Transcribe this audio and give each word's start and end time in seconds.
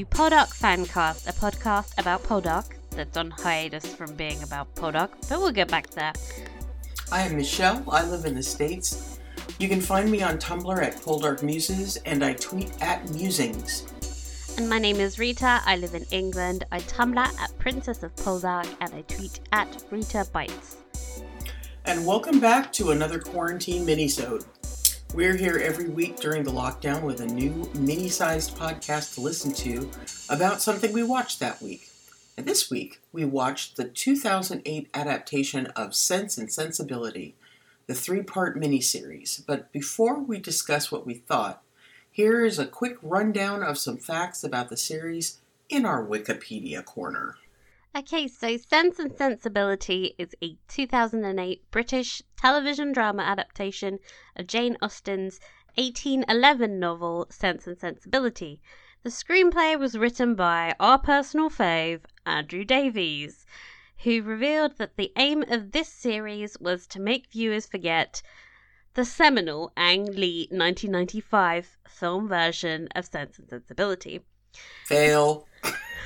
to 0.00 0.06
Poldark 0.06 0.48
Fancast, 0.48 1.28
a 1.28 1.32
podcast 1.32 1.98
about 1.98 2.22
Poldark 2.22 2.72
that's 2.92 3.18
on 3.18 3.30
hiatus 3.30 3.84
from 3.84 4.14
being 4.14 4.42
about 4.42 4.74
Poldark, 4.74 5.10
but 5.28 5.40
we'll 5.40 5.52
get 5.52 5.68
back 5.68 5.90
there. 5.90 6.14
I 7.12 7.22
am 7.22 7.36
Michelle. 7.36 7.84
I 7.86 8.06
live 8.06 8.24
in 8.24 8.34
the 8.34 8.42
States. 8.42 9.18
You 9.58 9.68
can 9.68 9.82
find 9.82 10.10
me 10.10 10.22
on 10.22 10.38
Tumblr 10.38 10.82
at 10.82 10.96
Poldark 10.96 11.42
Muses, 11.42 11.96
and 12.06 12.24
I 12.24 12.32
tweet 12.32 12.72
at 12.80 13.10
Musings. 13.10 14.54
And 14.56 14.70
my 14.70 14.78
name 14.78 14.96
is 14.96 15.18
Rita. 15.18 15.60
I 15.66 15.76
live 15.76 15.94
in 15.94 16.06
England. 16.10 16.64
I 16.72 16.80
Tumblr 16.80 17.18
at 17.18 17.58
Princess 17.58 18.02
of 18.02 18.16
Poldark, 18.16 18.68
and 18.80 18.94
I 18.94 19.02
tweet 19.02 19.40
at 19.52 19.84
Rita 19.90 20.26
Bites. 20.32 20.78
And 21.84 22.06
welcome 22.06 22.40
back 22.40 22.72
to 22.74 22.92
another 22.92 23.18
quarantine 23.18 23.86
minisode. 23.86 24.46
We're 25.12 25.36
here 25.36 25.58
every 25.58 25.88
week 25.88 26.20
during 26.20 26.44
the 26.44 26.52
lockdown 26.52 27.02
with 27.02 27.20
a 27.20 27.26
new 27.26 27.68
mini-sized 27.74 28.56
podcast 28.56 29.14
to 29.14 29.20
listen 29.20 29.52
to 29.54 29.90
about 30.28 30.62
something 30.62 30.92
we 30.92 31.02
watched 31.02 31.40
that 31.40 31.60
week. 31.60 31.88
And 32.36 32.46
this 32.46 32.70
week, 32.70 33.00
we 33.12 33.24
watched 33.24 33.76
the 33.76 33.84
2008 33.84 34.88
adaptation 34.94 35.66
of 35.68 35.96
Sense 35.96 36.38
and 36.38 36.50
Sensibility, 36.50 37.34
the 37.88 37.94
three-part 37.94 38.56
miniseries. 38.56 39.44
But 39.44 39.72
before 39.72 40.20
we 40.20 40.38
discuss 40.38 40.92
what 40.92 41.04
we 41.04 41.14
thought, 41.14 41.60
here 42.08 42.44
is 42.44 42.60
a 42.60 42.66
quick 42.66 42.96
rundown 43.02 43.64
of 43.64 43.78
some 43.78 43.96
facts 43.96 44.44
about 44.44 44.68
the 44.70 44.76
series 44.76 45.38
in 45.68 45.84
our 45.84 46.06
Wikipedia 46.06 46.84
corner. 46.84 47.34
Okay, 47.92 48.28
so 48.28 48.56
Sense 48.56 49.00
and 49.00 49.12
Sensibility 49.12 50.14
is 50.16 50.32
a 50.40 50.56
2008 50.68 51.68
British 51.72 52.22
television 52.36 52.92
drama 52.92 53.24
adaptation 53.24 53.98
of 54.36 54.46
Jane 54.46 54.76
Austen's 54.80 55.40
1811 55.74 56.78
novel 56.78 57.26
Sense 57.30 57.66
and 57.66 57.76
Sensibility. 57.76 58.60
The 59.02 59.10
screenplay 59.10 59.76
was 59.76 59.98
written 59.98 60.36
by 60.36 60.72
our 60.78 61.00
personal 61.00 61.50
fave, 61.50 62.02
Andrew 62.24 62.64
Davies, 62.64 63.44
who 64.04 64.22
revealed 64.22 64.78
that 64.78 64.96
the 64.96 65.12
aim 65.16 65.42
of 65.48 65.72
this 65.72 65.88
series 65.88 66.56
was 66.60 66.86
to 66.86 67.00
make 67.00 67.32
viewers 67.32 67.66
forget 67.66 68.22
the 68.94 69.04
seminal 69.04 69.72
Ang 69.76 70.06
Lee 70.06 70.46
1995 70.52 71.76
film 71.88 72.28
version 72.28 72.86
of 72.94 73.06
Sense 73.06 73.40
and 73.40 73.48
Sensibility. 73.48 74.20
Fail. 74.84 75.48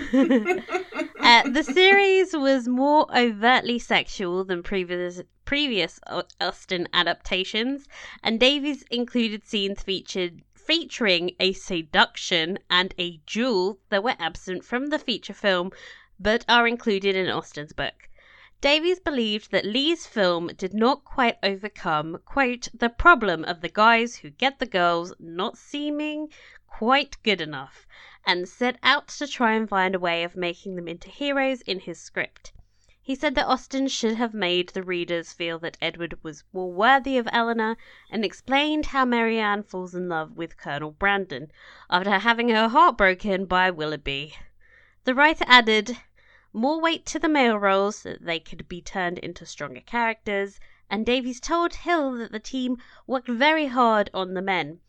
uh, 0.12 1.48
the 1.48 1.62
series 1.62 2.32
was 2.32 2.66
more 2.66 3.06
overtly 3.16 3.78
sexual 3.78 4.44
than 4.44 4.62
previous 4.62 5.22
previous 5.44 6.00
Austen 6.40 6.88
adaptations, 6.92 7.86
and 8.22 8.40
Davies 8.40 8.82
included 8.90 9.44
scenes 9.44 9.82
featured 9.82 10.42
featuring 10.54 11.32
a 11.38 11.52
seduction 11.52 12.58
and 12.68 12.92
a 12.98 13.18
duel 13.26 13.78
that 13.90 14.02
were 14.02 14.16
absent 14.18 14.64
from 14.64 14.86
the 14.86 14.98
feature 14.98 15.34
film, 15.34 15.70
but 16.18 16.44
are 16.48 16.66
included 16.66 17.14
in 17.14 17.28
Austen's 17.28 17.72
book. 17.72 18.08
Davies 18.60 18.98
believed 18.98 19.50
that 19.50 19.66
Lee's 19.66 20.06
film 20.06 20.48
did 20.56 20.72
not 20.72 21.04
quite 21.04 21.36
overcome, 21.42 22.18
quote, 22.24 22.66
the 22.72 22.88
problem 22.88 23.44
of 23.44 23.60
the 23.60 23.68
guys 23.68 24.16
who 24.16 24.30
get 24.30 24.58
the 24.58 24.66
girls 24.66 25.12
not 25.20 25.58
seeming 25.58 26.30
quite 26.78 27.16
good 27.22 27.40
enough, 27.40 27.86
and 28.26 28.48
set 28.48 28.76
out 28.82 29.06
to 29.06 29.28
try 29.28 29.52
and 29.52 29.68
find 29.68 29.94
a 29.94 29.98
way 30.00 30.24
of 30.24 30.34
making 30.34 30.74
them 30.74 30.88
into 30.88 31.08
heroes 31.08 31.60
in 31.60 31.78
his 31.78 32.00
script. 32.00 32.52
He 33.00 33.14
said 33.14 33.36
that 33.36 33.46
Austen 33.46 33.86
should 33.86 34.16
have 34.16 34.34
made 34.34 34.70
the 34.70 34.82
readers 34.82 35.32
feel 35.32 35.60
that 35.60 35.78
Edward 35.80 36.18
was 36.24 36.42
more 36.52 36.72
worthy 36.72 37.16
of 37.16 37.28
Eleanor, 37.30 37.76
and 38.10 38.24
explained 38.24 38.86
how 38.86 39.04
Marianne 39.04 39.62
falls 39.62 39.94
in 39.94 40.08
love 40.08 40.36
with 40.36 40.56
Colonel 40.56 40.90
Brandon 40.90 41.52
after 41.88 42.18
having 42.18 42.48
her 42.48 42.66
heart 42.66 42.98
broken 42.98 43.46
by 43.46 43.70
Willoughby. 43.70 44.34
The 45.04 45.14
writer 45.14 45.44
added 45.46 45.96
more 46.52 46.80
weight 46.80 47.06
to 47.06 47.20
the 47.20 47.28
male 47.28 47.56
roles 47.56 47.98
so 47.98 48.14
that 48.14 48.24
they 48.26 48.40
could 48.40 48.66
be 48.68 48.82
turned 48.82 49.20
into 49.20 49.46
stronger 49.46 49.80
characters, 49.80 50.58
and 50.90 51.06
Davies 51.06 51.38
told 51.38 51.74
Hill 51.76 52.14
that 52.14 52.32
the 52.32 52.40
team 52.40 52.78
worked 53.06 53.28
very 53.28 53.66
hard 53.66 54.10
on 54.12 54.34
the 54.34 54.42
men. 54.42 54.80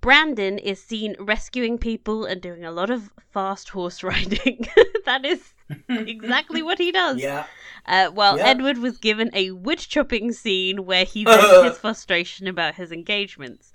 Brandon 0.00 0.58
is 0.58 0.82
seen 0.82 1.16
rescuing 1.18 1.78
people 1.78 2.24
and 2.24 2.40
doing 2.40 2.64
a 2.64 2.70
lot 2.70 2.90
of 2.90 3.10
fast 3.32 3.70
horse 3.70 4.02
riding. 4.12 4.66
that 5.04 5.24
is 5.24 5.54
exactly 5.88 6.62
what 6.62 6.78
he 6.78 6.92
does. 7.02 7.18
Yeah. 7.18 7.46
Uh, 7.86 8.10
well, 8.14 8.36
Yeah. 8.36 8.46
Edward 8.46 8.78
was 8.78 8.98
given 8.98 9.30
a 9.34 9.50
wood 9.50 9.78
chopping 9.78 10.32
scene 10.32 10.84
where 10.84 11.04
he 11.04 11.24
vents 11.24 11.62
his 11.64 11.78
frustration 11.78 12.46
about 12.46 12.74
his 12.74 12.92
engagements. 12.92 13.72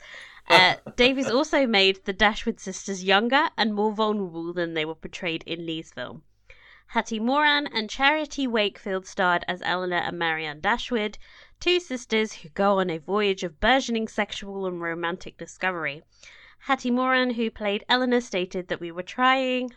Uh, 0.50 0.76
Davies 0.98 1.30
also 1.30 1.66
made 1.66 2.04
the 2.04 2.12
Dashwood 2.14 2.60
sisters 2.60 3.04
younger 3.04 3.50
and 3.58 3.74
more 3.74 3.94
vulnerable 3.94 4.52
than 4.54 4.74
they 4.74 4.84
were 4.86 4.94
portrayed 4.96 5.42
in 5.48 5.66
Lee's 5.66 5.92
film. 5.92 6.24
Hattie 6.88 7.20
Morahan 7.20 7.66
and 7.68 7.90
Charity 7.90 8.46
Wakefield 8.46 9.08
starred 9.08 9.46
as 9.48 9.62
Eleanor 9.64 9.98
and 9.98 10.20
Marianne 10.20 10.60
Dashwood, 10.60 11.18
two 11.64 11.80
sisters 11.80 12.34
who 12.34 12.50
go 12.50 12.80
on 12.80 12.90
a 12.90 12.98
voyage 12.98 13.42
of 13.42 13.62
burgeoning 13.62 14.06
sexual 14.06 14.66
and 14.66 14.82
romantic 14.82 15.38
discovery. 15.38 16.04
Hattie 16.60 16.92
Morahan, 16.92 17.36
who 17.36 17.50
played 17.50 17.86
Eleanor, 17.88 18.20
stated 18.20 18.68
that 18.68 18.82
we 18.82 18.92
were 18.92 19.02
trying. 19.02 19.72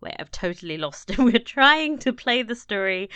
Wait, 0.00 0.16
I've 0.18 0.32
totally 0.32 0.76
lost 0.76 1.08
it. 1.12 1.18
We're 1.18 1.38
trying 1.38 1.98
to 1.98 2.12
play 2.12 2.42
the 2.42 2.56
story 2.56 3.08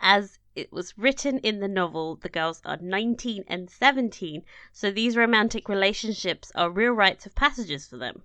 as 0.00 0.40
it 0.56 0.72
was 0.72 0.98
written 0.98 1.38
in 1.38 1.60
the 1.60 1.68
novel. 1.68 2.16
The 2.16 2.28
girls 2.28 2.60
are 2.64 2.78
19 2.78 3.44
and 3.46 3.70
17, 3.70 4.42
so 4.72 4.90
these 4.90 5.16
romantic 5.16 5.68
relationships 5.68 6.50
are 6.56 6.68
real 6.68 6.94
rites 6.94 7.26
of 7.26 7.36
passages 7.36 7.86
for 7.86 7.96
them. 7.96 8.24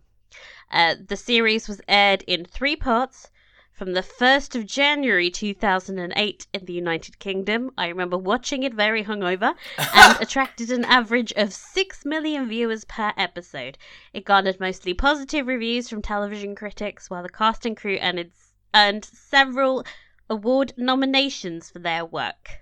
Uh, 0.72 0.96
the 1.00 1.16
series 1.16 1.68
was 1.68 1.80
aired 1.88 2.24
in 2.24 2.44
three 2.44 2.76
parts 2.76 3.30
from 3.72 3.94
the 3.94 4.02
1st 4.02 4.56
of 4.56 4.66
January 4.66 5.30
2008 5.30 6.48
in 6.54 6.66
the 6.66 6.74
United 6.74 7.18
Kingdom. 7.20 7.72
I 7.78 7.88
remember 7.88 8.18
watching 8.18 8.64
it 8.64 8.74
very 8.74 9.04
hungover 9.04 9.56
and 9.78 10.22
attracted 10.22 10.70
an 10.72 10.86
average 10.86 11.32
of 11.34 11.54
6 11.54 12.06
million 12.06 12.48
viewers 12.48 12.86
per 12.86 13.14
episode. 13.18 13.78
It 14.14 14.26
garnered 14.26 14.60
mostly 14.60 14.94
positive 14.94 15.48
reviews 15.48 15.90
from 15.90 16.02
television 16.02 16.54
critics, 16.54 17.10
while 17.10 17.24
the 17.24 17.30
cast 17.30 17.66
and 17.66 17.76
crew 17.76 17.98
earned, 18.02 18.31
earned 18.76 19.06
several 19.06 19.86
award 20.30 20.74
nominations 20.78 21.72
for 21.72 21.80
their 21.80 22.06
work. 22.06 22.60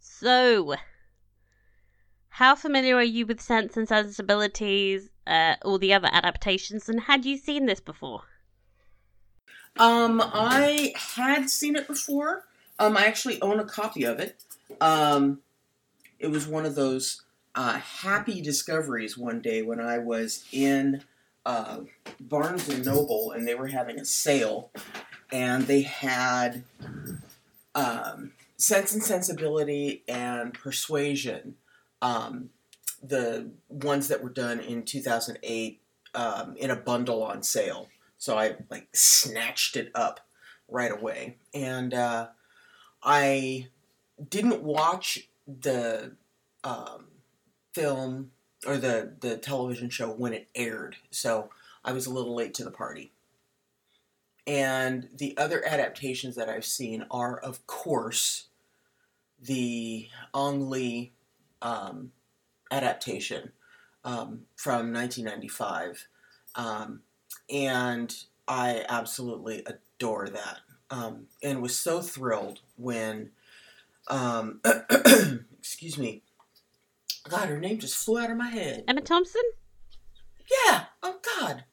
So, 0.00 0.74
how 2.28 2.56
familiar 2.56 2.96
are 2.96 3.02
you 3.02 3.26
with 3.26 3.40
Sense 3.40 3.76
and 3.76 3.88
Sensibilities, 3.88 5.10
uh, 5.26 5.54
all 5.64 5.78
the 5.78 5.94
other 5.94 6.10
adaptations, 6.12 6.88
and 6.88 7.00
had 7.02 7.24
you 7.24 7.36
seen 7.36 7.66
this 7.66 7.80
before? 7.80 8.24
Um, 9.78 10.22
I 10.24 10.92
had 11.16 11.50
seen 11.50 11.76
it 11.76 11.86
before. 11.86 12.44
Um, 12.78 12.96
I 12.96 13.06
actually 13.06 13.40
own 13.42 13.60
a 13.60 13.64
copy 13.64 14.04
of 14.04 14.20
it. 14.20 14.36
Um, 14.80 15.40
it 16.18 16.28
was 16.28 16.46
one 16.46 16.64
of 16.64 16.74
those 16.74 17.22
uh, 17.54 17.74
happy 17.78 18.40
discoveries 18.40 19.16
one 19.16 19.40
day 19.40 19.62
when 19.62 19.80
I 19.80 19.98
was 19.98 20.44
in 20.52 21.02
uh, 21.46 21.80
Barnes 22.20 22.68
and 22.68 22.84
Noble 22.84 23.32
and 23.32 23.46
they 23.46 23.54
were 23.54 23.68
having 23.68 23.98
a 23.98 24.04
sale, 24.04 24.70
and 25.32 25.66
they 25.66 25.82
had 25.82 26.64
um, 27.74 28.32
Sense 28.56 28.94
and 28.94 29.02
Sensibility 29.02 30.02
and 30.08 30.54
Persuasion, 30.54 31.56
um, 32.00 32.50
the 33.02 33.50
ones 33.68 34.08
that 34.08 34.22
were 34.22 34.30
done 34.30 34.60
in 34.60 34.84
2008, 34.84 35.80
um, 36.14 36.56
in 36.56 36.70
a 36.70 36.76
bundle 36.76 37.22
on 37.22 37.42
sale. 37.42 37.88
So 38.24 38.38
I 38.38 38.56
like 38.70 38.88
snatched 38.94 39.76
it 39.76 39.90
up 39.94 40.20
right 40.66 40.90
away, 40.90 41.36
and 41.52 41.92
uh, 41.92 42.28
I 43.02 43.68
didn't 44.30 44.62
watch 44.62 45.28
the 45.46 46.12
um, 46.64 47.08
film 47.74 48.30
or 48.66 48.78
the 48.78 49.12
the 49.20 49.36
television 49.36 49.90
show 49.90 50.08
when 50.08 50.32
it 50.32 50.48
aired, 50.54 50.96
so 51.10 51.50
I 51.84 51.92
was 51.92 52.06
a 52.06 52.10
little 52.14 52.34
late 52.34 52.54
to 52.54 52.64
the 52.64 52.70
party. 52.70 53.12
And 54.46 55.10
the 55.14 55.36
other 55.36 55.62
adaptations 55.62 56.34
that 56.36 56.48
I've 56.48 56.64
seen 56.64 57.04
are, 57.10 57.36
of 57.36 57.66
course, 57.66 58.46
the 59.38 60.08
Ang 60.34 60.70
Lee 60.70 61.12
um, 61.60 62.12
adaptation 62.70 63.52
um, 64.02 64.46
from 64.56 64.94
1995. 64.94 66.08
Um, 66.54 67.00
and 67.50 68.14
I 68.46 68.84
absolutely 68.88 69.64
adore 69.66 70.28
that. 70.28 70.58
Um, 70.90 71.26
and 71.42 71.62
was 71.62 71.78
so 71.78 72.00
thrilled 72.00 72.60
when, 72.76 73.30
um, 74.08 74.60
excuse 75.58 75.98
me, 75.98 76.22
God, 77.28 77.48
her 77.48 77.58
name 77.58 77.78
just 77.78 77.96
flew 77.96 78.18
out 78.18 78.30
of 78.30 78.36
my 78.36 78.48
head. 78.48 78.84
Emma 78.86 79.00
Thompson? 79.00 79.42
Yeah, 80.66 80.84
oh 81.02 81.16
God, 81.38 81.64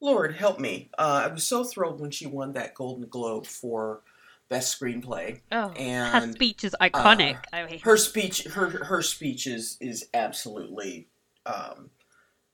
Lord 0.00 0.34
help 0.36 0.60
me. 0.60 0.90
Uh, 0.98 1.22
I 1.24 1.32
was 1.32 1.46
so 1.46 1.64
thrilled 1.64 2.00
when 2.00 2.10
she 2.10 2.26
won 2.26 2.52
that 2.52 2.74
Golden 2.74 3.08
Globe 3.08 3.46
for 3.46 4.02
best 4.48 4.78
screenplay. 4.78 5.40
Oh, 5.50 5.70
and 5.70 6.24
her 6.26 6.32
speech 6.32 6.62
is 6.62 6.76
iconic. 6.80 7.38
I 7.52 7.64
mean, 7.66 7.80
Her 7.80 7.96
speech, 7.96 8.44
her 8.44 8.84
her 8.84 9.02
speech 9.02 9.46
is 9.46 9.78
is 9.80 10.08
absolutely 10.12 11.08
um, 11.46 11.90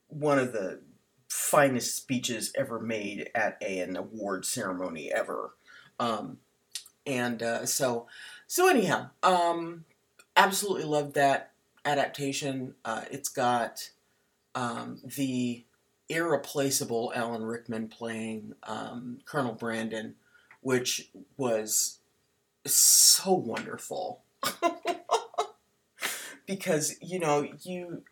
one 0.08 0.38
of 0.38 0.52
the 0.52 0.80
finest 1.32 1.96
speeches 1.96 2.52
ever 2.54 2.78
made 2.78 3.30
at 3.34 3.56
a, 3.62 3.80
an 3.80 3.96
award 3.96 4.44
ceremony 4.44 5.10
ever. 5.10 5.54
Um, 5.98 6.36
and 7.06 7.42
uh, 7.42 7.64
so, 7.64 8.06
so 8.46 8.68
anyhow, 8.68 9.08
um, 9.22 9.86
absolutely 10.36 10.84
loved 10.84 11.14
that 11.14 11.52
adaptation. 11.86 12.74
Uh, 12.84 13.04
it's 13.10 13.30
got 13.30 13.90
um, 14.54 15.00
the 15.16 15.64
irreplaceable 16.10 17.12
Alan 17.14 17.44
Rickman 17.44 17.88
playing 17.88 18.52
um, 18.64 19.20
Colonel 19.24 19.54
Brandon, 19.54 20.16
which 20.60 21.10
was 21.38 21.98
so 22.66 23.32
wonderful. 23.32 24.22
because 26.46 26.96
you 27.00 27.18
know 27.18 27.48
you 27.62 28.02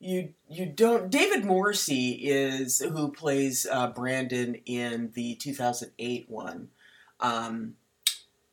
you 0.00 0.34
you 0.48 0.66
don't 0.66 1.10
David 1.10 1.44
Morrissey 1.44 2.12
is 2.12 2.80
who 2.80 3.10
plays 3.10 3.66
uh, 3.70 3.88
Brandon 3.88 4.56
in 4.66 5.10
the 5.14 5.34
2008 5.36 6.26
one. 6.28 6.68
Um, 7.20 7.74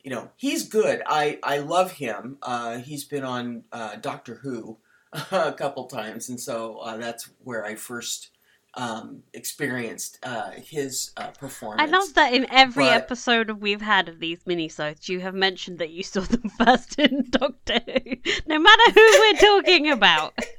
you 0.02 0.10
know 0.10 0.30
he's 0.36 0.68
good. 0.68 1.02
I 1.06 1.38
I 1.42 1.58
love 1.58 1.92
him. 1.92 2.38
Uh, 2.42 2.78
he's 2.78 3.04
been 3.04 3.24
on 3.24 3.64
uh, 3.72 3.96
Doctor 3.96 4.36
Who 4.36 4.78
a 5.30 5.52
couple 5.52 5.86
times, 5.86 6.28
and 6.28 6.40
so 6.40 6.78
uh, 6.78 6.96
that's 6.96 7.30
where 7.44 7.64
I 7.64 7.74
first 7.76 8.30
um, 8.74 9.22
experienced 9.32 10.18
uh, 10.22 10.50
his 10.50 11.12
uh, 11.16 11.28
performance. 11.28 11.80
I 11.80 11.86
love 11.96 12.12
that 12.14 12.34
in 12.34 12.46
every 12.50 12.84
But- 12.84 12.92
episode 12.94 13.50
we've 13.50 13.80
had 13.80 14.08
of 14.08 14.18
these 14.20 14.44
minisodes, 14.44 15.08
you 15.08 15.20
have 15.20 15.34
mentioned 15.34 15.78
that 15.78 15.90
you 15.90 16.02
saw 16.02 16.20
them 16.20 16.50
first 16.58 16.98
in 16.98 17.26
Doctor 17.30 17.80
Who, 17.86 18.16
no 18.46 18.58
matter 18.58 18.92
who 18.92 19.00
we're 19.20 19.38
talking 19.38 19.90
about. 19.90 20.34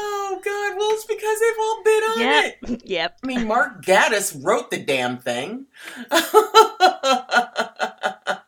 Oh 0.00 0.40
God! 0.44 0.76
Well, 0.78 0.90
it's 0.92 1.04
because 1.04 1.40
they've 1.40 1.58
all 1.60 1.82
been 1.82 2.02
on 2.02 2.20
Yep. 2.20 2.56
it. 2.62 2.82
Yep. 2.88 3.18
I 3.22 3.26
mean, 3.26 3.46
Mark 3.46 3.84
Gatiss 3.84 4.38
wrote 4.44 4.70
the 4.70 4.78
damn 4.78 5.18
thing. 5.18 5.66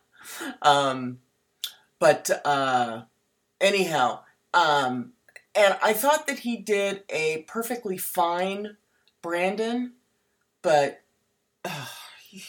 um, 0.61 1.19
but 1.99 2.29
uh, 2.45 3.03
anyhow, 3.59 4.21
um, 4.53 5.13
and 5.55 5.77
I 5.83 5.93
thought 5.93 6.27
that 6.27 6.39
he 6.39 6.57
did 6.57 7.03
a 7.09 7.43
perfectly 7.47 7.97
fine 7.97 8.77
Brandon, 9.21 9.93
but 10.61 11.01
uh, 11.65 11.85
he, 12.27 12.43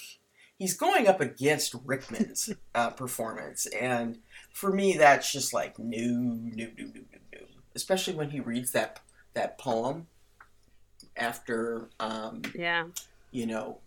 he's 0.57 0.77
going 0.77 1.09
up 1.09 1.21
against 1.21 1.75
Rickman's 1.85 2.51
uh, 2.75 2.91
performance, 2.91 3.67
and 3.67 4.19
for 4.53 4.73
me, 4.73 4.97
that's 4.97 5.33
just 5.33 5.53
like 5.53 5.79
no, 5.79 5.99
no, 5.99 6.51
no, 6.55 6.65
no, 6.79 6.85
no, 6.87 7.01
no. 7.12 7.12
Especially 7.75 8.15
when 8.15 8.31
he 8.31 8.41
reads 8.41 8.73
that 8.73 9.01
that 9.35 9.59
poem 9.59 10.07
after 11.17 11.89
um, 12.01 12.43
Yeah. 12.55 12.85
you 13.31 13.47
know, 13.47 13.79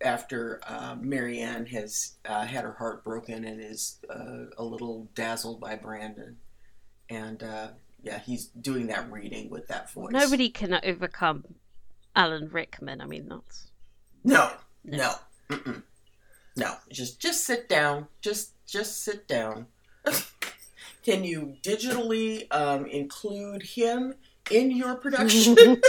after 0.00 0.60
uh, 0.66 0.96
Marianne 1.00 1.66
has 1.66 2.14
uh, 2.24 2.44
had 2.44 2.64
her 2.64 2.72
heart 2.72 3.04
broken 3.04 3.44
and 3.44 3.60
is 3.60 3.98
uh, 4.10 4.46
a 4.58 4.64
little 4.64 5.08
dazzled 5.14 5.60
by 5.60 5.76
Brandon, 5.76 6.36
and 7.08 7.42
uh, 7.42 7.68
yeah, 8.02 8.18
he's 8.18 8.46
doing 8.46 8.86
that 8.88 9.10
reading 9.10 9.48
with 9.50 9.66
that 9.68 9.90
voice. 9.90 10.12
Nobody 10.12 10.50
can 10.50 10.78
overcome 10.84 11.44
Alan 12.14 12.48
Rickman. 12.50 13.00
I 13.00 13.06
mean, 13.06 13.28
that's. 13.28 13.68
No, 14.24 14.50
no, 14.84 15.14
mm-mm. 15.50 15.82
no. 16.56 16.74
Just 16.90 17.20
just 17.20 17.44
sit 17.44 17.68
down. 17.68 18.08
Just 18.20 18.52
just 18.66 19.02
sit 19.02 19.26
down. 19.26 19.66
Can 21.04 21.22
you 21.24 21.56
digitally 21.62 22.46
um, 22.50 22.86
include 22.86 23.62
him 23.62 24.14
in 24.50 24.70
your 24.70 24.94
production? 24.96 25.56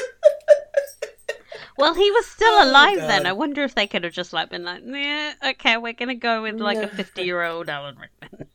Well, 1.77 1.93
he 1.93 2.09
was 2.11 2.25
still 2.25 2.47
Oh, 2.53 2.69
alive 2.69 2.97
then. 2.97 3.25
I 3.25 3.33
wonder 3.33 3.61
if 3.63 3.75
they 3.75 3.85
could 3.87 4.05
have 4.05 4.13
just 4.13 4.31
like 4.31 4.49
been 4.49 4.63
like, 4.63 4.81
yeah, 4.85 5.33
okay, 5.51 5.75
we're 5.77 5.91
gonna 5.93 6.15
go 6.15 6.41
with 6.41 6.59
like 6.59 6.77
a 6.77 6.87
fifty-year-old 6.87 7.67
Alan 7.69 7.97
Rickman. 7.97 8.47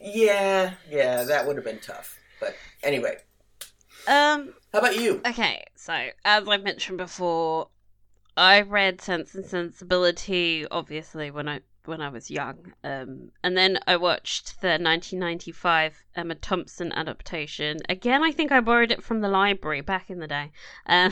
yeah, 0.00 0.74
yeah, 0.88 1.24
that 1.24 1.44
would 1.46 1.56
have 1.56 1.64
been 1.64 1.80
tough. 1.80 2.18
But 2.40 2.54
anyway, 2.84 3.16
Um. 4.06 4.54
how 4.72 4.78
about 4.78 4.96
you? 4.96 5.20
Okay, 5.26 5.64
so 5.74 5.92
as 6.24 6.48
I 6.48 6.56
mentioned 6.58 6.98
before, 6.98 7.68
I 8.36 8.60
read 8.60 9.00
Sense 9.00 9.34
and 9.34 9.44
Sensibility 9.44 10.64
obviously 10.70 11.32
when 11.32 11.48
I 11.48 11.60
when 11.84 12.00
I 12.00 12.08
was 12.08 12.30
young, 12.30 12.72
um, 12.84 13.30
and 13.42 13.56
then 13.56 13.78
I 13.86 13.96
watched 13.96 14.60
the 14.60 14.68
1995 14.68 16.04
Emma 16.14 16.34
Thompson 16.34 16.92
adaptation. 16.92 17.78
Again, 17.88 18.22
I 18.22 18.32
think 18.32 18.52
I 18.52 18.60
borrowed 18.60 18.92
it 18.92 19.02
from 19.02 19.20
the 19.20 19.28
library 19.28 19.80
back 19.80 20.10
in 20.10 20.18
the 20.18 20.28
day. 20.28 20.52
Um, 20.86 21.10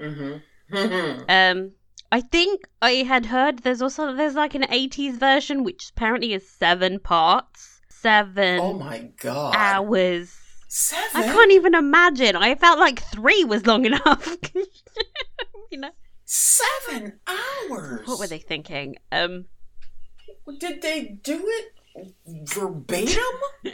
Mm-hmm. 0.00 0.34
um, 1.28 1.72
I 2.10 2.20
think 2.20 2.68
I 2.80 2.90
had 3.02 3.26
heard 3.26 3.60
there's 3.60 3.82
also 3.82 4.14
there's 4.14 4.34
like 4.34 4.54
an 4.54 4.62
80s 4.62 5.18
version 5.18 5.64
which 5.64 5.90
apparently 5.90 6.32
is 6.32 6.48
seven 6.48 6.98
parts, 7.00 7.80
seven. 7.88 8.60
Oh 8.60 8.72
my 8.74 9.10
god. 9.20 9.54
hours. 9.56 10.36
Seven? 10.68 11.22
I 11.22 11.26
can't 11.26 11.52
even 11.52 11.74
imagine. 11.74 12.34
I 12.34 12.54
felt 12.56 12.78
like 12.80 13.00
three 13.02 13.44
was 13.44 13.66
long 13.66 13.84
enough. 13.84 14.36
you 15.70 15.78
know, 15.78 15.90
Seven 16.24 17.20
hours. 17.26 18.06
what 18.06 18.18
were 18.18 18.26
they 18.26 18.38
thinking? 18.40 18.96
Um, 19.12 19.44
Did 20.58 20.82
they 20.82 21.18
do 21.22 21.42
it 21.46 21.72
verbatim? 22.26 23.22
I 23.64 23.70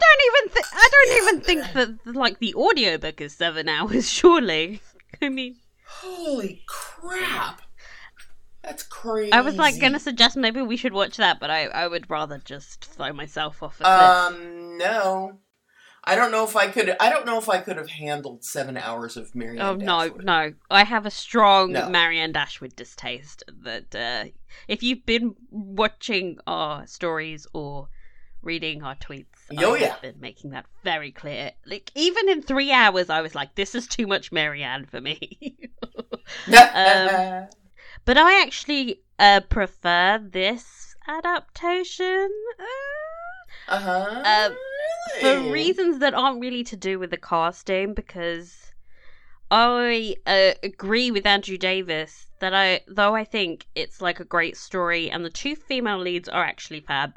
don't 0.00 0.22
even. 0.26 0.52
Th- 0.52 0.66
I 0.72 0.88
don't 0.92 1.22
even 1.22 1.40
think 1.40 1.72
that 1.72 2.14
like 2.16 2.38
the 2.38 2.54
audiobook 2.54 3.20
is 3.20 3.34
seven 3.34 3.68
hours. 3.68 4.10
Surely, 4.18 4.80
I 5.22 5.28
mean, 5.28 5.56
Holy 5.86 6.62
crap! 6.66 7.62
That's 8.62 8.82
crazy. 8.82 9.32
I 9.32 9.40
was 9.40 9.56
like 9.56 9.80
gonna 9.80 9.98
suggest 9.98 10.36
maybe 10.36 10.62
we 10.62 10.76
should 10.76 10.92
watch 10.92 11.16
that, 11.16 11.40
but 11.40 11.50
I 11.50 11.66
I 11.66 11.88
would 11.88 12.10
rather 12.10 12.38
just 12.38 12.84
throw 12.84 13.12
myself 13.12 13.62
off 13.62 13.78
cliff. 13.78 13.88
Um, 13.88 14.78
no. 14.78 15.38
I 16.10 16.16
don't 16.16 16.32
know 16.32 16.44
if 16.44 16.56
I 16.56 16.66
could. 16.66 16.96
I 16.98 17.08
don't 17.08 17.24
know 17.24 17.38
if 17.38 17.48
I 17.48 17.58
could 17.58 17.76
have 17.76 17.88
handled 17.90 18.44
seven 18.44 18.76
hours 18.76 19.16
of 19.16 19.34
Marianne. 19.34 19.60
Oh 19.64 19.74
no, 19.76 20.08
Dashwood. 20.08 20.24
no! 20.24 20.52
I 20.70 20.84
have 20.84 21.06
a 21.06 21.10
strong 21.10 21.72
No. 21.72 21.88
Marianne 21.88 22.32
Dashwood 22.32 22.74
distaste. 22.74 23.44
That 23.62 23.94
uh, 23.94 24.30
if 24.66 24.82
you've 24.82 25.06
been 25.06 25.34
watching 25.50 26.38
our 26.46 26.86
stories 26.86 27.46
or 27.52 27.88
reading 28.42 28.82
our 28.82 28.96
tweets, 28.96 29.26
Oh, 29.58 29.74
yeah. 29.74 29.88
have 29.92 30.02
been 30.02 30.20
making 30.20 30.50
that 30.50 30.66
very 30.82 31.12
clear. 31.12 31.52
Like 31.66 31.92
even 31.94 32.28
in 32.28 32.42
three 32.42 32.72
hours, 32.72 33.08
I 33.10 33.20
was 33.20 33.34
like, 33.36 33.54
"This 33.54 33.74
is 33.76 33.86
too 33.86 34.06
much 34.08 34.32
Marianne 34.32 34.86
for 34.86 35.00
me." 35.00 35.58
Um, 36.48 37.46
but 38.04 38.16
I 38.16 38.42
actually 38.42 39.02
uh, 39.18 39.40
prefer 39.48 40.20
this 40.22 40.94
adaptation. 41.08 42.30
Uh, 42.58 42.64
uh 43.68 43.78
huh. 43.78 44.22
uh, 44.24 44.50
for 45.20 45.52
reasons 45.52 45.98
that 45.98 46.14
aren't 46.14 46.40
really 46.40 46.64
to 46.64 46.76
do 46.76 46.98
with 46.98 47.10
the 47.10 47.16
casting 47.16 47.94
because 47.94 48.72
I 49.50 50.16
uh, 50.26 50.52
agree 50.62 51.10
with 51.10 51.26
Andrew 51.26 51.56
Davies 51.58 52.26
that 52.38 52.54
I 52.54 52.80
though 52.86 53.14
I 53.14 53.24
think 53.24 53.66
it's 53.74 54.00
like 54.00 54.20
a 54.20 54.24
great 54.24 54.56
story 54.56 55.10
and 55.10 55.24
the 55.24 55.30
two 55.30 55.56
female 55.56 55.98
leads 55.98 56.28
are 56.28 56.44
actually 56.44 56.80
fab. 56.80 57.16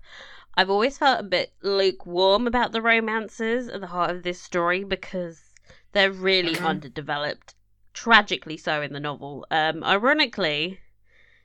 I've 0.56 0.70
always 0.70 0.98
felt 0.98 1.20
a 1.20 1.24
bit 1.24 1.54
lukewarm 1.62 2.48
about 2.48 2.72
the 2.72 2.82
romances 2.82 3.68
at 3.68 3.82
the 3.82 3.88
heart 3.88 4.12
of 4.12 4.24
this 4.24 4.42
story 4.42 4.84
because 4.84 5.54
they're 5.92 6.12
really 6.12 6.56
Mhm. 6.56 6.66
underdeveloped, 6.66 7.56
tragically 7.94 8.58
so 8.58 8.82
in 8.82 8.94
the 8.94 9.00
novel. 9.00 9.46
Um, 9.52 9.84
ironically, 9.84 10.80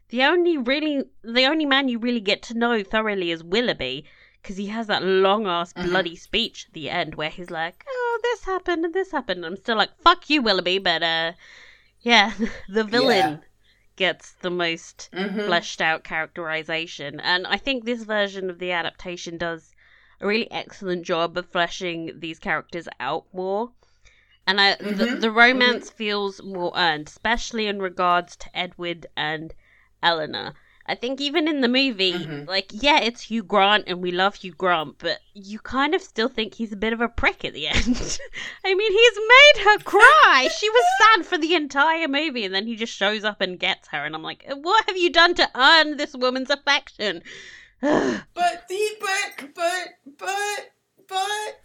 the 0.09 0.23
only 0.25 0.57
really 0.57 1.05
the 1.23 1.47
only 1.47 1.67
man 1.67 1.89
you 1.89 1.99
really 1.99 2.21
get 2.21 2.43
to 2.45 2.55
know 2.55 2.83
thoroughly 2.83 3.31
is 3.31 3.45
Willoughby 3.45 4.07
because 4.43 4.57
he 4.57 4.67
has 4.67 4.87
that 4.87 5.03
long 5.03 5.47
ass 5.47 5.73
Mhm. 5.73 5.91
bloody 5.91 6.17
speech 6.17 6.67
at 6.69 6.75
the 6.75 6.91
end 6.91 7.15
where 7.15 7.31
he's 7.31 7.51
like, 7.51 7.85
"Oh, 7.89 8.21
this 8.23 8.45
happened 8.45 8.85
and 8.85 8.95
this 8.95 9.11
happened." 9.11 9.45
I'm 9.45 9.57
still 9.57 9.77
like, 9.77 9.97
"Fuck 10.01 10.31
you, 10.31 10.43
Willoughby," 10.43 10.79
but 10.79 11.03
uh, 11.03 11.33
yeah, 12.01 12.33
the 12.69 12.85
villain 12.85 13.45
gets 13.97 14.33
the 14.33 14.51
most 14.51 15.11
Mhm. 15.13 15.45
fleshed 15.47 15.81
out 15.81 16.05
characterization, 16.05 17.21
and 17.21 17.47
I 17.47 17.57
think 17.57 17.85
this 17.85 18.05
version 18.05 18.51
of 18.51 18.59
the 18.59 18.73
adaptation 18.73 19.39
does 19.39 19.75
a 20.21 20.27
really 20.27 20.51
excellent 20.51 21.05
job 21.05 21.37
of 21.37 21.51
fleshing 21.51 22.21
these 22.21 22.39
characters 22.39 22.89
out 23.01 23.27
more. 23.33 23.73
And 24.47 24.61
I, 24.61 24.77
the, 24.77 24.85
Mhm, 24.85 25.21
the 25.21 25.31
romance 25.31 25.91
feels 25.91 26.43
more 26.43 26.73
earned, 26.77 27.09
especially 27.09 27.67
in 27.67 27.81
regards 27.81 28.35
to 28.37 28.57
Edward 28.57 29.07
and 29.17 29.55
Eleanor. 30.03 30.55
I 30.89 30.95
think 30.95 31.21
even 31.21 31.47
in 31.47 31.61
the 31.61 31.69
movie, 31.69 32.15
Mhm. 32.15 32.49
like, 32.49 32.69
yeah, 32.73 33.01
it's 33.01 33.21
Hugh 33.23 33.43
Grant 33.43 33.85
and 33.87 34.01
we 34.03 34.11
love 34.11 34.37
Hugh 34.37 34.55
Grant, 34.55 34.97
but 34.99 35.19
you 35.35 35.59
kind 35.59 35.95
of 35.95 36.01
still 36.03 36.29
think 36.29 36.55
he's 36.55 36.73
a 36.73 36.77
bit 36.77 36.95
of 36.95 37.01
a 37.03 37.09
prick 37.09 37.45
at 37.45 37.53
the 37.53 37.69
end. 37.69 37.77
I 38.65 38.75
mean, 38.75 38.93
he's 38.93 39.19
made 39.29 39.65
her 39.65 39.79
cry. 39.85 40.49
she 40.59 40.71
was 40.71 40.85
sad 41.17 41.27
for 41.27 41.37
the 41.37 41.55
entire 41.55 42.09
movie, 42.09 42.45
and 42.47 42.55
then 42.55 42.67
he 42.67 42.75
just 42.75 42.95
shows 42.95 43.23
up 43.23 43.41
and 43.43 43.59
gets 43.61 43.89
her, 43.89 44.05
and 44.05 44.15
I'm 44.15 44.23
like, 44.23 44.45
what 44.49 44.87
have 44.89 44.97
you 44.97 45.11
done 45.11 45.35
to 45.35 45.49
earn 45.55 45.99
this 45.99 46.15
woman's 46.15 46.51
affection? 46.51 47.23
But 47.83 48.65
the 48.69 48.81
but 49.01 49.55
but 49.55 49.89
but 50.19 50.71
but 51.07 51.61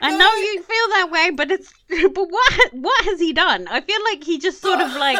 I 0.00 0.16
know 0.16 0.32
you 0.34 0.62
feel 0.62 0.88
that 0.90 1.08
way, 1.10 1.30
but 1.30 1.50
it's 1.50 1.72
but 1.88 2.14
what 2.30 2.72
what 2.74 3.04
has 3.06 3.18
he 3.18 3.32
done? 3.32 3.66
I 3.68 3.80
feel 3.80 3.98
like 4.04 4.22
he 4.22 4.38
just 4.38 4.60
sort 4.60 4.80
of 4.80 4.94
like 4.94 5.18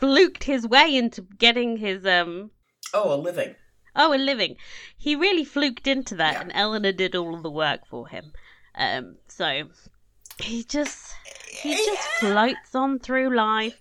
fluked 0.00 0.44
his 0.44 0.66
way 0.66 0.94
into 0.96 1.22
getting 1.22 1.76
his 1.78 2.04
um 2.06 2.50
oh 2.94 3.14
a 3.14 3.16
living. 3.16 3.54
Oh, 3.98 4.12
a 4.14 4.18
living. 4.18 4.56
He 4.98 5.16
really 5.16 5.44
fluked 5.44 5.86
into 5.86 6.14
that, 6.16 6.34
Yeah. 6.34 6.40
and 6.42 6.52
Eleanor 6.54 6.92
did 6.92 7.14
all 7.16 7.34
of 7.34 7.42
the 7.42 7.50
work 7.50 7.86
for 7.86 8.08
him. 8.08 8.32
Um, 8.74 9.16
so 9.26 9.70
he 10.38 10.64
just 10.64 11.14
he 11.62 11.74
just 11.74 12.02
floats 12.20 12.74
on 12.74 12.98
through 12.98 13.34
life, 13.34 13.78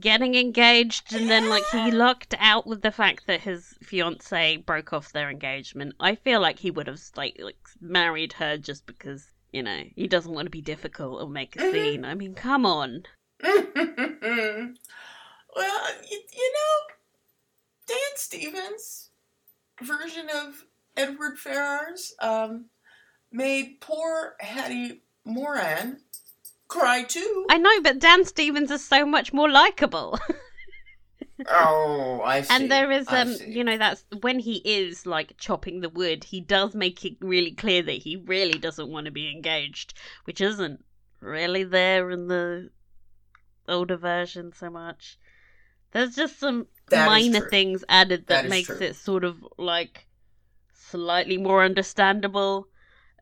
getting 0.00 0.34
engaged, 0.34 1.12
and 1.12 1.28
then 1.30 1.50
like 1.50 1.64
he 1.72 1.90
lucked 1.90 2.34
out 2.38 2.66
with 2.66 2.80
the 2.80 2.90
fact 2.90 3.26
that 3.26 3.42
his 3.42 3.74
fiance 3.82 4.56
broke 4.56 4.94
off 4.94 5.12
their 5.12 5.28
engagement. 5.28 5.94
I 6.00 6.14
feel 6.14 6.40
like 6.40 6.58
he 6.60 6.70
would 6.70 6.86
have 6.86 7.00
like 7.16 7.36
like 7.38 7.58
married 7.82 8.32
her 8.34 8.56
just 8.56 8.86
because 8.86 9.26
you 9.52 9.62
know 9.62 9.82
he 9.94 10.06
doesn't 10.08 10.32
want 10.32 10.46
to 10.46 10.50
be 10.50 10.62
difficult 10.62 11.20
or 11.20 11.28
make 11.28 11.54
a 11.56 11.58
Mhm. 11.58 11.70
scene. 11.70 12.04
I 12.06 12.14
mean, 12.14 12.34
come 12.34 12.64
on. 12.64 13.02
well, 15.54 15.80
you, 16.08 16.20
you 16.32 16.52
know, 16.52 16.94
Dan 17.86 18.16
Stevens' 18.16 19.10
version 19.82 20.28
of 20.34 20.64
Edward 20.96 21.38
Ferrars 21.38 22.14
um, 22.20 22.66
made 23.32 23.80
poor 23.80 24.36
Hattie 24.40 25.02
Morahan 25.24 26.00
cry 26.68 27.02
too. 27.02 27.46
I 27.50 27.58
know, 27.58 27.82
but 27.82 27.98
Dan 27.98 28.24
Stevens 28.24 28.70
is 28.70 28.84
so 28.84 29.04
much 29.04 29.32
more 29.32 29.50
likable. 29.50 30.18
oh, 31.48 32.22
I 32.24 32.42
see. 32.42 32.54
And 32.54 32.70
there 32.70 32.90
is, 32.90 33.06
um, 33.08 33.34
you 33.46 33.64
know, 33.64 33.76
that's 33.76 34.04
when 34.20 34.38
he 34.38 34.56
is 34.64 35.06
like 35.06 35.36
chopping 35.36 35.80
the 35.80 35.88
wood, 35.88 36.24
he 36.24 36.40
does 36.40 36.74
make 36.74 37.04
it 37.04 37.16
really 37.20 37.52
clear 37.52 37.82
that 37.82 37.92
he 37.92 38.16
really 38.16 38.58
doesn't 38.58 38.88
want 38.88 39.06
to 39.06 39.10
be 39.10 39.30
engaged, 39.30 39.94
which 40.24 40.40
isn't 40.40 40.84
really 41.20 41.64
there 41.64 42.10
in 42.10 42.28
the 42.28 42.70
older 43.68 43.96
version 43.96 44.52
so 44.52 44.70
much. 44.70 45.18
There's 45.92 46.14
just 46.16 46.38
some 46.38 46.66
That 46.88 47.06
minor 47.06 47.40
things 47.40 47.84
added 47.88 48.26
that, 48.28 48.42
That 48.44 48.48
makes 48.50 48.68
true. 48.68 48.78
it 48.80 48.96
sort 48.96 49.24
of 49.24 49.44
like 49.58 50.06
slightly 50.74 51.36
more 51.38 51.62
understandable. 51.64 52.68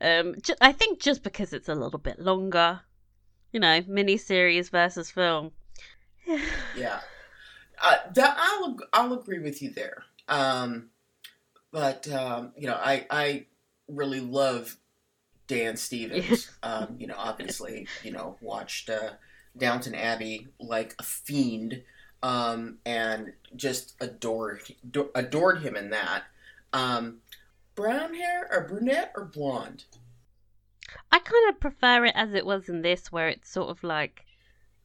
Um, 0.00 0.34
ju- 0.42 0.54
I 0.60 0.72
think 0.72 1.00
just 1.00 1.22
because 1.22 1.52
it's 1.52 1.68
a 1.68 1.74
little 1.74 1.98
bit 1.98 2.18
longer, 2.20 2.80
you 3.52 3.60
know, 3.60 3.80
miniseries 3.82 4.70
versus 4.70 5.10
film. 5.10 5.52
Yeah, 6.76 7.00
uh, 7.82 7.96
that 8.14 8.36
I'll 8.38 8.76
I'll 8.92 9.12
agree 9.14 9.38
with 9.40 9.62
you 9.62 9.70
there. 9.70 10.04
Um, 10.28 10.90
but 11.72 12.08
um, 12.10 12.52
you 12.56 12.66
know, 12.66 12.74
I 12.80 13.06
I 13.10 13.46
really 13.88 14.20
love 14.20 14.76
Dan 15.46 15.76
Stevens. 15.76 16.50
um, 16.62 16.96
you 16.98 17.06
know, 17.06 17.14
obviously, 17.16 17.88
you 18.02 18.12
know, 18.12 18.36
watched 18.40 18.90
uh, 18.90 19.12
Downton 19.56 19.94
Abbey 19.94 20.48
like 20.60 20.94
a 20.98 21.02
fiend, 21.02 21.82
um, 22.22 22.78
and 22.84 23.32
just 23.56 23.94
adored 24.00 24.60
adored 25.14 25.62
him 25.62 25.76
in 25.76 25.90
that. 25.90 26.24
Um, 26.72 27.18
brown 27.74 28.14
hair 28.14 28.48
or 28.50 28.66
brunette 28.68 29.12
or 29.16 29.24
blonde? 29.24 29.84
I 31.12 31.18
kind 31.18 31.48
of 31.50 31.60
prefer 31.60 32.06
it 32.06 32.12
as 32.14 32.34
it 32.34 32.44
was 32.46 32.68
in 32.68 32.82
this, 32.82 33.12
where 33.12 33.28
it's 33.28 33.50
sort 33.50 33.70
of 33.70 33.82
like 33.84 34.24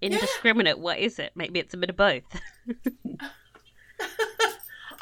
indiscriminate. 0.02 0.80
What 0.80 1.00
is 1.00 1.20
it? 1.20 1.32
Maybe 1.36 1.60
it's 1.60 1.74
a 1.74 1.78
bit 1.78 1.90
of 1.90 1.98
both. 1.98 2.24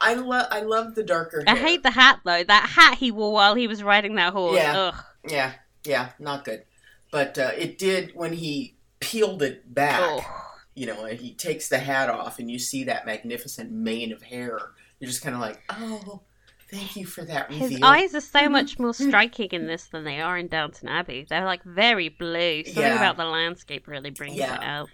I 0.04 0.16
love 0.16 0.48
I 0.50 0.62
love 0.62 0.96
the 0.96 1.04
darker 1.04 1.44
I 1.46 1.56
hair. 1.56 1.64
hate 1.68 1.84
the 1.84 1.92
hat 1.92 2.22
though. 2.26 2.44
That 2.44 2.70
hat 2.70 2.98
he 2.98 3.12
wore 3.12 3.34
while 3.34 3.54
he 3.56 3.68
was 3.68 3.84
riding 3.84 4.16
that 4.16 4.34
horse. 4.34 4.56
Yeah. 4.58 4.78
Ugh. 4.78 4.96
Yeah, 5.30 5.54
yeah, 5.86 6.10
not 6.18 6.44
good. 6.44 6.64
But 7.12 7.38
uh, 7.38 7.52
it 7.58 7.78
did 7.78 8.16
when 8.16 8.34
he 8.34 8.76
peeled 9.00 9.44
it 9.44 9.74
back. 9.74 10.00
Oh. 10.02 10.48
You 10.76 10.86
know, 10.86 11.06
and 11.06 11.20
he 11.20 11.34
takes 11.34 11.68
the 11.68 11.80
hat 11.80 12.10
off, 12.10 12.40
and 12.40 12.50
you 12.50 12.58
see 12.58 12.86
that 12.86 13.06
magnificent 13.06 13.72
mane 13.72 14.14
of 14.14 14.22
hair. 14.24 14.58
You're 15.00 15.10
just 15.10 15.22
kind 15.22 15.36
of 15.36 15.42
like, 15.42 15.62
oh, 15.70 16.22
thank 16.70 16.96
you 16.96 17.06
for 17.06 17.26
that 17.26 17.50
reveal. 17.50 17.68
His 17.70 17.80
eyes 17.82 18.16
are 18.16 18.22
so 18.22 18.48
much 18.48 18.80
more 18.80 18.94
striking 18.94 19.50
in 19.52 19.68
this 19.68 19.86
than 19.88 20.06
they 20.06 20.22
are 20.22 20.38
in 20.38 20.48
Downton 20.48 20.88
Abbey. 20.88 21.26
They're 21.30 21.44
like 21.46 21.64
very 21.64 22.08
blue. 22.10 22.64
Something 22.64 22.84
Yeah. 22.84 22.96
about 22.96 23.18
the 23.18 23.26
landscape 23.26 23.88
really 23.88 24.12
brings 24.12 24.38
Yeah. 24.38 24.56
it 24.56 24.64
out. 24.64 24.90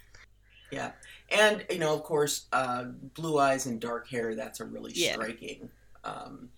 Yeah, 0.71 0.91
and 1.29 1.63
you 1.69 1.77
know, 1.77 1.93
of 1.93 2.03
course, 2.03 2.47
uh, 2.51 2.85
blue 2.85 3.37
eyes 3.37 3.67
and 3.67 3.79
dark 3.79 4.09
hair. 4.09 4.35
That's 4.35 4.59
a 4.59 4.65
really 4.65 4.91
Yeah. 4.95 5.13
striking, 5.13 5.69
um, 6.03 6.49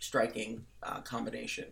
striking 0.00 0.66
uh, 0.82 1.00
combination. 1.02 1.66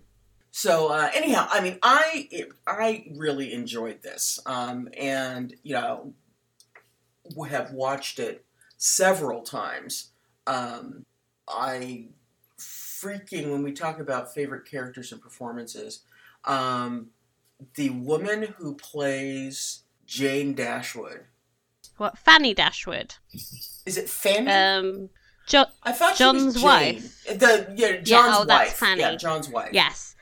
So 0.53 0.89
uh, 0.89 1.11
anyhow, 1.15 1.49
I 1.51 1.61
mean, 1.61 1.79
I 1.83 2.29
it, 2.31 2.49
I 2.67 3.07
really 3.15 3.53
enjoyed 3.53 4.03
this, 4.03 4.39
um, 4.47 4.89
and 4.97 5.55
you 5.65 5.75
know, 5.75 6.15
have 7.49 7.73
watched 7.73 8.19
it 8.19 8.45
several 8.77 9.43
times. 9.43 10.11
Um, 10.47 11.05
I 11.49 12.07
freaking 12.59 13.51
when 13.51 13.63
we 13.63 13.73
talk 13.73 14.01
about 14.01 14.33
favorite 14.33 14.65
characters 14.65 15.13
and 15.13 15.21
performances, 15.21 16.01
um, 16.45 17.09
the 17.75 17.91
woman 17.91 18.55
who 18.59 18.75
plays 18.75 19.83
Jane 20.07 20.55
Dashwood. 20.55 21.25
What 21.97 22.19
Fanny 22.19 22.55
Dashwood? 22.55 23.15
Is 23.87 23.97
it 23.97 24.09
Fanny? 24.09 24.51
Um, 24.51 25.11
jo- 25.47 25.65
I 25.83 25.93
thought 25.93 26.17
she 26.17 26.25
was 26.25 26.55
John's 26.55 26.63
wife. 26.63 27.25
The 27.25 27.73
yeah, 27.77 27.97
John's 27.99 28.37
oh, 28.39 28.45
that's. 28.45 28.73
Fanny. 28.73 29.01
Yeah, 29.01 29.17
John's 29.17 29.49
wife. 29.49 29.71
yes. 29.73 30.16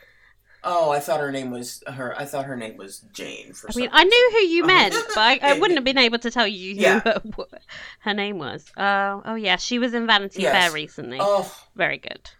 Oh, 0.66 0.90
I 0.90 0.98
thought 1.00 1.20
her 1.20 1.30
name 1.30 1.50
was 1.50 1.82
her. 1.86 2.18
I 2.18 2.24
thought 2.24 2.46
her 2.46 2.56
name 2.56 2.76
was 2.78 3.00
Jane. 3.12 3.52
For 3.52 3.68
I 3.68 3.72
some 3.72 3.80
mean, 3.82 3.90
I 3.92 4.04
knew 4.04 4.30
who 4.32 4.38
you 4.46 4.66
meant, 4.66 4.94
but 5.08 5.18
I, 5.18 5.38
I 5.42 5.58
wouldn't 5.58 5.76
have 5.76 5.84
been 5.84 5.98
able 5.98 6.18
to 6.20 6.30
tell 6.30 6.46
you 6.46 6.74
who 6.74 6.80
Yeah. 6.80 7.18
what 7.36 7.48
her 8.00 8.14
name 8.14 8.38
was. 8.38 8.64
Oh, 8.76 9.22
oh 9.26 9.34
yeah, 9.34 9.56
she 9.56 9.78
was 9.78 9.92
in 9.94 10.06
Vanity 10.06 10.42
Yes. 10.42 10.52
Fair 10.64 10.72
recently. 10.72 11.18
Oh, 11.20 11.54
Very 11.76 11.98
good. 11.98 12.30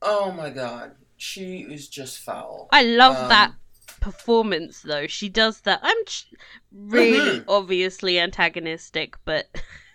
oh 0.00 0.30
my 0.32 0.50
God, 0.50 0.92
she 1.16 1.60
is 1.62 1.88
just 1.88 2.18
foul. 2.20 2.68
I 2.72 2.82
love 2.82 3.16
Um, 3.16 3.28
that 3.30 3.52
performance 4.00 4.82
though. 4.82 5.06
She 5.06 5.28
does 5.28 5.60
that. 5.62 5.80
I'm 5.82 6.04
ch- 6.06 6.26
really 6.72 7.40
Mhm. 7.40 7.44
obviously 7.48 8.18
antagonistic, 8.18 9.16
but 9.24 9.46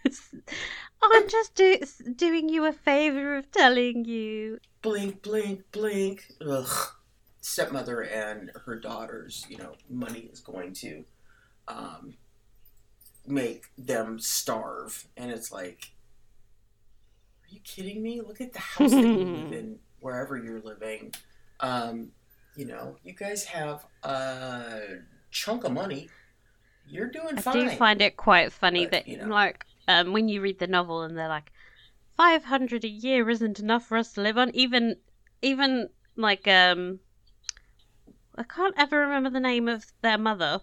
I'm 1.03 1.29
just 1.29 1.56
do- 1.56 1.79
doing 2.15 2.50
you 2.50 2.65
a 2.65 2.72
favor 2.74 3.36
of 3.38 3.51
telling 3.51 4.06
you. 4.06 4.60
Blink, 4.82 5.22
blink, 5.22 5.63
blink. 5.72 6.25
Ugh. 6.46 6.67
Stepmother 7.48 8.01
and 8.01 8.51
her 8.66 8.75
daughters. 8.75 9.46
You 9.50 9.58
know, 9.58 9.74
money 9.89 10.30
is 10.32 10.42
going 10.42 10.74
to 10.74 11.06
um, 11.70 12.16
make 13.25 13.66
them 13.77 14.20
starve, 14.20 15.08
and 15.16 15.32
it's 15.32 15.50
like, 15.51 15.92
are 17.44 17.50
you 17.50 17.60
kidding 17.63 18.04
me? 18.04 18.20
Look 18.22 18.42
at 18.42 18.51
the 18.51 18.60
house 18.60 18.92
that 18.92 19.01
you 19.01 19.13
live 19.25 19.54
in, 19.54 19.80
wherever 20.01 20.38
you're 20.38 20.60
living. 20.60 21.13
Um, 21.62 22.10
you 22.58 22.66
know, 22.66 22.98
you 23.04 23.13
guys 23.13 23.46
have 23.46 23.86
a 24.04 24.82
chunk 25.32 25.63
of 25.63 25.72
money. 25.72 26.10
You're 26.89 27.08
doing 27.10 27.38
I 27.38 27.42
fine. 27.42 27.70
do 27.70 27.70
find 27.72 28.01
it 28.01 28.18
quite 28.18 28.51
funny 28.51 28.86
But, 28.86 28.92
that 28.92 29.08
you 29.08 29.18
know. 29.18 29.27
like 29.27 29.66
um, 29.88 30.12
when 30.12 30.27
you 30.27 30.42
read 30.42 30.60
the 30.60 30.68
novel 30.68 31.04
and 31.04 31.18
they're 31.18 31.27
like, 31.30 31.51
five 32.18 32.44
hundred 32.44 32.84
a 32.84 32.89
year 32.89 33.30
isn't 33.30 33.60
enough 33.60 33.86
for 33.86 33.98
us 33.98 34.12
to 34.13 34.22
live 34.22 34.38
on. 34.38 34.51
Even 34.54 34.98
even 35.42 35.88
like 36.18 36.48
um, 36.48 37.00
I 38.38 38.44
can't 38.44 38.75
ever 38.77 39.00
remember 39.00 39.32
the 39.32 39.39
name 39.39 39.67
of 39.67 39.86
their 40.01 40.17
mother, 40.17 40.62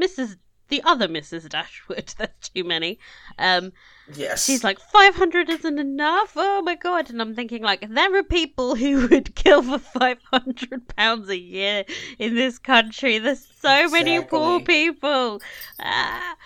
Mrs. 0.00 0.36
The 0.68 0.82
other 0.84 1.08
Mrs. 1.08 1.48
Dashwood. 1.48 2.14
That's 2.18 2.48
too 2.48 2.64
many. 2.64 2.98
Um, 3.38 3.72
yes. 4.14 4.44
she's 4.44 4.62
like 4.62 4.78
five 4.78 5.14
hundred 5.14 5.48
isn't 5.48 5.78
enough. 5.78 6.32
Oh 6.36 6.62
my 6.62 6.74
god! 6.76 7.10
And 7.10 7.20
I'm 7.20 7.34
thinking 7.34 7.62
like 7.62 7.88
there 7.88 8.16
are 8.16 8.22
people 8.22 8.76
who 8.76 9.06
would 9.10 9.34
kill 9.34 9.62
for 9.62 9.78
five 9.78 10.18
hundred 10.30 10.88
pounds 10.96 11.28
a 11.28 11.38
year 11.38 11.84
in 12.18 12.34
this 12.34 12.58
country. 12.58 13.18
There's 13.18 13.46
so 13.60 13.88
many 13.88 14.22
poor 14.22 14.60
people. 14.60 15.40
Ah. 15.80 16.36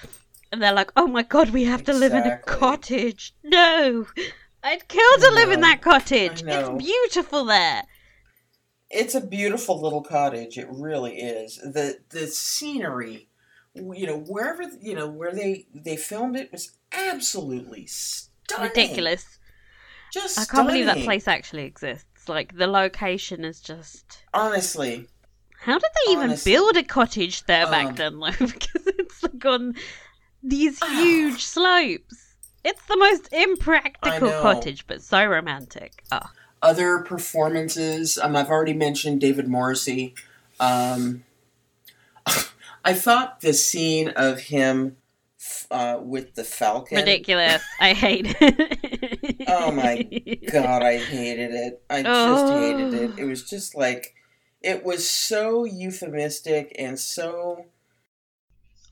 And 0.52 0.61
they're 0.61 0.73
like, 0.73 0.90
oh 0.97 1.06
my 1.06 1.23
god, 1.23 1.50
we 1.50 1.64
have 1.64 1.85
to 1.85 1.92
live 1.92 2.12
in 2.12 2.26
a 2.26 2.38
cottage. 2.38 3.35
No, 3.44 4.06
I'd 4.64 4.88
kill 4.88 5.18
to 5.18 5.30
live 5.32 5.52
in 5.52 5.61
that 5.61 5.80
cottage. 5.80 6.42
It's 6.44 6.68
beautiful 6.70 7.44
there. 7.44 7.85
It's 8.90 9.14
a 9.14 9.20
beautiful 9.20 9.80
little 9.80 10.02
cottage. 10.02 10.59
It 10.59 10.68
really 10.70 11.16
is. 11.20 11.56
the 11.56 12.00
The 12.11 12.26
scenery, 12.26 13.28
you 13.75 14.06
know, 14.06 14.18
wherever 14.18 14.64
you 14.80 14.94
know 14.94 15.09
where 15.09 15.32
they 15.32 15.66
they 15.75 15.97
filmed 15.97 16.37
it 16.37 16.50
was 16.52 16.73
absolutely 16.92 17.87
stunning. 17.87 18.68
Ridiculous. 18.68 19.38
Just 20.12 20.38
I 20.40 20.44
can't 20.44 20.66
believe 20.66 20.87
that 20.87 20.99
place 20.99 21.28
actually 21.28 21.64
exists. 21.64 22.28
Like 22.28 22.56
the 22.56 22.66
location 22.66 23.44
is 23.44 23.61
just. 23.61 24.25
Honestly, 24.35 25.06
How 25.61 25.75
did 25.78 25.90
they 26.06 26.12
even 26.12 26.30
Honestly. 26.30 26.52
build 26.52 26.76
a 26.76 26.82
cottage 26.82 27.44
there 27.47 27.66
back 27.70 27.87
Um, 27.88 27.94
then, 27.94 28.18
though? 28.18 28.30
because 28.47 28.87
it's 28.87 29.23
like 29.23 29.44
on 29.44 29.75
these 30.42 30.78
Ah. 30.82 31.00
huge 31.02 31.44
slopes. 31.44 32.16
It's 32.64 32.85
the 32.87 32.97
most 32.97 33.28
impractical 33.32 34.30
cottage, 34.42 34.87
but 34.87 35.00
so 35.00 35.25
romantic. 35.25 36.02
Oh, 36.12 36.18
other 36.62 36.98
performances. 36.98 38.18
Um, 38.18 38.36
I've 38.36 38.48
already 38.48 38.74
mentioned 38.74 39.20
David 39.20 39.48
Morrissey. 39.48 40.14
Um, 40.58 41.24
I 42.84 42.94
thought 42.94 43.40
the 43.40 43.52
scene 43.52 44.08
of 44.10 44.40
him 44.40 44.96
uh, 45.70 45.98
with 46.00 46.34
the 46.34 46.44
Falcon. 46.44 46.98
Ridiculous. 46.98 47.62
I 47.80 47.92
hate 47.92 48.36
it. 48.40 49.44
oh 49.48 49.72
my 49.72 50.02
god, 50.50 50.82
I 50.82 50.98
hated 50.98 51.52
it. 51.52 51.82
I 51.88 52.02
just 52.02 52.44
oh. 52.44 52.60
hated 52.60 52.94
it. 52.94 53.18
It 53.18 53.24
was 53.24 53.48
just 53.48 53.74
like 53.74 54.14
it 54.62 54.84
was 54.84 55.08
so 55.08 55.64
euphemistic 55.64 56.74
and 56.78 56.98
so 56.98 57.66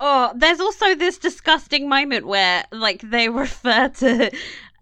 Oh, 0.01 0.33
there's 0.37 0.61
also 0.61 0.95
this 0.95 1.19
disgusting 1.19 1.89
moment 1.89 2.27
where 2.27 2.65
like 2.71 3.01
they 3.03 3.29
refer 3.29 3.89
to 3.89 4.31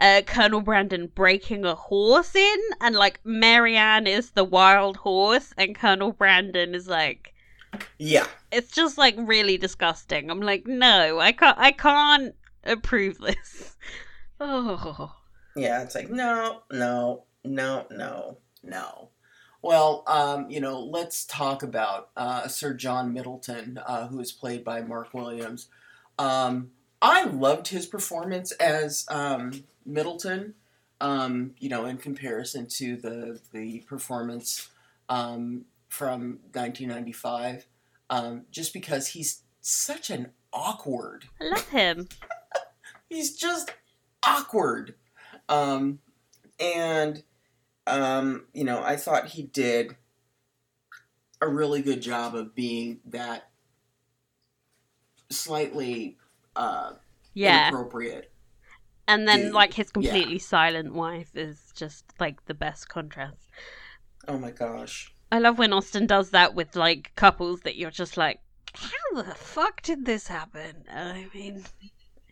uh, 0.00 0.22
Colonel 0.26 0.60
Brandon 0.60 1.10
breaking 1.14 1.64
a 1.64 1.74
horse 1.74 2.34
in, 2.34 2.58
and 2.80 2.94
like 2.94 3.20
Marianne 3.24 4.06
is 4.06 4.30
the 4.30 4.44
wild 4.44 4.96
horse, 4.96 5.52
and 5.56 5.74
Colonel 5.74 6.12
Brandon 6.12 6.74
is 6.74 6.86
like, 6.86 7.34
yeah, 7.98 8.26
it's 8.52 8.70
just 8.70 8.98
like 8.98 9.14
really 9.18 9.56
disgusting. 9.56 10.30
I'm 10.30 10.40
like, 10.40 10.66
no, 10.66 11.18
I 11.18 11.32
can't, 11.32 11.58
I 11.58 11.72
can't 11.72 12.34
approve 12.64 13.18
this. 13.18 13.76
Oh, 14.38 15.14
yeah, 15.56 15.82
it's 15.82 15.94
like 15.94 16.10
no, 16.10 16.60
no, 16.70 17.24
no, 17.42 17.86
no, 17.90 18.36
no. 18.62 19.08
Well, 19.62 20.04
um, 20.06 20.50
you 20.50 20.60
know, 20.60 20.78
let's 20.78 21.24
talk 21.24 21.62
about 21.62 22.10
uh, 22.18 22.46
Sir 22.46 22.74
John 22.74 23.14
Middleton, 23.14 23.80
uh, 23.86 24.08
who 24.08 24.20
is 24.20 24.30
played 24.30 24.62
by 24.62 24.82
Mark 24.82 25.14
Williams. 25.14 25.68
Um, 26.18 26.72
I 27.00 27.24
loved 27.24 27.68
his 27.68 27.86
performance 27.86 28.52
as 28.52 29.06
um, 29.08 29.64
Middleton. 29.86 30.54
Um, 31.00 31.54
you 31.58 31.68
know, 31.68 31.84
in 31.84 31.98
comparison 31.98 32.66
to 32.68 32.96
the 32.96 33.40
the 33.52 33.80
performance 33.80 34.70
um, 35.08 35.66
from 35.88 36.40
1995, 36.52 37.66
um, 38.08 38.42
just 38.50 38.72
because 38.72 39.08
he's 39.08 39.42
such 39.60 40.08
an 40.10 40.30
awkward. 40.52 41.26
I 41.40 41.44
love 41.44 41.68
him. 41.68 42.08
he's 43.10 43.36
just 43.36 43.72
awkward, 44.22 44.94
um, 45.50 45.98
and 46.58 47.22
um, 47.86 48.46
you 48.54 48.64
know, 48.64 48.82
I 48.82 48.96
thought 48.96 49.28
he 49.28 49.42
did 49.42 49.96
a 51.40 51.48
really 51.48 51.82
good 51.82 52.00
job 52.00 52.34
of 52.34 52.54
being 52.54 53.00
that 53.06 53.50
slightly 55.30 56.16
uh, 56.54 56.92
yeah. 57.34 57.68
inappropriate. 57.68 58.30
And 59.08 59.26
then, 59.28 59.52
like, 59.52 59.74
his 59.74 59.90
completely 59.90 60.34
yeah. 60.34 60.40
silent 60.40 60.92
wife 60.92 61.30
is 61.34 61.72
just 61.74 62.04
like 62.18 62.44
the 62.46 62.54
best 62.54 62.88
contrast. 62.88 63.48
Oh 64.28 64.38
my 64.38 64.50
gosh. 64.50 65.12
I 65.30 65.38
love 65.38 65.58
when 65.58 65.72
Austen 65.72 66.06
does 66.06 66.30
that 66.30 66.54
with 66.54 66.76
like 66.76 67.12
couples 67.16 67.60
that 67.60 67.76
you're 67.76 67.90
just 67.90 68.16
like, 68.16 68.40
how 68.74 69.22
the 69.22 69.34
fuck 69.34 69.82
did 69.82 70.04
this 70.04 70.26
happen? 70.28 70.84
I 70.90 71.26
mean, 71.34 71.64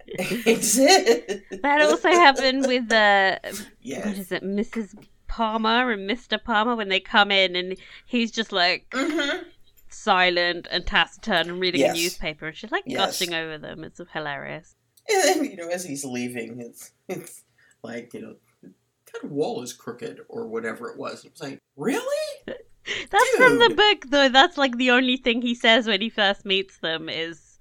that 0.17 1.79
also 1.83 2.09
happened 2.09 2.67
with 2.67 2.89
the 2.89 3.41
uh, 3.43 3.53
yes. 3.81 4.07
what 4.07 4.19
is 4.19 4.33
it, 4.33 4.43
Mrs. 4.43 4.95
Palmer 5.27 5.91
and 5.91 6.09
Mr. 6.09 6.43
Palmer 6.43 6.77
when 6.77 6.89
they 6.89 7.01
come 7.01 7.31
in 7.31 7.57
and 7.57 7.77
he's 8.07 8.31
just 8.31 8.53
like 8.53 8.89
mm-hmm. 8.91 9.43
silent 9.89 10.69
and 10.71 10.87
taciturn 10.87 11.49
and 11.49 11.61
reading 11.61 11.81
yes. 11.81 11.97
a 11.97 12.01
newspaper 12.01 12.47
and 12.47 12.57
she's 12.57 12.71
like 12.71 12.85
yes. 12.87 12.99
gushing 12.99 13.35
over 13.35 13.59
them. 13.59 13.83
It's 13.83 14.01
hilarious. 14.13 14.77
And 15.09 15.23
then, 15.23 15.45
you 15.45 15.57
know, 15.57 15.69
as 15.69 15.85
he's 15.85 16.05
leaving, 16.05 16.61
it's 16.61 16.93
it's 17.09 17.43
like, 17.83 18.15
you 18.15 18.23
know, 18.23 18.37
that 18.63 19.31
wall 19.31 19.63
is 19.63 19.73
crooked 19.73 20.21
or 20.29 20.47
whatever 20.47 20.91
it 20.91 20.99
was. 20.99 21.25
It 21.25 21.33
was 21.33 21.43
like, 21.43 21.61
really? 21.77 22.27
That's 22.47 23.31
Dude. 23.31 23.41
from 23.41 23.59
the 23.59 23.75
book 23.75 24.11
though. 24.11 24.29
That's 24.29 24.59
like 24.59 24.77
the 24.77 24.91
only 24.91 25.17
thing 25.17 25.43
he 25.43 25.55
says 25.55 25.87
when 25.87 26.01
he 26.01 26.11
first 26.11 26.45
meets 26.45 26.79
them 26.79 27.09
is 27.09 27.59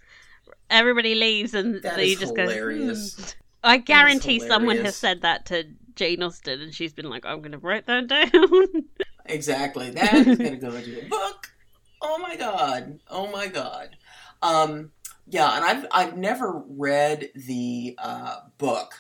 everybody 0.69 1.15
leaves 1.15 1.53
and 1.53 1.81
that 1.83 1.99
he 1.99 2.15
just 2.15 2.35
hilarious. 2.35 3.15
goes. 3.15 3.33
Hmm. 3.33 3.39
I 3.65 3.77
guarantee 3.77 4.39
someone 4.39 4.77
has 4.79 4.97
said 4.97 5.21
that 5.21 5.45
to 5.45 5.63
Jane 5.95 6.21
Austen, 6.21 6.59
and 6.61 6.73
she's 6.73 6.91
been 6.91 7.09
like, 7.09 7.25
I'm 7.25 7.39
going 7.39 7.53
to 7.53 7.57
write 7.59 7.85
that 7.85 8.07
down. 8.07 8.85
exactly. 9.25 9.91
That 9.91 10.13
is 10.13 10.37
going 10.37 10.51
to 10.51 10.57
go 10.57 10.73
into 10.73 11.05
a 11.05 11.07
book. 11.07 11.47
Oh 12.01 12.17
my 12.17 12.35
god. 12.35 12.99
Oh 13.09 13.31
my 13.31 13.47
god. 13.47 13.95
Um, 14.41 14.91
yeah, 15.27 15.55
and 15.55 15.63
I've 15.63 15.85
I've 15.91 16.17
never 16.17 16.63
read 16.67 17.29
the 17.35 17.95
uh, 17.97 18.41
book. 18.57 18.93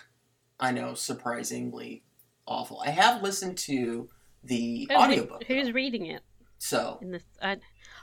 I 0.59 0.71
know, 0.71 0.93
surprisingly 0.93 2.03
awful. 2.45 2.81
I 2.85 2.89
have 2.89 3.21
listened 3.21 3.57
to 3.59 4.09
the 4.43 4.87
oh, 4.91 5.03
audiobook. 5.03 5.43
Who's 5.45 5.67
though. 5.67 5.73
reading 5.73 6.05
it? 6.07 6.21
So 6.59 6.97
in 7.01 7.11
this, 7.11 7.23
I, 7.41 7.57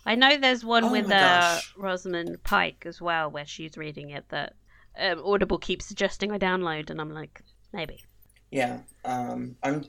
I 0.04 0.14
know 0.14 0.36
there's 0.36 0.64
one 0.64 0.84
oh 0.84 0.92
with 0.92 1.10
uh, 1.10 1.60
Rosamund 1.76 2.42
Pike 2.44 2.84
as 2.86 3.00
well, 3.00 3.30
where 3.30 3.46
she's 3.46 3.78
reading 3.78 4.10
it. 4.10 4.24
That 4.28 4.54
um, 4.98 5.22
Audible 5.24 5.58
keeps 5.58 5.86
suggesting 5.86 6.30
I 6.30 6.38
download, 6.38 6.90
and 6.90 7.00
I'm 7.00 7.12
like, 7.12 7.42
maybe. 7.72 8.04
Yeah, 8.50 8.80
um, 9.04 9.56
I'm 9.62 9.84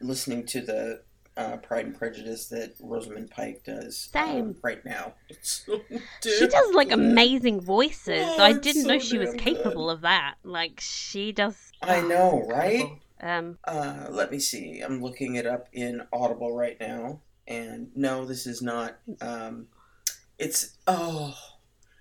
listening 0.00 0.46
to 0.46 0.60
the 0.60 1.02
uh, 1.36 1.56
Pride 1.58 1.86
and 1.86 1.98
Prejudice 1.98 2.46
that 2.46 2.74
Rosamund 2.80 3.30
Pike 3.30 3.62
does 3.64 4.08
um, 4.14 4.56
right 4.62 4.84
now. 4.84 5.14
So 5.42 5.80
she 6.22 6.46
does 6.46 6.74
like 6.74 6.90
amazing 6.90 7.60
voices. 7.60 8.24
Oh, 8.26 8.42
I 8.42 8.52
didn't 8.52 8.82
so 8.82 8.88
know 8.88 8.98
she 8.98 9.18
was 9.18 9.34
capable 9.34 9.86
good. 9.86 9.94
of 9.94 10.00
that. 10.02 10.36
Like 10.42 10.80
she 10.80 11.32
does. 11.32 11.72
I 11.82 12.00
know, 12.00 12.44
right? 12.48 12.98
Um, 13.20 13.58
uh, 13.64 14.06
let 14.10 14.30
me 14.30 14.38
see. 14.38 14.80
I'm 14.80 15.02
looking 15.02 15.34
it 15.34 15.46
up 15.46 15.68
in 15.72 16.02
Audible 16.12 16.56
right 16.56 16.78
now, 16.80 17.20
and 17.46 17.90
no, 17.94 18.24
this 18.24 18.46
is 18.46 18.62
not. 18.62 18.96
Um, 19.20 19.66
it's 20.38 20.76
oh. 20.86 21.34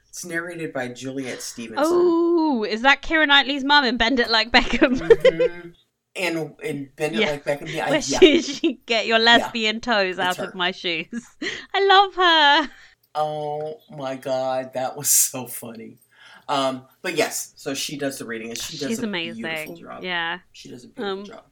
It's 0.09 0.23
narrated 0.23 0.73
by 0.73 0.89
Juliet 0.89 1.41
Stevenson. 1.41 1.83
Oh, 1.87 2.63
is 2.63 2.83
that 2.83 3.01
Keira 3.01 3.27
Knightley's 3.27 3.63
mum 3.63 3.83
in 3.83 3.97
Bend 3.97 4.19
It 4.19 4.29
Like 4.29 4.51
Beckham? 4.51 4.99
mm-hmm 4.99 5.69
and 6.15 6.55
and 6.63 6.95
bend 6.95 7.15
it 7.15 7.21
yeah. 7.21 7.31
like 7.31 7.43
Beckham. 7.43 7.69
Yeah, 7.73 7.89
Where 7.89 7.99
yeah. 7.99 8.19
she, 8.19 8.41
she 8.41 8.73
get 8.85 9.07
your 9.07 9.19
lesbian 9.19 9.75
yeah. 9.75 9.81
toes 9.81 10.19
out 10.19 10.39
of 10.39 10.55
my 10.55 10.71
shoes. 10.71 11.07
I 11.73 11.85
love 11.85 12.15
her. 12.15 12.69
Oh 13.15 13.79
my 13.89 14.15
god, 14.15 14.73
that 14.73 14.97
was 14.97 15.09
so 15.09 15.47
funny. 15.47 15.99
Um, 16.47 16.85
but 17.01 17.15
yes, 17.15 17.53
so 17.55 17.73
she 17.73 17.97
does 17.97 18.17
the 18.17 18.25
reading, 18.25 18.49
and 18.49 18.57
she 18.57 18.77
does 18.77 18.89
She's 18.89 18.99
a 18.99 19.05
amazing. 19.05 19.43
beautiful 19.43 19.75
job. 19.75 20.03
Yeah, 20.03 20.39
she 20.51 20.69
does 20.69 20.83
a 20.83 20.87
beautiful 20.87 21.19
um, 21.19 21.25
job. 21.25 21.43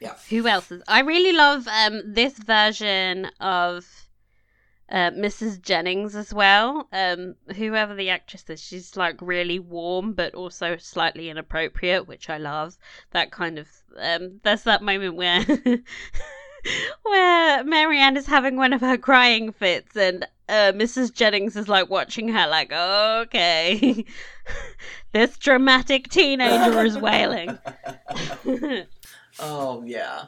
Yeah. 0.00 0.14
Who 0.30 0.46
else 0.46 0.70
is? 0.70 0.82
I 0.88 1.00
really 1.00 1.32
love 1.32 1.66
um 1.68 2.02
this 2.06 2.34
version 2.38 3.26
of 3.40 3.86
uh, 4.90 5.10
Mrs. 5.10 5.60
Jennings 5.60 6.14
as 6.14 6.32
well. 6.32 6.88
Um, 6.92 7.36
whoever 7.56 7.94
the 7.94 8.10
actress 8.10 8.44
is, 8.48 8.62
she's 8.62 8.96
like 8.96 9.16
really 9.20 9.58
warm 9.58 10.12
but 10.12 10.34
also 10.34 10.76
slightly 10.76 11.30
inappropriate, 11.30 12.06
which 12.06 12.28
I 12.28 12.38
love. 12.38 12.76
That 13.12 13.30
kind 13.30 13.58
of 13.58 13.68
um, 13.98 14.40
there's 14.42 14.64
that 14.64 14.82
moment 14.82 15.16
where 15.16 15.44
where 17.02 17.64
Marianne 17.64 18.16
is 18.16 18.26
having 18.26 18.56
one 18.56 18.72
of 18.72 18.80
her 18.80 18.96
crying 18.96 19.52
fits 19.52 19.96
and 19.96 20.26
uh, 20.48 20.72
Mrs. 20.74 21.12
Jennings 21.12 21.56
is 21.56 21.68
like 21.68 21.88
watching 21.88 22.28
her 22.28 22.46
like, 22.48 22.72
okay, 22.72 24.04
this 25.12 25.38
dramatic 25.38 26.08
teenager 26.08 26.84
is 26.84 26.98
wailing. 26.98 27.58
oh 29.38 29.82
yeah, 29.86 30.24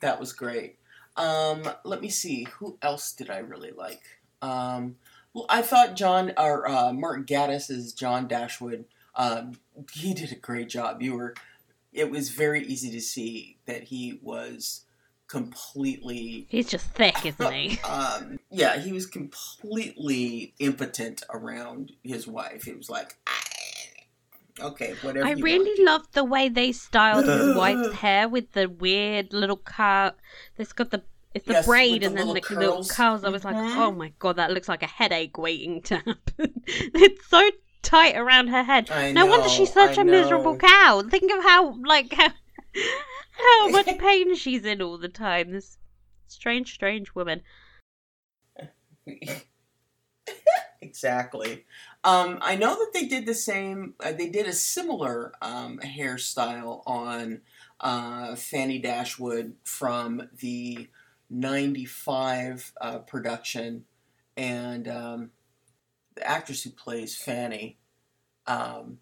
that 0.00 0.20
was 0.20 0.32
great. 0.32 0.77
Um, 1.18 1.68
let 1.84 2.00
me 2.00 2.08
see. 2.08 2.44
Who 2.58 2.78
else 2.80 3.12
did 3.12 3.28
I 3.28 3.38
really 3.38 3.72
like? 3.72 4.02
Um, 4.40 4.96
well, 5.34 5.46
I 5.48 5.62
thought 5.62 5.96
John 5.96 6.32
or 6.38 6.68
uh, 6.68 6.92
Mark 6.92 7.26
Gatiss 7.26 7.70
as 7.70 7.92
John 7.92 8.28
Dashwood. 8.28 8.84
Um, 9.14 9.58
he 9.92 10.14
did 10.14 10.32
a 10.32 10.36
great 10.36 10.68
job. 10.68 11.02
You 11.02 11.16
were. 11.16 11.34
It 11.92 12.10
was 12.10 12.30
very 12.30 12.64
easy 12.64 12.90
to 12.92 13.00
see 13.00 13.58
that 13.66 13.84
he 13.84 14.20
was 14.22 14.84
completely. 15.26 16.46
He's 16.48 16.68
just 16.68 16.86
thick, 16.90 17.26
isn't 17.26 17.52
he? 17.52 17.80
um, 17.88 18.38
yeah, 18.50 18.78
he 18.78 18.92
was 18.92 19.06
completely 19.06 20.54
impotent 20.58 21.22
around 21.30 21.92
his 22.04 22.26
wife. 22.26 22.68
It 22.68 22.76
was 22.76 22.88
like, 22.88 23.16
okay, 24.60 24.94
whatever. 25.02 25.26
I 25.26 25.32
really 25.32 25.84
loved 25.84 26.14
the 26.14 26.24
way 26.24 26.48
they 26.48 26.72
styled 26.72 27.26
his 27.26 27.56
wife's 27.56 27.94
hair 27.94 28.28
with 28.28 28.52
the 28.52 28.68
weird 28.68 29.32
little 29.32 29.56
car. 29.56 30.14
It's 30.56 30.72
got 30.72 30.90
the 30.90 31.02
it's 31.34 31.46
the 31.46 31.54
yes, 31.54 31.66
braid 31.66 32.02
and 32.02 32.16
the 32.16 32.24
then 32.24 32.34
the 32.34 32.40
curls. 32.40 32.58
little 32.58 32.84
curls. 32.84 33.24
I 33.24 33.28
was 33.28 33.44
like, 33.44 33.56
mm-hmm. 33.56 33.78
oh 33.78 33.92
my 33.92 34.12
god, 34.18 34.36
that 34.36 34.50
looks 34.50 34.68
like 34.68 34.82
a 34.82 34.86
headache 34.86 35.38
waiting 35.38 35.82
to 35.82 35.96
happen. 35.96 36.62
it's 36.66 37.26
so 37.26 37.50
tight 37.82 38.16
around 38.16 38.48
her 38.48 38.62
head. 38.62 38.90
I 38.90 39.12
no 39.12 39.24
know, 39.24 39.30
wonder 39.30 39.48
she's 39.48 39.72
such 39.72 39.98
I 39.98 40.02
a 40.02 40.04
know. 40.04 40.12
miserable 40.12 40.56
cow. 40.56 41.02
Think 41.08 41.30
of 41.32 41.44
how 41.44 41.76
like 41.84 42.12
how, 42.14 42.30
how 43.32 43.68
much 43.68 43.86
pain 43.98 44.34
she's 44.34 44.64
in 44.64 44.82
all 44.82 44.98
the 44.98 45.08
time. 45.08 45.52
This 45.52 45.78
strange, 46.26 46.72
strange 46.72 47.14
woman. 47.14 47.42
exactly. 50.80 51.64
Um, 52.04 52.38
I 52.40 52.56
know 52.56 52.74
that 52.74 52.90
they 52.94 53.06
did 53.06 53.26
the 53.26 53.34
same. 53.34 53.94
Uh, 54.00 54.12
they 54.12 54.28
did 54.28 54.46
a 54.46 54.52
similar 54.52 55.32
um, 55.42 55.78
hairstyle 55.78 56.82
on 56.86 57.40
uh, 57.80 58.36
Fanny 58.36 58.78
Dashwood 58.78 59.54
from 59.64 60.28
the 60.38 60.88
'95 61.28 62.72
uh, 62.80 62.98
production, 62.98 63.84
and 64.36 64.88
um, 64.88 65.30
the 66.14 66.26
actress 66.26 66.62
who 66.62 66.70
plays 66.70 67.16
Fanny 67.16 67.78
um, 68.46 68.98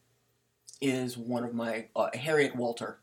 is 0.81 1.19
one 1.19 1.45
of 1.45 1.55
my 1.55 1.89
uh, 1.95 2.09
Harriet 2.15 2.57
Walter 2.57 2.99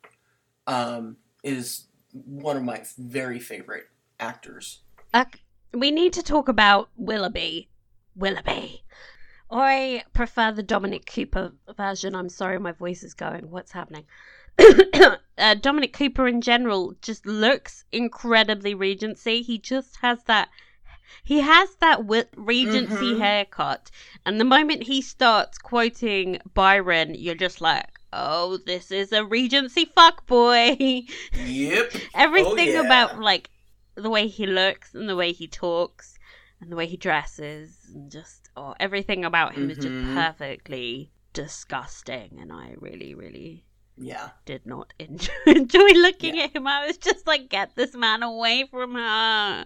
um, 0.65 1.17
is 1.43 1.85
one 2.11 2.57
of 2.57 2.63
my 2.63 2.83
very 2.97 3.39
favorite 3.39 3.85
actors. 4.19 4.79
We 5.73 5.91
need 5.91 6.13
to 6.13 6.23
talk 6.23 6.47
about 6.47 6.89
Willoughby. 6.95 7.69
Willoughby. 8.15 8.82
I 9.51 10.03
prefer 10.13 10.51
the 10.51 10.63
Dominic 10.63 11.05
Cooper 11.05 11.51
version. 11.77 12.15
I'm 12.15 12.29
sorry, 12.29 12.59
my 12.59 12.71
voice 12.71 13.03
is 13.03 13.13
going. 13.13 13.49
What's 13.51 13.71
happening? 13.71 14.05
uh, 15.37 15.55
Dominic 15.55 15.93
Cooper 15.93 16.27
in 16.27 16.41
general 16.41 16.93
just 17.01 17.25
looks 17.25 17.85
incredibly 17.91 18.73
Regency. 18.73 19.41
He 19.41 19.57
just 19.59 19.97
has 20.01 20.23
that. 20.25 20.49
He 21.23 21.41
has 21.41 21.75
that 21.75 21.99
Regency 22.35 23.13
Mhm. 23.13 23.19
haircut, 23.19 23.91
and 24.25 24.39
the 24.39 24.45
moment 24.45 24.83
he 24.83 25.01
starts 25.01 25.57
quoting 25.59 26.39
Byron, 26.53 27.13
you're 27.15 27.35
just 27.35 27.61
like, 27.61 27.87
"Oh, 28.11 28.57
this 28.65 28.91
is 28.91 29.11
a 29.11 29.23
Regency 29.23 29.85
fuckboy." 29.85 31.07
Yep. 31.45 31.93
Everything 32.15 32.69
Oh, 32.69 32.81
yeah. 32.81 32.85
about 32.85 33.19
like 33.19 33.49
the 33.95 34.09
way 34.09 34.27
he 34.27 34.47
looks 34.47 34.95
and 34.95 35.07
the 35.07 35.15
way 35.15 35.31
he 35.31 35.47
talks 35.47 36.17
and 36.59 36.71
the 36.71 36.75
way 36.75 36.87
he 36.87 36.97
dresses 36.97 37.77
and 37.93 38.11
just 38.11 38.42
oh, 38.55 38.75
everything 38.79 39.25
about 39.25 39.53
him 39.53 39.69
is 39.69 39.77
just 39.77 39.93
Mhm. 39.95 40.13
perfectly 40.15 41.11
disgusting, 41.33 42.37
and 42.39 42.51
I 42.51 42.75
really, 42.77 43.13
really 43.15 43.63
Yeah. 43.97 44.29
did 44.45 44.65
not 44.65 44.93
enjoy, 44.99 45.31
enjoy 45.47 45.89
looking 45.95 46.35
Yeah. 46.35 46.43
at 46.45 46.55
him. 46.55 46.67
I 46.67 46.87
was 46.87 46.97
just 46.97 47.25
like, 47.27 47.49
get 47.49 47.75
this 47.75 47.93
man 47.95 48.23
away 48.23 48.65
from 48.69 48.95
her. 48.95 49.65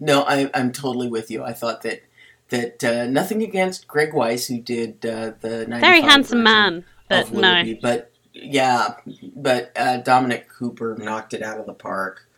No, 0.00 0.22
I, 0.22 0.50
I'm 0.54 0.72
totally 0.72 1.08
with 1.08 1.30
you. 1.30 1.44
I 1.44 1.52
thought 1.52 1.82
that 1.82 2.02
that 2.50 2.84
uh, 2.84 3.06
nothing 3.06 3.42
against 3.42 3.88
Greg 3.88 4.12
Wise, 4.12 4.46
who 4.46 4.60
did 4.60 5.04
uh, 5.06 5.32
the 5.40 5.66
Very 5.66 6.02
handsome 6.02 6.42
man, 6.42 6.84
but 7.08 7.32
no. 7.32 7.40
Willoughby, 7.40 7.74
but 7.80 8.12
yeah, 8.32 8.96
but 9.34 9.72
uh, 9.76 9.96
Dominic 9.98 10.48
Cooper 10.48 10.94
knocked 10.98 11.32
it 11.32 11.42
out 11.42 11.58
of 11.58 11.66
the 11.66 11.72
park. 11.72 12.28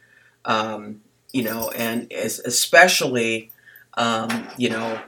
Um, 0.44 1.00
you 1.32 1.42
know, 1.42 1.70
and 1.70 2.10
especially, 2.12 3.50
um, 3.94 4.46
you 4.56 4.70
know, 4.70 5.00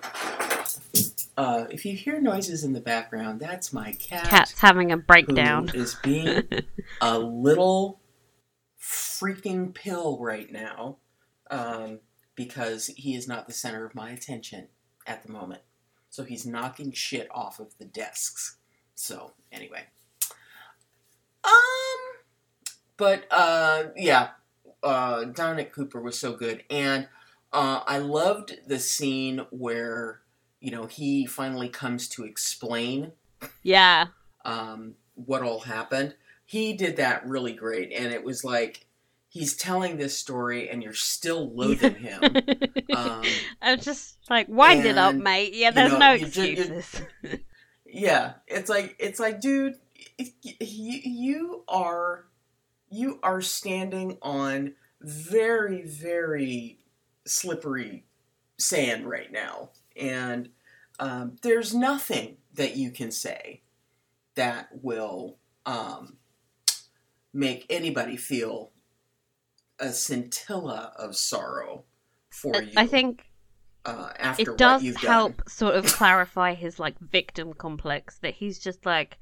uh, 1.39 1.69
if 1.71 1.85
you 1.85 1.95
hear 1.95 2.21
noises 2.21 2.65
in 2.65 2.73
the 2.73 2.81
background, 2.81 3.39
that's 3.39 3.73
my 3.73 3.93
cat. 3.93 4.25
Cat's 4.25 4.61
having 4.61 4.91
a 4.91 4.97
breakdown. 4.97 5.71
is 5.73 5.95
being 6.03 6.43
a 7.01 7.17
little 7.17 8.01
freaking 8.83 9.73
pill 9.73 10.19
right 10.21 10.51
now 10.51 10.97
um, 11.49 12.01
because 12.35 12.89
he 12.89 13.15
is 13.15 13.29
not 13.29 13.47
the 13.47 13.53
center 13.53 13.87
of 13.87 13.95
my 13.95 14.11
attention 14.11 14.67
at 15.07 15.23
the 15.23 15.31
moment. 15.31 15.63
So 16.11 16.25
he's 16.25 16.45
knocking 16.45 16.91
shit 16.91 17.29
off 17.31 17.61
of 17.61 17.79
the 17.79 17.85
desks. 17.85 18.57
So 18.97 19.35
anyway, 19.53 19.85
um, 21.45 21.53
but 22.97 23.29
uh, 23.31 23.85
yeah, 23.95 24.31
uh, 24.83 25.23
Dominic 25.23 25.73
Cooper 25.73 26.01
was 26.01 26.19
so 26.19 26.33
good, 26.33 26.65
and 26.69 27.07
uh, 27.53 27.83
I 27.87 27.99
loved 27.99 28.59
the 28.67 28.81
scene 28.81 29.47
where 29.51 30.23
you 30.61 30.71
know 30.71 30.87
he 30.87 31.27
finally 31.27 31.69
comes 31.69 32.09
to 32.09 32.25
explain 32.25 33.13
yeah. 33.63 34.07
um, 34.45 34.95
what 35.15 35.43
all 35.43 35.61
happened. 35.61 36.15
He 36.45 36.73
did 36.73 36.97
that 36.97 37.27
really 37.27 37.53
great, 37.53 37.93
and 37.93 38.13
it 38.13 38.25
was 38.25 38.45
like 38.45 38.87
he's 39.29 39.57
telling 39.57 39.97
this 39.97 40.17
story, 40.17 40.69
and 40.69 40.83
you're 40.83 40.95
still 40.95 41.51
loathing 41.55 41.95
him. 41.97 42.23
Um, 42.91 43.23
I'm 43.61 43.79
just 43.79 44.17
like, 44.31 44.49
wind 44.49 44.87
it 44.87 44.97
up, 44.97 45.15
mate. 45.15 45.53
Yeah, 45.53 45.69
you 45.69 45.75
there's 45.75 45.93
know, 45.93 45.99
no 45.99 46.13
you 46.13 46.27
you- 46.27 46.83
yeah, 47.87 48.33
it's 48.47 48.71
like 48.71 48.97
it's 48.99 49.21
like, 49.21 49.43
dude, 49.43 49.75
you 50.17 51.01
you 51.05 51.65
are 51.69 52.25
you 52.89 53.21
are 53.23 53.43
standing 53.43 54.17
on 54.23 54.73
very 55.03 55.83
very 55.83 56.79
slippery 57.27 58.07
sand 58.57 59.07
right 59.07 59.31
now, 59.31 59.69
and 59.99 60.51
um, 60.99 61.37
there's 61.43 61.75
nothing 61.75 62.37
that 62.55 62.77
you 62.77 62.91
can 62.91 63.11
say 63.11 63.63
that 64.35 64.69
will 64.83 65.37
um, 65.67 66.17
make 67.33 67.67
anybody 67.71 68.17
feel 68.17 68.73
a 69.79 69.93
scintilla 69.93 70.93
of 70.97 71.17
sorrow 71.17 71.85
for 72.31 72.63
you. 72.63 72.73
I 72.77 72.87
think 72.87 73.25
uh, 73.85 74.13
after 74.19 74.53
it 74.53 74.59
does 74.59 74.97
help 74.97 75.49
sort 75.49 75.75
of 75.75 75.87
clarify 75.93 76.55
his 76.55 76.79
like 76.79 76.99
victim 76.99 77.53
complex 77.53 78.19
that 78.19 78.35
he's 78.35 78.59
just 78.59 78.85
like 78.85 79.19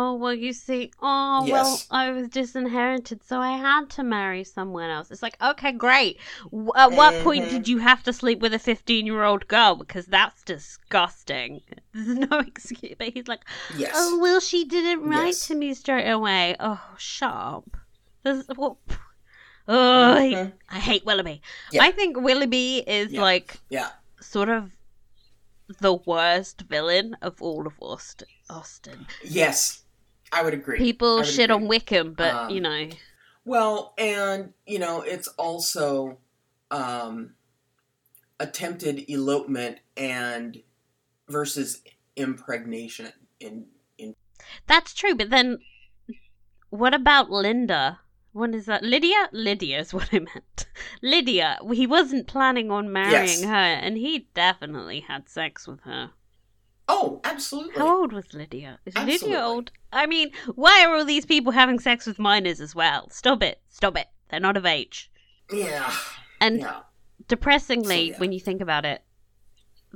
oh 0.00 0.14
well 0.22 0.34
you 0.46 0.52
see 0.52 0.82
oh 1.02 1.46
well 1.54 1.72
i 1.90 2.10
was 2.16 2.26
disinherited 2.28 3.18
so 3.30 3.38
i 3.40 3.52
had 3.68 3.84
to 3.96 4.02
marry 4.02 4.42
someone 4.44 4.88
else 4.96 5.10
it's 5.10 5.22
like 5.26 5.36
okay 5.50 5.72
great 5.72 6.14
W- 6.44 6.72
at 6.84 6.92
what 7.00 7.14
point 7.24 7.44
Mhm. 7.46 7.50
did 7.54 7.68
you 7.72 7.78
have 7.78 8.02
to 8.04 8.12
sleep 8.20 8.38
with 8.44 8.54
a 8.54 8.58
15 8.58 9.06
year 9.10 9.22
old 9.30 9.44
girl 9.48 9.74
because 9.82 10.06
that's 10.06 10.42
disgusting 10.54 11.60
there's 11.94 12.18
no 12.30 12.38
excuse 12.52 12.94
but 12.98 13.08
he's 13.14 13.28
like 13.34 13.42
Yes. 13.76 13.92
oh 13.94 14.18
well 14.24 14.40
she 14.40 14.64
didn't 14.64 15.02
write 15.10 15.26
Yes. 15.38 15.46
to 15.48 15.54
me 15.54 15.74
straight 15.74 16.08
away 16.18 16.56
oh 16.60 16.80
sharp. 16.96 17.76
there's 18.22 18.46
what 18.62 18.76
oh 19.68 20.12
I- 20.14 20.32
Mhm. 20.34 20.52
I 20.68 20.78
hate 20.90 21.04
Willoughby. 21.04 21.42
Yeah. 21.72 21.82
I 21.84 21.90
think 21.98 22.16
Willoughby 22.28 22.70
is 22.86 23.12
Yeah. 23.12 23.22
like 23.30 23.48
Yeah. 23.68 23.90
sort 24.20 24.48
of 24.48 24.70
the 25.86 25.94
worst 25.94 26.62
villain 26.62 27.16
of 27.22 27.40
all 27.40 27.66
of 27.66 27.74
Austen. 27.80 28.26
Austen. 28.48 29.06
Yes, 29.40 29.84
I 30.32 30.42
would 30.42 30.54
agree. 30.54 30.78
People 30.78 31.16
would 31.16 31.26
shit 31.26 31.50
agree. 31.50 31.62
on 31.64 31.68
Wickham, 31.68 32.14
but 32.14 32.34
Um, 32.34 32.50
you 32.50 32.60
know, 32.60 32.88
Well, 33.44 33.94
and 33.98 34.52
you 34.66 34.78
know, 34.78 35.02
it's 35.02 35.28
also 35.38 36.18
um, 36.70 37.34
attempted 38.38 39.08
elopement 39.10 39.78
and 39.96 40.62
versus 41.28 41.82
impregnation. 42.16 43.12
In 43.40 43.66
in 43.98 44.14
that's 44.66 44.94
true. 44.94 45.14
But 45.14 45.30
then, 45.30 45.58
what 46.70 46.94
about 46.94 47.30
Linda? 47.30 48.00
What 48.32 48.54
is 48.54 48.66
that? 48.66 48.82
Lydia? 48.84 49.28
Lydia 49.32 49.80
is 49.80 49.92
what 49.92 50.08
I 50.12 50.20
meant. 50.20 50.66
Lydia. 51.02 51.58
He 51.72 51.86
wasn't 51.86 52.28
planning 52.28 52.70
on 52.70 52.92
marrying 52.92 53.40
Yes. 53.40 53.44
her, 53.44 53.54
and 53.54 53.96
he 53.96 54.28
definitely 54.34 55.00
had 55.00 55.28
sex 55.28 55.66
with 55.66 55.80
her. 55.80 56.10
Oh, 56.92 57.20
absolutely. 57.24 57.78
How 57.78 58.00
old 58.00 58.12
was 58.12 58.32
Lydia? 58.34 58.78
Is 58.84 58.94
Absolutely. 58.96 59.28
Lydia 59.28 59.44
old? 59.44 59.70
I 59.92 60.06
mean, 60.06 60.30
why 60.54 60.84
are 60.84 60.94
all 60.94 61.04
these 61.04 61.26
people 61.26 61.52
having 61.52 61.78
sex 61.78 62.06
with 62.06 62.18
minors 62.18 62.60
as 62.60 62.74
well? 62.74 63.08
Stop 63.10 63.42
it. 63.42 63.60
Stop 63.68 63.96
it. 63.96 64.08
They're 64.28 64.40
not 64.40 64.56
of 64.56 64.66
age. 64.66 65.10
Yeah. 65.52 65.92
And 66.40 66.60
yeah. 66.60 66.80
depressingly, 67.28 68.08
So, 68.08 68.12
yeah. 68.14 68.18
when 68.18 68.32
you 68.32 68.40
think 68.40 68.60
about 68.60 68.84
it, 68.84 69.02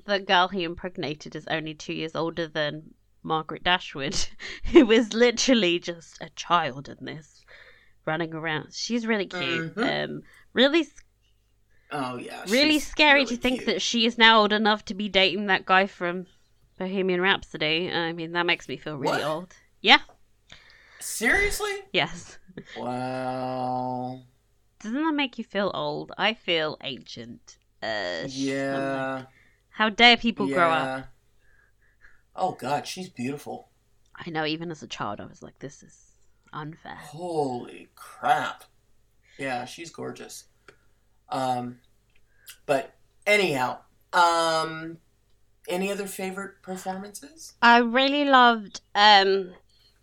the 0.07 0.19
girl 0.21 0.49
he 0.49 0.65
impregnated 0.65 1.37
is 1.37 1.47
only 1.49 1.75
two 1.75 1.93
years 1.93 2.15
older 2.17 2.49
than 2.49 2.95
Margaret 3.23 3.63
Dashwood, 3.63 4.17
who 4.73 4.91
is 4.91 5.13
literally 5.15 5.79
just 5.79 6.21
a 6.21 6.29
child 6.31 6.89
in 6.89 7.05
this, 7.05 7.45
running 8.05 8.35
around. 8.35 8.73
She's 8.75 9.07
really 9.07 9.27
cute. 9.27 9.75
Mhm. 9.77 10.05
Um, 10.05 10.23
really, 10.53 10.87
Oh 11.91 12.17
yeah. 12.17 12.43
really 12.49 12.81
scary 12.81 13.21
really 13.25 13.37
to 13.37 13.41
think 13.41 13.57
cute. 13.61 13.67
that 13.67 13.83
she 13.83 14.05
is 14.05 14.19
now 14.19 14.41
old 14.41 14.53
enough 14.53 14.85
to 14.87 14.95
be 14.95 15.09
dating 15.09 15.47
that 15.47 15.65
guy 15.65 15.87
from 15.87 16.27
Bohemian 16.79 17.21
Rhapsody. 17.21 17.91
I 17.93 18.13
mean, 18.13 18.33
that 18.33 18.47
makes 18.47 18.69
me 18.69 18.77
feel 18.77 18.97
really 18.97 19.19
What? 19.19 19.23
old. 19.25 19.57
Yeah. 19.81 19.99
Seriously? 21.01 21.73
Yes. 21.93 22.39
Wow. 22.77 24.23
Doesn't 24.81 25.03
that 25.03 25.15
make 25.15 25.39
you 25.39 25.45
feel 25.45 25.71
old? 25.75 26.13
I 26.19 26.35
feel 26.35 26.79
ancient. 26.83 27.59
Yeah. 27.83 29.25
How 29.71 29.89
dare 29.91 30.17
people 30.17 30.47
grow 30.47 30.71
up? 30.71 31.09
Oh 32.37 32.53
god, 32.53 32.87
she's 32.87 33.09
beautiful. 33.09 33.69
I 34.17 34.31
know, 34.31 34.45
even 34.47 34.71
as 34.71 34.83
a 34.83 34.87
child, 34.87 35.21
I 35.21 35.27
was 35.27 35.43
like, 35.43 35.59
this 35.59 35.83
is 35.83 36.13
unfair. 36.53 36.97
Holy 36.97 37.89
crap. 37.95 38.65
Yeah, 39.39 39.65
she's 39.65 39.91
gorgeous. 39.91 40.45
Um 41.29 41.79
but 42.67 42.95
anyhow, 43.27 43.79
um 44.13 44.99
any 45.69 45.91
other 45.91 46.07
favorite 46.07 46.63
performances? 46.63 47.55
I 47.63 47.79
really 47.79 48.25
loved 48.25 48.81
um 48.95 49.53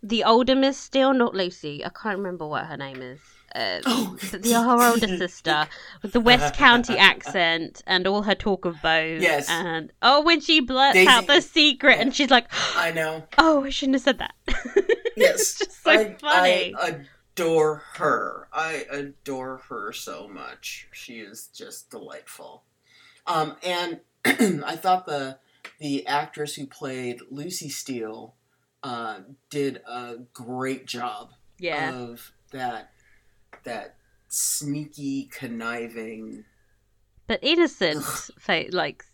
the 0.02 0.24
older 0.24 0.54
Miss 0.56 0.76
Steele, 0.78 1.14
not 1.14 1.34
Lucy. 1.34 1.84
I 1.84 1.88
can't 1.90 2.18
remember 2.18 2.46
what 2.46 2.66
her 2.66 2.76
name 2.76 3.00
is. 3.00 3.20
Uh, 3.54 3.80
Oh, 3.86 4.16
the 4.32 4.52
her 4.54 4.90
older 4.90 5.16
sister 5.18 5.68
with 6.02 6.12
the 6.12 6.20
West 6.20 6.54
County 6.56 6.96
accent 6.98 7.82
and 7.86 8.06
all 8.06 8.22
her 8.22 8.34
talk 8.34 8.64
of 8.64 8.80
bows. 8.82 9.22
Yes. 9.22 9.48
And 9.48 9.92
oh, 10.02 10.22
when 10.22 10.40
she 10.40 10.60
blurts 10.60 10.94
Daisy- 10.94 11.08
out 11.08 11.26
the 11.26 11.40
secret 11.40 12.00
and 12.00 12.14
she's 12.14 12.30
like, 12.30 12.46
I 12.76 12.90
know. 12.92 13.24
"Oh, 13.38 13.64
I 13.64 13.70
shouldn't 13.70 13.96
have 13.96 14.02
said 14.02 14.18
that." 14.18 14.34
Yes. 15.16 15.40
it's 15.40 15.58
just 15.58 15.84
so 15.84 15.90
I, 15.90 16.14
funny. 16.20 16.74
I 16.76 17.00
adore 17.36 17.82
her. 17.94 18.48
I 18.52 18.86
adore 18.90 19.58
her 19.68 19.92
so 19.92 20.26
much. 20.26 20.88
She 20.92 21.20
is 21.20 21.48
just 21.48 21.90
delightful. 21.90 22.64
Um, 23.26 23.56
and 23.62 24.00
I 24.64 24.76
thought 24.76 25.04
the 25.06 25.38
the 25.82 26.06
actress 26.06 26.54
who 26.54 26.66
played 26.66 27.18
Lucy 27.30 27.68
Steele 27.68 28.34
uh, 28.82 29.20
did 29.50 29.80
a 29.86 30.16
great 30.32 30.86
job 30.86 31.30
Yeah. 31.58 31.92
of 31.94 32.32
that 32.52 32.92
that 33.64 33.96
sneaky 34.28 35.24
conniving. 35.26 36.44
but 37.26 37.38
innocent, 37.42 38.02
fa- 38.38 38.66
like, 38.70 39.04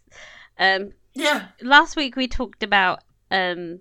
um, 0.59 0.92
Yeah, 1.14 1.48
last 1.62 1.96
week 1.96 2.14
we 2.16 2.28
talked 2.28 2.62
about 2.62 3.00
um 3.31 3.81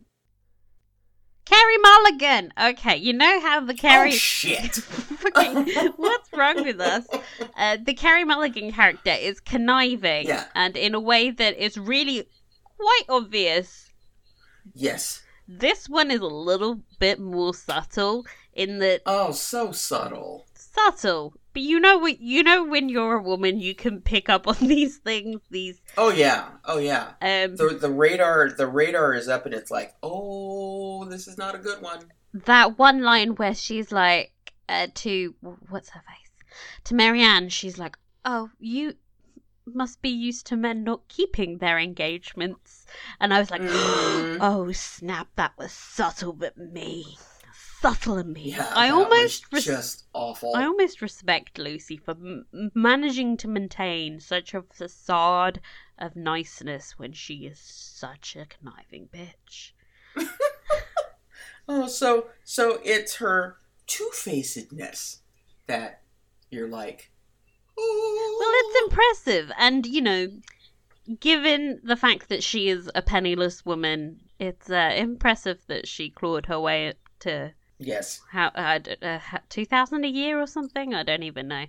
Carey 1.46 1.78
Mulligan. 1.78 2.52
Okay, 2.62 2.98
you 2.98 3.14
know 3.14 3.40
how 3.40 3.62
the 3.62 3.74
Carey 3.74 4.10
Oh 4.10 4.16
shit! 4.16 4.76
What's 5.96 6.34
wrong 6.34 6.64
with 6.66 6.82
us? 6.82 7.08
Uh, 7.58 7.78
the 7.82 7.94
Carey 7.94 8.26
Mulligan 8.26 8.72
character 8.74 9.12
is 9.18 9.40
conniving 9.40 10.28
Yeah. 10.28 10.46
and 10.56 10.76
in 10.76 10.94
a 10.94 11.00
way 11.00 11.30
that 11.32 11.58
is 11.58 11.78
really 11.78 12.28
quite 12.78 13.04
obvious. 13.10 13.92
yes. 14.74 15.24
This 15.50 15.88
one 15.88 16.12
is 16.12 16.20
a 16.20 16.26
little 16.26 16.82
bit 17.00 17.22
more 17.22 17.54
subtle 17.54 18.26
in 18.52 18.80
that 18.80 19.02
Oh, 19.06 19.32
so 19.32 19.72
subtle. 19.72 20.46
subtle. 20.54 21.34
But 21.54 21.62
you 21.62 21.80
know 21.80 21.98
what 22.00 22.20
you 22.20 22.44
know 22.44 22.66
when 22.66 22.90
you're 22.90 23.16
a 23.16 23.22
woman 23.24 23.58
you 23.60 23.74
can 23.74 24.02
pick 24.02 24.28
up 24.28 24.46
on 24.46 24.56
these 24.62 24.98
things, 24.98 25.40
these 25.50 25.80
Oh 25.98 26.10
yeah. 26.10 26.50
Oh 26.66 26.80
yeah. 26.80 27.12
um 27.22 27.56
The 27.56 27.78
the 27.80 27.90
radar 27.90 28.50
the 28.52 28.68
radar 28.68 29.14
is 29.14 29.30
up 29.30 29.46
and 29.46 29.56
it's 29.56 29.72
like, 29.72 29.94
oh, 30.04 31.06
this 31.06 31.28
is 31.30 31.38
not 31.38 31.56
a 31.56 31.60
good 31.60 31.82
one. 31.82 32.02
that 32.46 32.78
one 32.78 33.02
line 33.02 33.36
where 33.36 33.56
she's 33.56 33.90
like 33.92 34.34
uh, 34.68 34.88
to 34.96 35.34
what's 35.70 35.90
her 35.92 36.02
face 36.02 36.46
to 36.84 36.94
Marianne, 36.94 37.48
she's 37.48 37.78
like, 37.80 37.96
"Oh, 38.26 38.50
you 38.60 38.96
must 39.74 40.02
be 40.02 40.10
used 40.10 40.46
to 40.48 40.56
men 40.56 40.84
not 40.84 41.08
keeping 41.08 41.58
their 41.58 41.78
engagements," 41.80 42.86
and 43.20 43.34
I 43.34 43.40
was 43.40 43.52
like, 43.52 43.62
Mhm. 43.62 44.38
"Oh 44.42 44.72
snap! 44.72 45.30
That 45.36 45.58
was 45.58 45.72
subtle, 45.72 46.34
but 46.34 46.58
me, 46.58 47.18
subtle 47.82 48.18
and 48.18 48.34
me." 48.34 48.52
Yeah, 48.52 48.72
I 48.76 48.90
almost 48.90 49.46
res- 49.52 49.66
just 49.66 50.06
awful. 50.14 50.56
I 50.56 50.64
almost 50.66 51.02
respect 51.02 51.58
Lucy 51.58 51.98
for 51.98 52.12
m- 52.12 52.46
managing 52.74 53.38
to 53.38 53.48
maintain 53.48 54.20
such 54.20 54.54
a 54.54 54.62
facade 54.64 55.60
of 56.00 56.16
niceness 56.16 56.98
when 57.00 57.12
she 57.14 57.46
is 57.46 57.60
such 57.60 58.36
a 58.36 58.46
conniving 58.46 59.10
bitch. 59.10 59.72
Oh, 61.70 61.88
so 61.88 62.28
so 62.46 62.80
it's 62.86 63.16
her 63.18 63.58
two 63.88 64.10
facedness 64.14 65.20
that 65.68 66.02
you're 66.50 66.70
like. 66.70 67.12
Well, 67.78 68.52
it's 68.54 68.84
impressive, 68.84 69.52
and 69.58 69.86
you 69.86 70.02
know, 70.02 70.28
given 71.20 71.80
the 71.84 71.96
fact 71.96 72.30
that 72.30 72.44
she 72.44 72.70
is 72.70 72.90
a 72.96 73.02
penniless 73.02 73.66
woman, 73.66 74.20
it's 74.40 74.70
uh, 74.70 74.94
impressive 74.96 75.60
that 75.68 75.88
she 75.88 76.10
clawed 76.10 76.48
her 76.48 76.60
way 76.60 76.94
to 77.20 77.54
yes. 77.78 78.22
how 78.32 78.48
uh, 78.56 78.80
uh, 79.02 79.20
two 79.50 79.66
thousand 79.66 80.06
a 80.06 80.10
year 80.10 80.40
or 80.42 80.48
something. 80.48 80.94
I 80.94 81.04
don't 81.04 81.24
even 81.24 81.48
know. 81.48 81.66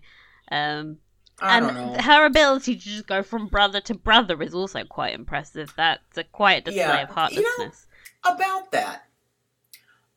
Um, 0.51 0.99
I 1.41 1.59
and 1.59 1.67
don't 1.67 1.75
know. 1.93 2.03
her 2.03 2.25
ability 2.25 2.75
to 2.77 2.81
just 2.81 3.07
go 3.07 3.23
from 3.23 3.47
brother 3.49 3.81
to 3.83 3.95
brother 3.95 4.43
is 4.43 4.55
also 4.55 4.85
quite 4.85 5.15
impressive. 5.15 5.73
That's 5.77 6.17
a 6.17 6.25
quiet 6.25 6.65
display 6.65 6.81
Yeah, 6.83 7.03
of 7.03 7.09
you 7.09 7.09
know- 7.09 7.13
heartlessness. 7.15 7.87
About 8.25 8.73
that, 8.73 9.05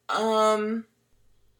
um, 0.10 0.86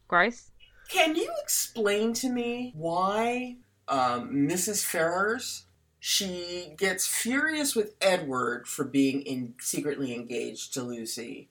Gross. 0.08 0.50
can 0.88 1.14
you 1.14 1.30
explain 1.42 2.12
to 2.14 2.28
me 2.28 2.72
why 2.74 3.58
um, 3.88 4.30
Mrs. 4.30 4.84
Ferrars 4.84 5.64
she 6.04 6.74
gets 6.76 7.06
furious 7.06 7.76
with 7.76 7.94
Edward 8.00 8.66
for 8.66 8.82
being 8.84 9.22
in 9.22 9.54
secretly 9.60 10.12
engaged 10.12 10.74
to 10.74 10.82
Lucy, 10.82 11.48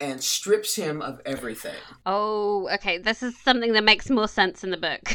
and 0.00 0.22
strips 0.24 0.76
him 0.76 1.02
of 1.02 1.20
everything. 1.26 1.76
Oh, 2.06 2.70
okay. 2.72 2.96
This 2.96 3.22
is 3.22 3.36
something 3.38 3.74
that 3.74 3.84
makes 3.84 4.08
more 4.08 4.28
sense 4.28 4.64
in 4.64 4.70
the 4.70 4.78
book. 4.78 5.00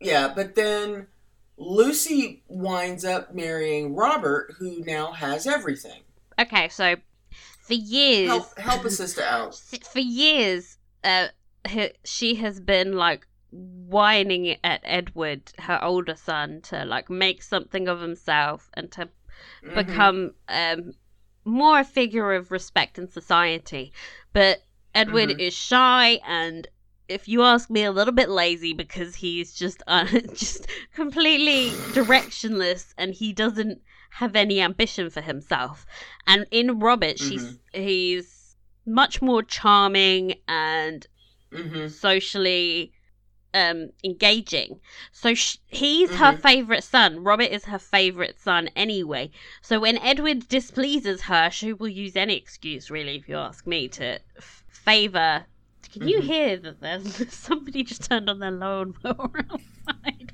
Yeah, 0.00 0.32
but 0.34 0.54
then 0.54 1.08
Lucy 1.58 2.42
winds 2.48 3.04
up 3.04 3.34
marrying 3.34 3.94
Robert, 3.94 4.54
who 4.58 4.82
now 4.86 5.12
has 5.12 5.46
everything. 5.46 6.00
okay, 6.38 6.68
so 6.68 6.94
for 7.60 7.74
years, 7.74 8.28
Help, 8.28 8.58
help 8.58 8.84
a 8.86 8.90
sister 8.90 9.22
out. 9.22 9.54
for 9.90 9.98
years, 9.98 10.78
uh, 11.04 11.26
her, 11.68 11.90
she 12.04 12.36
has 12.36 12.58
been 12.60 12.92
like 12.94 13.26
whining 13.50 14.56
at 14.64 14.80
Edward, 14.84 15.52
her 15.58 15.82
older 15.82 16.14
son, 16.16 16.60
to 16.62 16.84
like 16.84 17.08
make 17.10 17.42
something 17.42 17.88
of 17.88 18.00
himself 18.00 18.70
and 18.74 18.90
to 18.92 19.08
Mhm. 19.62 19.74
become 19.74 20.34
um, 20.48 20.92
more 21.44 21.80
a 21.80 21.84
figure 21.84 22.32
of 22.34 22.50
respect 22.50 22.98
in 22.98 23.08
society. 23.08 23.92
But 24.32 24.64
Edward 24.94 25.30
Mhm. 25.30 25.40
is 25.40 25.54
shy 25.54 26.20
and. 26.26 26.66
If 27.08 27.28
you 27.28 27.42
ask 27.44 27.70
me, 27.70 27.84
a 27.84 27.92
little 27.92 28.12
bit 28.12 28.28
lazy 28.28 28.72
because 28.72 29.14
he's 29.14 29.54
just 29.54 29.80
uh, 29.86 30.06
just 30.34 30.66
completely 30.92 31.80
directionless 31.92 32.94
and 32.98 33.14
he 33.14 33.32
doesn't 33.32 33.80
have 34.10 34.34
any 34.34 34.60
ambition 34.60 35.08
for 35.10 35.20
himself. 35.20 35.86
And 36.26 36.46
in 36.50 36.80
Robert, 36.80 37.20
she's 37.20 37.58
he's 37.72 38.56
much 38.84 39.22
more 39.22 39.44
charming 39.44 40.34
and 40.48 41.06
Mhm. 41.52 41.88
socially 41.88 42.92
um 43.62 43.90
engaging. 44.04 44.80
So 45.12 45.34
sh- 45.34 45.56
he's 45.66 46.16
her 46.16 46.32
Mhm. 46.34 46.40
favorite 46.48 46.84
son. 46.84 47.24
Robert 47.24 47.50
is 47.58 47.64
her 47.66 47.78
favorite 47.78 48.38
son 48.38 48.68
anyway. 48.76 49.30
So 49.62 49.80
when 49.80 49.98
edward 49.98 50.48
displeases 50.48 51.22
her 51.22 51.50
she 51.50 51.72
will 51.72 51.88
use 52.04 52.16
any 52.16 52.36
excuse 52.36 52.90
really 52.90 53.16
if 53.16 53.28
you 53.28 53.36
ask 53.36 53.66
me 53.66 53.88
to 53.98 54.06
f- 54.36 54.64
favor. 54.68 55.46
Can 55.92 56.06
you 56.06 56.20
Mhm. 56.20 56.24
hear 56.32 56.56
that 56.58 56.80
there's 56.80 57.32
somebody 57.46 57.82
just 57.82 58.04
turned 58.08 58.28
on 58.28 58.38
their 58.40 58.50
lawnmower 58.64 59.32
outside? 59.52 60.32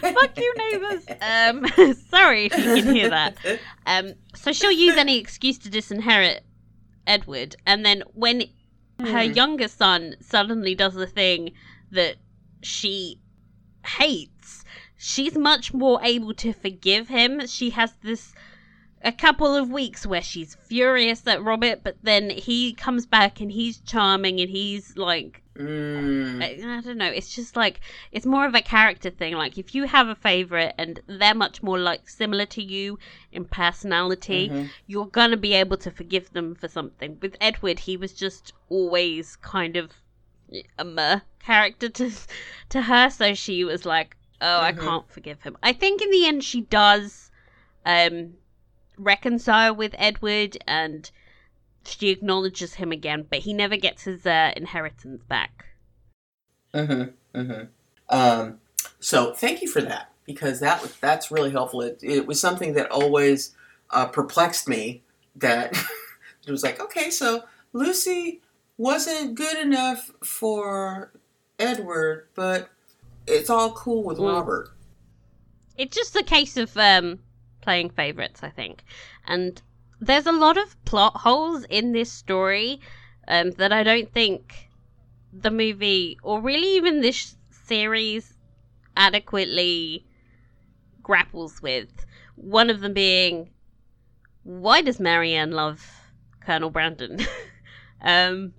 Fuck 0.00 0.32
you 0.44 0.54
neighbors 0.64 1.04
um 1.20 1.94
sorry 2.10 2.46
if 2.46 2.58
you 2.58 2.68
can 2.74 2.86
hear 2.86 3.08
that. 3.08 3.36
Um, 3.86 4.14
so 4.34 4.52
she'll 4.52 4.72
use 4.72 4.96
any 4.96 5.18
excuse 5.18 5.58
to 5.60 5.70
disinherit 5.70 6.40
Edward, 7.06 7.56
and 7.66 7.84
then 7.86 8.02
when 8.12 8.44
her 9.00 9.24
Hmm. 9.24 9.32
younger 9.40 9.68
son 9.68 10.16
suddenly 10.20 10.74
does 10.74 10.94
the 10.94 11.06
thing 11.06 11.52
that 11.90 12.16
she 12.62 13.18
hates, 13.84 14.64
she's 14.96 15.36
much 15.36 15.72
more 15.72 16.00
able 16.02 16.34
to 16.34 16.52
forgive 16.52 17.08
him. 17.08 17.46
She 17.46 17.70
has 17.70 17.92
this 18.02 18.32
a 19.02 19.12
couple 19.12 19.54
of 19.54 19.70
weeks 19.70 20.04
where 20.04 20.20
she's 20.22 20.56
furious 20.56 21.24
at 21.26 21.42
Robert, 21.42 21.84
but 21.84 21.96
then 22.02 22.30
he 22.30 22.72
comes 22.74 23.06
back 23.06 23.40
and 23.40 23.52
he's 23.52 23.78
charming 23.80 24.40
and 24.40 24.50
he's 24.50 24.96
like 24.96 25.42
Mm. 25.58 26.40
I, 26.40 26.76
I 26.78 26.80
don't 26.82 26.98
know. 26.98 27.10
It's 27.10 27.34
just 27.34 27.56
like 27.56 27.80
it's 28.12 28.24
more 28.24 28.46
of 28.46 28.54
a 28.54 28.62
character 28.62 29.10
thing. 29.10 29.34
Like 29.34 29.58
if 29.58 29.74
you 29.74 29.88
have 29.88 30.06
a 30.06 30.14
favorite 30.14 30.72
and 30.78 31.00
they're 31.08 31.34
much 31.34 31.64
more 31.64 31.80
like 31.80 32.08
similar 32.08 32.46
to 32.46 32.62
you 32.62 32.96
in 33.32 33.44
personality, 33.44 34.50
Mhm. 34.50 34.70
you're 34.86 35.06
gonna 35.08 35.36
be 35.36 35.54
able 35.54 35.76
to 35.78 35.90
forgive 35.90 36.32
them 36.32 36.54
for 36.54 36.68
something. 36.68 37.18
With 37.20 37.36
Edward, 37.40 37.80
he 37.80 37.96
was 37.96 38.12
just 38.12 38.52
always 38.68 39.34
kind 39.34 39.76
of 39.76 39.90
a 40.78 40.84
meh 40.84 41.20
character 41.40 41.88
to 41.88 42.10
to 42.70 42.82
her, 42.82 43.10
so 43.10 43.34
she 43.34 43.64
was 43.64 43.84
like, 43.84 44.16
"Oh, 44.40 44.60
I 44.60 44.72
Mhm. 44.72 44.80
can't 44.80 45.10
forgive 45.10 45.42
him." 45.42 45.56
I 45.62 45.72
think 45.72 46.02
in 46.02 46.10
the 46.10 46.26
end, 46.26 46.44
she 46.44 46.62
does 46.62 47.30
um 47.86 48.34
reconcile 48.96 49.74
with 49.74 49.94
Edward 49.98 50.58
and 50.66 51.10
she 51.84 52.10
acknowledges 52.10 52.74
him 52.74 52.92
again, 52.92 53.26
but 53.30 53.40
he 53.40 53.54
never 53.54 53.76
gets 53.76 54.02
his 54.04 54.26
uh, 54.26 54.52
inheritance 54.56 55.22
back. 55.24 55.66
Mhm. 56.74 57.12
Mhm. 57.34 57.68
Um. 58.08 58.60
So 59.00 59.32
thank 59.32 59.62
you 59.62 59.68
for 59.68 59.80
that 59.82 60.10
because 60.26 60.60
that 60.60 60.82
was- 60.82 60.96
that's 60.96 61.30
really 61.30 61.50
helpful. 61.50 61.80
It 61.82 61.98
it 62.02 62.26
was 62.26 62.40
something 62.40 62.74
that 62.74 62.90
always 62.90 63.54
uh, 63.90 64.06
perplexed 64.06 64.68
me. 64.68 65.02
That 65.36 65.72
it 66.46 66.50
was 66.50 66.62
like, 66.62 66.80
okay, 66.80 67.10
so 67.10 67.44
Lucy 67.72 68.40
wasn't 68.78 69.34
good 69.34 69.58
enough 69.58 70.10
for 70.24 71.12
Edward, 71.58 72.28
but 72.34 72.70
it's 73.26 73.50
all 73.50 73.72
cool 73.72 74.04
with 74.04 74.18
Mm. 74.18 74.32
Robert. 74.32 74.70
It's 75.76 75.94
just 75.94 76.16
a 76.16 76.22
case 76.22 76.56
of 76.56 76.74
um, 76.76 77.18
playing 77.60 77.90
favorites, 77.90 78.42
I 78.42 78.48
think. 78.50 78.82
And 79.26 79.60
there's 80.00 80.26
a 80.26 80.32
lot 80.32 80.56
of 80.56 80.82
plot 80.84 81.16
holes 81.16 81.64
in 81.68 81.92
this 81.92 82.10
story 82.10 82.80
um, 83.26 83.50
that 83.52 83.72
I 83.72 83.82
don't 83.82 84.10
think 84.12 84.70
the 85.32 85.50
movie, 85.50 86.18
or 86.22 86.40
really 86.40 86.76
even 86.76 87.00
this 87.00 87.36
series, 87.66 88.32
adequately 88.96 90.06
grapples 91.02 91.60
with. 91.60 92.06
One 92.36 92.70
of 92.70 92.80
them 92.80 92.94
being, 92.94 93.50
why 94.44 94.82
does 94.82 94.98
Marianne 95.00 95.50
love 95.50 95.84
Colonel 96.40 96.70
Brandon? 96.70 97.18
um, 98.02 98.54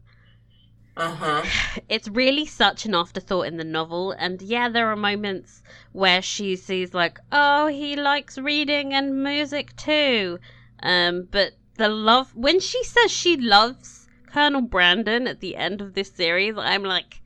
Uh 0.99 1.15
huh. 1.15 1.43
it's 1.87 2.09
really 2.09 2.45
such 2.45 2.85
an 2.85 2.93
afterthought 2.93 3.47
in 3.47 3.55
the 3.57 3.63
novel 3.63 4.11
and 4.11 4.41
yeah 4.41 4.67
there 4.67 4.87
are 4.87 4.97
moments 4.97 5.63
where 5.93 6.21
she 6.21 6.55
sees 6.57 6.93
like 6.93 7.19
oh 7.31 7.67
he 7.67 7.95
likes 7.95 8.37
reading 8.37 8.93
and 8.93 9.23
music 9.23 9.75
too 9.77 10.39
Um, 10.83 11.27
but 11.31 11.53
the 11.75 11.87
love 11.89 12.35
when 12.35 12.59
she 12.59 12.83
says 12.83 13.11
she 13.11 13.37
loves 13.37 14.07
Colonel 14.27 14.61
Brandon 14.61 15.25
at 15.27 15.39
the 15.39 15.55
end 15.55 15.81
of 15.81 15.93
this 15.93 16.11
series, 16.11 16.55
I'm 16.57 16.83
like, 16.83 17.21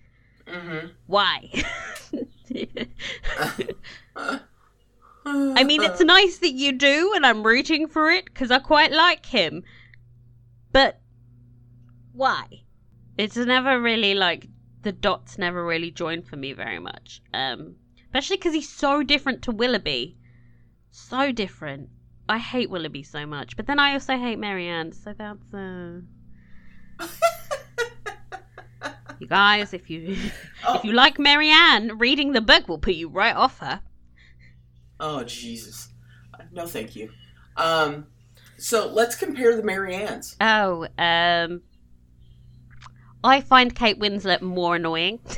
Mm-hmm. 0.47 0.87
why? 1.07 1.49
I 5.25 5.63
mean, 5.63 5.83
it's 5.83 6.01
nice 6.01 6.37
that 6.39 6.51
you 6.53 6.71
do, 6.73 7.13
and 7.15 7.25
I'm 7.25 7.43
rooting 7.43 7.87
for 7.87 8.09
it 8.09 8.25
because 8.25 8.51
I 8.51 8.59
quite 8.59 8.91
like 8.91 9.25
him. 9.25 9.63
But 10.71 10.99
why? 12.13 12.62
It's 13.17 13.35
never 13.35 13.79
really 13.79 14.15
like 14.15 14.47
the 14.81 14.91
dots 14.91 15.37
never 15.37 15.65
really 15.65 15.91
join 15.91 16.21
for 16.21 16.35
me 16.35 16.53
very 16.53 16.79
much. 16.79 17.21
Um, 17.33 17.75
especially 18.05 18.37
because 18.37 18.53
he's 18.53 18.69
so 18.69 19.03
different 19.03 19.41
to 19.43 19.51
Willoughby, 19.51 20.17
so 20.91 21.31
different. 21.31 21.89
I 22.27 22.37
hate 22.37 22.69
Willoughby 22.69 23.03
so 23.03 23.25
much, 23.25 23.55
but 23.57 23.67
then 23.67 23.79
I 23.79 23.93
also 23.93 24.17
hate 24.17 24.39
Marianne, 24.39 24.91
so 24.91 25.13
that's 25.17 25.53
uh. 25.53 25.99
you 29.19 29.27
guys, 29.27 29.73
if 29.73 29.89
you 29.89 30.15
oh, 30.67 30.77
if 30.77 30.83
you 30.83 30.93
like 30.93 31.19
Marianne, 31.19 31.97
reading 31.97 32.31
the 32.31 32.41
book 32.41 32.67
will 32.67 32.77
put 32.77 32.95
you 32.95 33.09
right 33.09 33.35
off 33.35 33.59
her. 33.59 33.81
oh, 34.99 35.23
Jesus. 35.23 35.89
No, 36.51 36.65
thank 36.65 36.95
you. 36.95 37.09
Um, 37.57 38.07
so 38.57 38.87
let's 38.87 39.15
compare 39.15 39.55
the 39.55 39.63
Mariannes. 39.63 40.35
Oh, 40.39 40.87
um, 40.97 41.61
I 43.23 43.41
find 43.41 43.73
Kate 43.73 43.99
Winslet 43.99 44.41
more 44.41 44.75
annoying. 44.75 45.19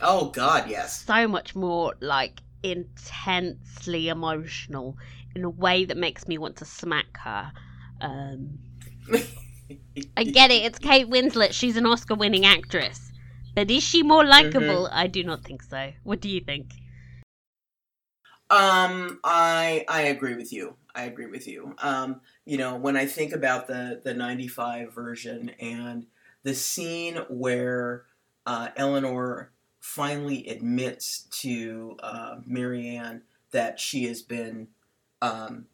Oh, 0.00 0.30
God, 0.30 0.68
yes. 0.68 1.04
so 1.04 1.28
much 1.28 1.54
more 1.54 1.94
like 2.00 2.40
intensely 2.62 4.08
emotional 4.08 4.98
in 5.34 5.44
a 5.44 5.50
way 5.50 5.84
that 5.84 5.96
makes 5.96 6.26
me 6.26 6.36
want 6.36 6.56
to 6.56 6.64
smack 6.64 7.16
her. 7.18 7.52
Um, 8.00 8.58
I 10.16 10.24
get 10.24 10.50
it, 10.50 10.64
it's 10.64 10.78
Kate 10.78 11.08
Winslet, 11.08 11.52
she's 11.52 11.76
an 11.76 11.86
Oscar 11.86 12.16
winning 12.16 12.44
actress. 12.44 13.12
But 13.54 13.70
is 13.70 13.82
she 13.82 14.02
more 14.02 14.24
likable? 14.24 14.88
I 14.90 15.06
do 15.06 15.22
not 15.22 15.44
think 15.44 15.62
so. 15.62 15.92
What 16.02 16.20
do 16.20 16.28
you 16.28 16.40
think? 16.40 16.72
Um, 18.50 19.20
I 19.24 19.84
I 19.88 20.02
agree 20.02 20.34
with 20.34 20.52
you. 20.52 20.76
I 20.94 21.04
agree 21.04 21.26
with 21.26 21.46
you. 21.46 21.74
Um, 21.78 22.20
you 22.44 22.58
know, 22.58 22.76
when 22.76 22.96
I 22.96 23.06
think 23.06 23.32
about 23.32 23.66
the 23.68 24.00
the 24.04 24.12
'95 24.12 24.92
version 24.92 25.50
and 25.60 26.06
the 26.44 26.54
scene 26.54 27.16
where 27.28 28.04
uh, 28.46 28.68
Elinor 28.76 29.50
finally 29.80 30.46
admits 30.48 31.22
to 31.30 31.96
uh, 32.02 32.36
Marianne 32.46 33.22
that 33.50 33.80
she 33.80 34.04
has 34.04 34.22
been, 34.22 34.68
um, 35.20 35.66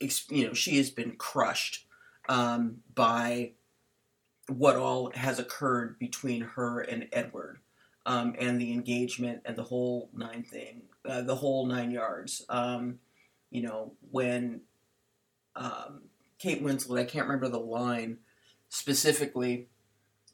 ex- 0.00 0.30
you 0.30 0.46
know, 0.46 0.52
she 0.52 0.76
has 0.76 0.90
been 0.90 1.12
crushed 1.16 1.86
um, 2.28 2.78
by 2.94 3.52
what 4.48 4.76
all 4.76 5.10
has 5.14 5.38
occurred 5.38 5.98
between 5.98 6.42
her 6.42 6.80
and 6.80 7.08
Edward, 7.12 7.60
um, 8.06 8.34
and 8.38 8.60
the 8.60 8.72
engagement 8.72 9.40
and 9.44 9.56
the 9.56 9.62
whole 9.62 10.10
nine 10.12 10.42
thing, 10.42 10.82
uh, 11.08 11.22
the 11.22 11.36
whole 11.36 11.66
nine 11.66 11.90
yards. 11.90 12.44
Um, 12.48 12.98
you 13.50 13.62
know, 13.62 13.92
when 14.10 14.62
um, 15.54 16.02
Kate 16.38 16.62
Winslet, 16.62 17.00
I 17.00 17.04
can't 17.04 17.26
remember 17.26 17.48
the 17.48 17.58
line 17.58 18.18
specifically, 18.70 19.66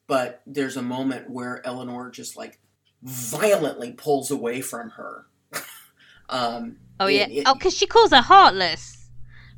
but 0.06 0.40
there's 0.46 0.76
a 0.76 0.82
moment 0.82 1.28
where 1.28 1.66
Elinor 1.66 2.10
just 2.10 2.36
like 2.36 2.60
violently 3.02 3.92
pulls 3.92 4.30
away 4.30 4.60
from 4.60 4.90
her. 4.90 5.26
um, 6.28 6.76
Oh, 7.00 7.08
yeah. 7.08 7.26
it- 7.28 7.42
oh, 7.46 7.54
because 7.54 7.76
she 7.76 7.86
calls 7.86 8.12
her 8.12 8.22
heartless. 8.22 9.08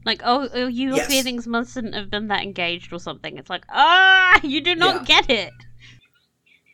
Like, 0.04 0.22
oh, 0.24 0.48
oh 0.54 0.66
your 0.68 0.96
Yes. 0.96 1.08
feelings 1.08 1.46
mustn't 1.46 1.94
have 1.94 2.08
been 2.10 2.28
that 2.28 2.42
engaged 2.42 2.92
or 2.92 2.98
something. 2.98 3.36
It's 3.36 3.50
like, 3.50 3.64
ah, 3.68 4.40
you 4.42 4.60
do 4.62 4.74
not 4.74 5.04
get 5.06 5.28
it. 5.28 5.52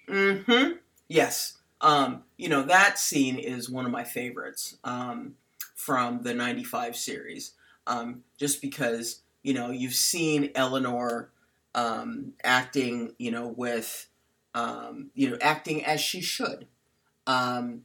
hmm 0.09 0.73
Yes. 1.09 1.59
Um, 1.81 2.23
you 2.39 2.49
know, 2.49 2.63
that 2.63 2.99
scene 2.99 3.37
is 3.37 3.69
one 3.69 3.85
of 3.85 3.91
my 3.93 4.05
favorites 4.05 4.77
um, 4.85 5.35
from 5.75 6.23
the 6.23 6.33
95 6.33 6.97
series. 6.97 7.53
Um, 7.87 8.23
just 8.39 8.63
because, 8.63 9.21
you 9.43 9.53
know, 9.53 9.71
you've 9.71 9.95
seen 9.95 10.51
Elinor 10.55 11.29
um, 11.75 12.35
acting, 12.43 13.15
you 13.19 13.31
know, 13.31 13.49
with, 13.49 14.09
um, 14.55 15.11
you 15.15 15.31
know, 15.31 15.39
acting 15.41 15.85
as 15.85 16.01
she 16.01 16.21
should 16.21 16.67
um, 17.27 17.83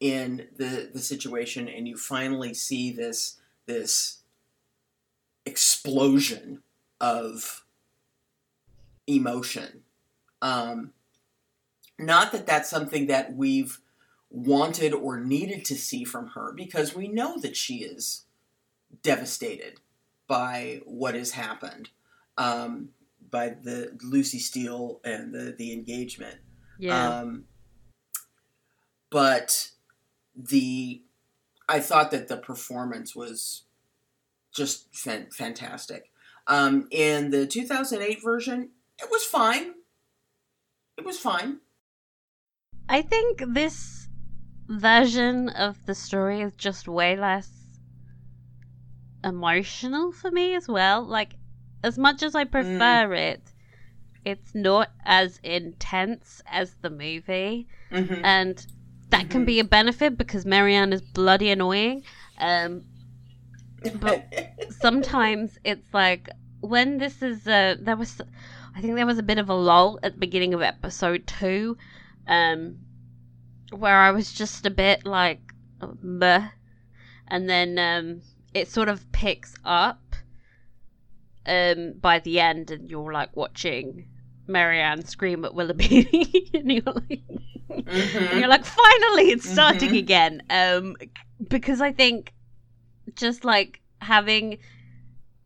in 0.00 0.48
the, 0.56 0.90
the 0.92 1.00
situation, 1.00 1.68
and 1.68 1.88
you 1.88 1.96
finally 1.96 2.54
see 2.54 2.92
this, 2.92 3.38
this 3.66 4.18
explosion 5.46 6.62
of 7.00 7.64
emotion. 9.06 9.82
Um, 10.40 10.92
not 11.98 12.32
that 12.32 12.46
that's 12.46 12.68
something 12.68 13.06
that 13.06 13.34
we've 13.34 13.78
wanted 14.30 14.92
or 14.92 15.20
needed 15.20 15.64
to 15.66 15.74
see 15.74 16.04
from 16.04 16.28
her, 16.28 16.52
because 16.52 16.94
we 16.94 17.06
know 17.06 17.38
that 17.38 17.56
she 17.56 17.76
is 17.76 18.24
devastated 19.02 19.80
by 20.26 20.80
what 20.84 21.14
has 21.14 21.32
happened, 21.32 21.90
um, 22.38 22.88
by 23.32 23.48
the 23.48 23.98
Lucy 24.04 24.38
Steele 24.38 25.00
and 25.04 25.34
the 25.34 25.56
the 25.58 25.72
engagement. 25.72 26.40
Yeah. 26.78 27.20
Um, 27.20 27.46
but 29.10 29.72
the 30.34 31.04
I 31.68 31.80
thought 31.80 32.10
that 32.12 32.28
the 32.28 32.36
performance 32.36 33.16
was 33.16 33.64
just 34.52 34.94
fan- 34.94 35.30
fantastic. 35.30 36.12
Um, 36.46 36.88
in 36.90 37.30
the 37.30 37.46
2008 37.46 38.22
version, 38.22 38.70
it 39.02 39.10
was 39.10 39.24
fine. 39.24 39.74
It 40.96 41.04
was 41.04 41.18
fine. 41.18 41.60
I 42.88 43.02
think 43.02 43.42
this 43.54 44.08
version 44.68 45.48
of 45.48 45.84
the 45.86 45.94
story 45.96 46.42
is 46.42 46.54
just 46.54 46.86
way 46.86 47.16
less 47.16 47.50
emotional 49.24 50.12
for 50.12 50.30
me 50.30 50.54
as 50.54 50.68
well. 50.68 51.02
Like, 51.02 51.34
as 51.82 51.98
much 51.98 52.22
as 52.22 52.34
I 52.34 52.44
prefer 52.44 53.12
it, 53.14 53.42
it's 54.24 54.54
not 54.54 54.90
as 55.04 55.40
intense 55.42 56.42
as 56.46 56.74
the 56.82 56.90
movie. 56.90 57.66
Mm-hmm. 57.90 58.24
and 58.24 58.66
that 59.10 59.28
can 59.28 59.42
Mhm. 59.42 59.46
be 59.46 59.60
a 59.60 59.64
benefit 59.64 60.16
because 60.16 60.46
Marianne 60.46 60.94
is 60.94 61.02
bloody 61.02 61.50
annoying. 61.50 62.02
Um, 62.38 62.84
but 64.00 64.24
sometimes 64.80 65.58
it's 65.64 65.92
like 65.92 66.30
when 66.60 66.96
this 66.98 67.20
is 67.22 67.46
uh, 67.46 67.76
there 67.78 67.96
was, 67.96 68.20
I 68.74 68.80
think 68.80 68.94
there 68.94 69.04
was 69.06 69.18
a 69.18 69.22
bit 69.22 69.36
of 69.38 69.50
a 69.50 69.54
lull 69.54 69.98
at 70.02 70.14
the 70.14 70.18
beginning 70.18 70.54
of 70.54 70.62
episode 70.62 71.26
two, 71.26 71.76
um, 72.26 72.78
where 73.70 73.96
I 73.98 74.10
was 74.12 74.32
just 74.32 74.64
a 74.64 74.70
bit 74.70 75.04
like, 75.04 75.40
meh, 76.00 76.48
and 77.28 77.50
then 77.50 77.78
um, 77.78 78.22
it 78.54 78.68
sort 78.68 78.88
of 78.88 79.10
picks 79.12 79.54
up, 79.64 80.00
um, 81.46 81.94
by 82.00 82.18
the 82.20 82.40
end, 82.40 82.70
and 82.70 82.90
you're 82.90 83.12
like 83.12 83.34
watching 83.36 84.06
Marianne 84.46 85.04
scream 85.04 85.44
at 85.44 85.54
Willoughby, 85.54 86.50
and 86.54 86.70
you're 86.72 86.82
like. 86.84 87.20
And 87.68 87.86
Mhm. 87.86 88.38
you're 88.38 88.48
like, 88.48 88.64
finally, 88.66 89.30
it's 89.30 89.48
starting 89.48 89.92
Mhm. 89.92 89.98
again. 89.98 90.42
Um, 90.50 90.96
because 91.48 91.80
I 91.80 91.90
think 91.92 92.34
just 93.14 93.44
like 93.44 93.80
having 94.02 94.58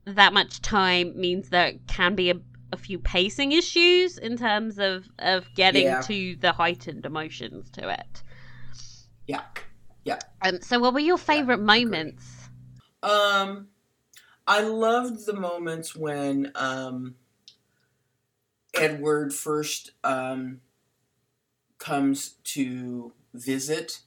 that 0.06 0.32
much 0.32 0.60
time 0.60 1.18
means 1.18 1.50
there 1.50 1.74
can 1.86 2.14
be 2.16 2.30
a, 2.30 2.34
a 2.72 2.76
few 2.76 2.98
pacing 2.98 3.52
issues 3.52 4.18
in 4.18 4.36
terms 4.36 4.78
of 4.78 5.08
of 5.20 5.52
getting 5.54 5.84
Yeah. 5.86 6.00
to 6.02 6.36
the 6.36 6.52
heightened 6.52 7.06
emotions 7.06 7.70
to 7.70 7.88
it. 7.90 8.22
Yeah. 9.26 9.42
Yeah. 10.04 10.18
Um. 10.42 10.60
So, 10.60 10.78
what 10.80 10.94
were 10.94 11.00
your 11.00 11.18
favorite 11.18 11.54
agreed. 11.60 11.66
moments? 11.84 12.48
Um, 13.02 13.68
I 14.46 14.60
loved 14.62 15.26
the 15.26 15.34
moments 15.34 15.94
when 15.96 16.52
um, 16.54 17.16
Edward 18.74 19.34
first 19.34 19.92
um, 20.04 20.60
comes 21.78 22.36
to 22.44 23.12
visit 23.34 24.00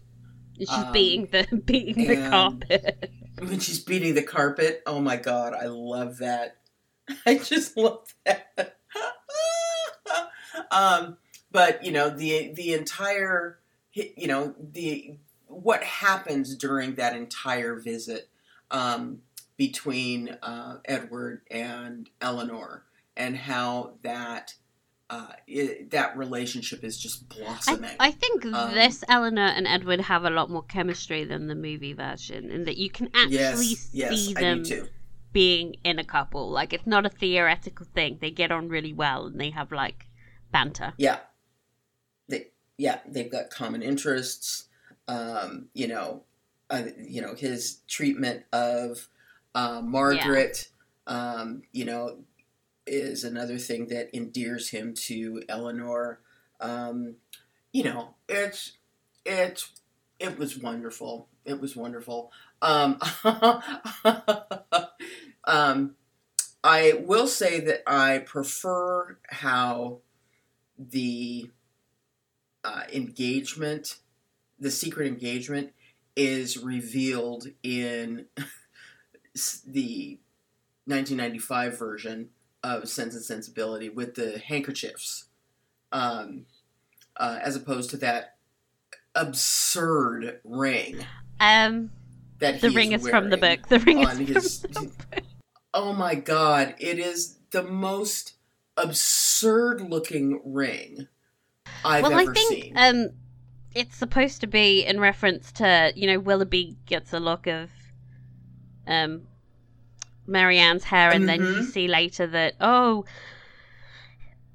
She's 0.57 0.69
Um, 0.69 0.91
beating 0.91 1.27
the 1.27 1.61
beating 1.65 2.07
the 2.07 2.29
carpet. 2.29 3.13
when 3.37 3.59
she's 3.59 3.79
beating 3.79 4.13
the 4.13 4.23
carpet. 4.23 4.83
Oh 4.85 4.99
my 4.99 5.15
god, 5.15 5.53
I 5.53 5.67
love 5.67 6.17
that. 6.17 6.57
I 7.25 7.37
just 7.37 7.77
love 7.77 8.13
that. 8.25 8.77
um, 10.71 11.17
but 11.49 11.85
you 11.85 11.93
know 11.93 12.09
the 12.09 12.51
the 12.53 12.73
entire 12.73 13.59
you 13.93 14.27
know 14.27 14.53
the 14.59 15.17
what 15.47 15.81
happens 15.83 16.55
during 16.55 16.95
that 16.95 17.15
entire 17.15 17.75
visit 17.79 18.29
um, 18.71 19.21
between 19.59 20.29
uh, 20.41 20.77
Edward 20.85 21.41
and 21.51 22.09
Elinor 22.21 22.83
and 23.17 23.35
how 23.35 23.95
that 24.03 24.55
uh, 25.09 25.33
i 25.49 25.85
that 25.89 26.15
relationship 26.15 26.81
is 26.81 26.97
just 26.97 27.27
blossoming. 27.27 27.91
I 27.99 28.11
think 28.11 28.45
Um, 28.45 28.73
this 28.73 29.03
Elinor 29.09 29.51
and 29.57 29.67
Edward 29.67 29.99
have 29.99 30.23
a 30.23 30.29
lot 30.29 30.49
more 30.49 30.63
chemistry 30.63 31.25
than 31.25 31.47
the 31.47 31.55
movie 31.55 31.91
version, 31.91 32.49
in 32.49 32.63
that 32.63 32.77
you 32.77 32.89
can 32.89 33.07
actually 33.13 33.75
yes, 33.75 33.89
yes, 33.91 34.11
see 34.11 34.33
I 34.37 34.39
them 34.39 34.63
being 35.33 35.75
in 35.83 35.99
a 35.99 36.05
couple. 36.05 36.49
Like 36.49 36.71
it's 36.71 36.87
not 36.87 37.05
a 37.05 37.09
theoretical 37.09 37.85
thing. 37.93 38.19
They 38.21 38.31
get 38.31 38.51
on 38.51 38.69
really 38.69 38.93
well 38.93 39.25
and 39.25 39.41
they 39.41 39.49
have 39.49 39.73
like 39.73 40.05
banter. 40.53 40.93
Yeah. 40.97 41.19
They 42.29 42.51
yeah, 42.77 42.99
they've 43.05 43.29
got 43.29 43.49
common 43.49 43.81
interests. 43.81 44.69
Um, 45.09 45.67
you 45.73 45.87
know, 45.89 46.23
uh, 46.69 46.83
you 46.97 47.21
know 47.21 47.33
his 47.35 47.81
treatment 47.87 48.43
of 48.53 49.09
uh, 49.55 49.81
Margaret. 49.81 50.69
Um, 51.07 51.63
you 51.71 51.85
know, 51.85 52.19
is 52.85 53.23
another 53.23 53.57
thing 53.57 53.87
that 53.87 54.15
endears 54.15 54.69
him 54.69 54.93
to 54.93 55.43
Elinor. 55.47 56.19
Um, 56.59 57.15
you 57.71 57.83
know, 57.83 58.15
it's 58.27 58.73
it's 59.25 59.71
it 60.19 60.37
was 60.37 60.57
wonderful. 60.57 61.27
It 61.45 61.61
was 61.61 61.75
wonderful. 61.75 62.31
Um, 62.61 62.99
um, 65.45 65.95
I 66.63 66.93
will 67.05 67.27
say 67.27 67.59
that 67.61 67.83
I 67.87 68.19
prefer 68.19 69.17
how 69.29 69.99
the 70.77 71.49
uh, 72.63 72.83
engagement, 72.93 73.97
the 74.59 74.71
secret 74.71 75.07
engagement, 75.07 75.71
is 76.15 76.57
revealed 76.57 77.47
in 77.63 78.25
the 79.61 80.19
1995 80.85 81.77
version 81.77 82.29
of 82.63 82.89
Sense 82.89 83.15
and 83.15 83.23
Sensibility 83.23 83.89
with 83.89 84.15
the 84.15 84.39
handkerchiefs, 84.39 85.25
um, 85.91 86.45
uh, 87.17 87.39
as 87.41 87.55
opposed 87.55 87.89
to 87.91 87.97
that 87.97 88.35
absurd 89.15 90.39
ring. 90.43 91.05
Um, 91.39 91.91
that 92.39 92.61
the 92.61 92.69
ring 92.71 92.93
is 92.93 93.07
from 93.07 93.29
the 93.29 93.37
book. 93.37 93.67
The 93.67 93.79
ring 93.79 93.99
is 93.99 94.17
his, 94.17 94.59
from 94.61 94.71
the 94.71 94.81
book. 94.81 95.23
Oh 95.73 95.93
my 95.93 96.15
god! 96.15 96.75
It 96.79 96.99
is 96.99 97.37
the 97.51 97.63
most 97.63 98.33
absurd 98.77 99.81
looking 99.81 100.41
ring 100.43 101.07
I've 101.83 102.03
well, 102.03 102.13
ever 102.13 102.31
I 102.31 102.33
think, 102.33 102.63
seen. 102.63 102.73
Um, 102.77 103.09
it's 103.75 103.95
supposed 103.95 104.41
to 104.41 104.47
be 104.47 104.85
in 104.85 104.99
reference 104.99 105.51
to 105.53 105.93
you 105.95 106.07
know 106.07 106.19
Willoughby 106.19 106.77
gets 106.85 107.13
a 107.13 107.19
look 107.19 107.47
of 107.47 107.69
um 108.87 109.21
Marianne's 110.29 110.85
hair, 110.85 111.11
and 111.11 111.27
then 111.27 111.41
you 111.41 111.61
Mhm. 111.61 111.63
see 111.63 111.87
later 111.87 112.27
that 112.27 112.55
oh, 112.61 113.05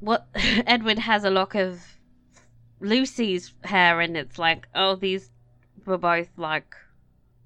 what 0.01 0.27
Edward 0.67 0.99
has 1.01 1.25
a 1.25 1.31
lock 1.31 1.55
of 1.55 1.99
Lucy's 2.81 3.55
hair, 3.65 4.01
and 4.01 4.17
it's 4.17 4.39
like 4.39 4.69
oh 4.75 4.95
these 4.95 5.31
were 5.87 5.99
both 5.99 6.29
like 6.37 6.75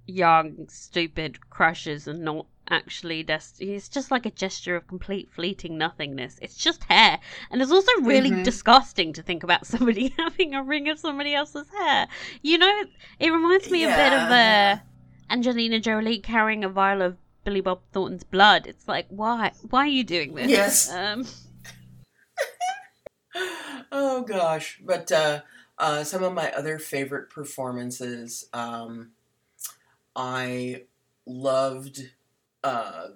young 0.06 0.66
stupid 0.68 1.50
crushes 1.50 2.08
and 2.08 2.20
not 2.22 2.46
actually 2.70 3.22
dest- 3.22 3.60
it's 3.60 3.88
just 3.88 4.10
like 4.10 4.26
a 4.26 4.30
gesture 4.30 4.76
of 4.76 4.86
complete 4.86 5.30
fleeting 5.30 5.78
nothingness 5.78 6.38
it's 6.42 6.56
just 6.56 6.84
hair 6.84 7.18
and 7.50 7.62
it's 7.62 7.70
also 7.70 7.90
really 8.02 8.30
Mhm. 8.30 8.44
disgusting 8.44 9.12
to 9.12 9.22
think 9.22 9.42
about 9.42 9.66
somebody 9.72 10.14
having 10.18 10.54
a 10.54 10.62
ring 10.62 10.88
of 10.88 10.98
somebody 10.98 11.34
else's 11.34 11.68
hair 11.70 12.06
you 12.42 12.58
know 12.58 12.84
it 13.18 13.30
reminds 13.30 13.70
me 13.70 13.84
a 13.84 13.88
bit 13.88 14.12
of 14.12 14.30
Yeah. 14.30 14.80
uh, 14.80 15.32
Angelina 15.32 15.80
Jolie 15.80 16.18
carrying 16.20 16.62
a 16.64 16.68
vial 16.68 17.00
of 17.02 17.16
Billy 17.48 17.62
Bob 17.62 17.80
Thornton's 17.92 18.24
blood. 18.24 18.66
It's 18.66 18.86
like, 18.86 19.06
why? 19.08 19.52
Why 19.70 19.84
are 19.84 19.86
you 19.86 20.04
doing 20.04 20.34
this? 20.34 20.50
Yes. 20.50 20.92
Um, 20.94 21.26
oh 23.92 24.22
gosh, 24.22 24.78
but 24.84 25.10
uh, 25.10 25.40
uh, 25.78 26.04
some 26.04 26.22
of 26.22 26.34
my 26.34 26.52
other 26.52 26.78
favorite 26.78 27.30
performances, 27.30 28.50
um, 28.52 29.12
I 30.14 30.82
loved 31.24 32.10
uh, 32.62 33.08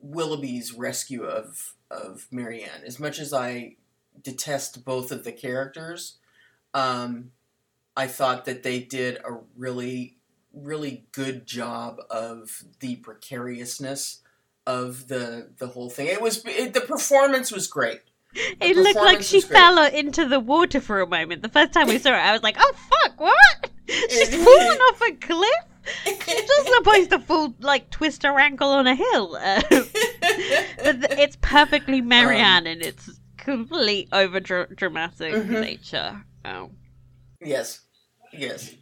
Willoughby's 0.00 0.72
rescue 0.72 1.24
of 1.24 1.74
of 1.90 2.28
Marianne. 2.30 2.82
As 2.86 2.98
much 2.98 3.18
as 3.18 3.34
I 3.34 3.76
detest 4.22 4.86
both 4.86 5.12
of 5.12 5.24
the 5.24 5.32
characters, 5.32 6.16
um, 6.72 7.32
I 7.94 8.06
thought 8.06 8.46
that 8.46 8.62
they 8.62 8.80
did 8.80 9.18
a 9.18 9.38
really 9.54 10.16
really 10.56 11.06
good 11.12 11.46
job 11.46 12.00
of 12.10 12.64
the 12.80 12.96
precariousness 12.96 14.20
of 14.66 15.08
the 15.08 15.50
the 15.58 15.68
whole 15.68 15.90
thing. 15.90 16.08
It 16.08 16.20
was 16.20 16.44
it, 16.46 16.74
the 16.74 16.80
performance 16.80 17.52
was 17.52 17.66
great. 17.66 18.00
The 18.34 18.56
it 18.60 18.76
looked 18.76 18.96
like 18.96 19.22
she 19.22 19.40
fell 19.40 19.78
into 19.86 20.26
the 20.26 20.40
water 20.40 20.80
for 20.80 21.00
a 21.00 21.06
moment. 21.06 21.42
The 21.42 21.48
first 21.48 21.72
time 21.72 21.88
we 21.88 21.98
saw 21.98 22.10
it, 22.10 22.16
I 22.16 22.32
was 22.32 22.42
like, 22.42 22.56
oh 22.58 22.72
fuck, 22.90 23.20
what? 23.20 23.70
She's 23.88 24.34
fallen 24.34 24.78
off 24.78 25.00
a 25.02 25.12
cliff. 25.12 25.50
She's 26.04 26.18
just 26.46 26.68
supposed 26.74 27.10
to 27.10 27.20
fall, 27.20 27.54
like, 27.60 27.88
twist 27.90 28.24
her 28.24 28.38
ankle 28.40 28.68
on 28.70 28.88
a 28.88 28.96
hill. 28.96 29.36
Uh, 29.40 29.62
but 29.70 31.00
th- 31.00 31.18
it's 31.18 31.36
perfectly 31.40 32.00
Um, 32.00 32.08
Marianne 32.08 32.66
in 32.66 32.82
its 32.82 33.08
complete 33.36 34.08
over 34.12 34.40
dramatic 34.40 35.32
Mhm. 35.32 35.60
nature. 35.60 36.24
Oh. 36.44 36.72
yes, 37.40 37.82
yes. 38.32 38.74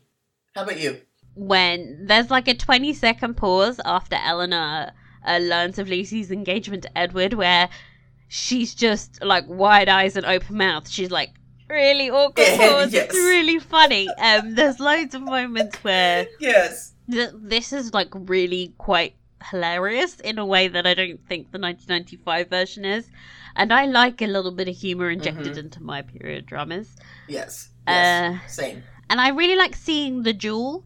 How 0.55 0.62
about 0.62 0.81
you? 0.81 1.01
When 1.35 2.07
there's 2.07 2.30
like 2.30 2.47
a 2.49 2.55
20 2.55 2.93
second 2.95 3.35
pause 3.37 3.80
after 3.85 4.16
Elinor 4.16 4.93
uh, 5.26 5.39
learns 5.39 5.78
of 5.78 5.89
Lucy's 5.89 6.30
engagement 6.30 6.82
to 6.85 6.99
Edward, 6.99 7.35
where 7.35 7.68
she's 8.28 8.74
just 8.74 9.22
like 9.22 9.45
wide 9.49 9.89
eyes 9.89 10.16
and 10.16 10.24
open 10.26 10.57
mouth. 10.57 10.89
She's 10.89 11.11
like 11.11 11.30
really 11.68 12.11
awkward 12.11 12.47
pause. 12.59 12.93
Yes. 12.93 13.07
It's 13.07 13.14
really 13.14 13.59
funny. 13.59 14.09
Um, 14.18 14.55
there's 14.55 14.78
loads 14.78 15.14
of 15.14 15.22
moments 15.22 15.76
where 15.82 16.26
Yes. 16.39 16.93
th- 17.11 17.30
this 17.35 17.72
is 17.72 17.93
like 17.93 18.09
really 18.12 18.74
quite 18.78 19.16
hilarious 19.51 20.20
in 20.20 20.39
a 20.39 20.47
way 20.47 20.68
that 20.68 20.87
I 20.87 20.95
don't 20.95 21.20
think 21.28 21.51
the 21.53 21.59
1995 21.59 22.49
version 22.49 22.85
is. 22.85 23.07
And 23.57 23.72
I 23.72 23.87
like 23.87 24.20
a 24.22 24.26
little 24.26 24.51
bit 24.53 24.68
of 24.68 24.76
humor 24.76 25.11
injected 25.11 25.55
Mhm. 25.55 25.59
into 25.59 25.82
my 25.82 26.03
period 26.03 26.47
dramas. 26.47 26.97
Yes. 27.28 27.68
Uh, 27.87 28.39
Same. 28.47 28.82
And 29.11 29.20
I 29.20 29.28
really 29.28 29.57
like 29.57 29.74
seeing 29.76 30.22
the 30.22 30.32
duel. 30.32 30.85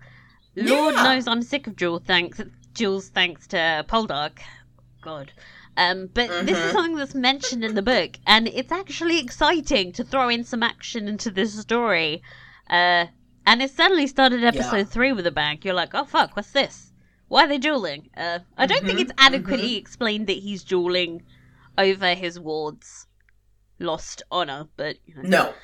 Lord 0.65 0.95
Yeah. 0.95 1.03
knows 1.05 1.27
I'm 1.27 1.43
sick 1.43 1.67
of 1.67 1.77
duel 1.77 1.99
thanks 1.99 2.41
duels 2.75 3.09
thanks 3.09 3.47
to 3.49 3.85
Poldark. 3.89 4.39
God. 5.01 5.33
Um, 5.77 6.09
but 6.13 6.29
this 6.47 6.57
is 6.59 6.71
Mhm. 6.71 6.73
something 6.73 6.97
that's 6.97 7.15
mentioned 7.15 7.65
in 7.65 7.75
the 7.75 7.83
book, 7.83 8.17
and 8.27 8.49
it's 8.49 8.73
actually 8.73 9.19
exciting 9.21 9.93
to 9.93 10.05
throw 10.05 10.29
in 10.29 10.43
some 10.45 10.63
action 10.63 11.07
into 11.09 11.31
this 11.31 11.59
story. 11.59 12.23
Uh, 12.69 13.07
and 13.47 13.63
it 13.63 13.71
suddenly 13.71 14.07
started 14.07 14.43
episode 14.45 14.77
Yeah. 14.79 14.85
three 14.85 15.13
with 15.13 15.27
a 15.27 15.31
bang. 15.31 15.59
You're 15.63 15.75
like, 15.75 15.95
oh 15.95 16.05
fuck, 16.05 16.35
what's 16.37 16.51
this? 16.53 16.93
Why 17.29 17.45
are 17.45 17.49
they 17.49 17.59
dueling? 17.59 18.11
Uh, 18.17 18.41
I 18.57 18.67
don't 18.67 18.85
think 18.85 18.99
Mhm, 18.99 19.03
it's 19.03 19.13
adequately 19.19 19.77
explained 19.77 20.27
that 20.27 20.39
he's 20.39 20.65
dueling 20.65 21.25
over 21.77 22.15
his 22.15 22.41
ward's 22.41 23.07
lost 23.79 24.23
honor, 24.31 24.67
but 24.77 24.97
you 25.07 25.15
know, 25.15 25.23
No. 25.23 25.55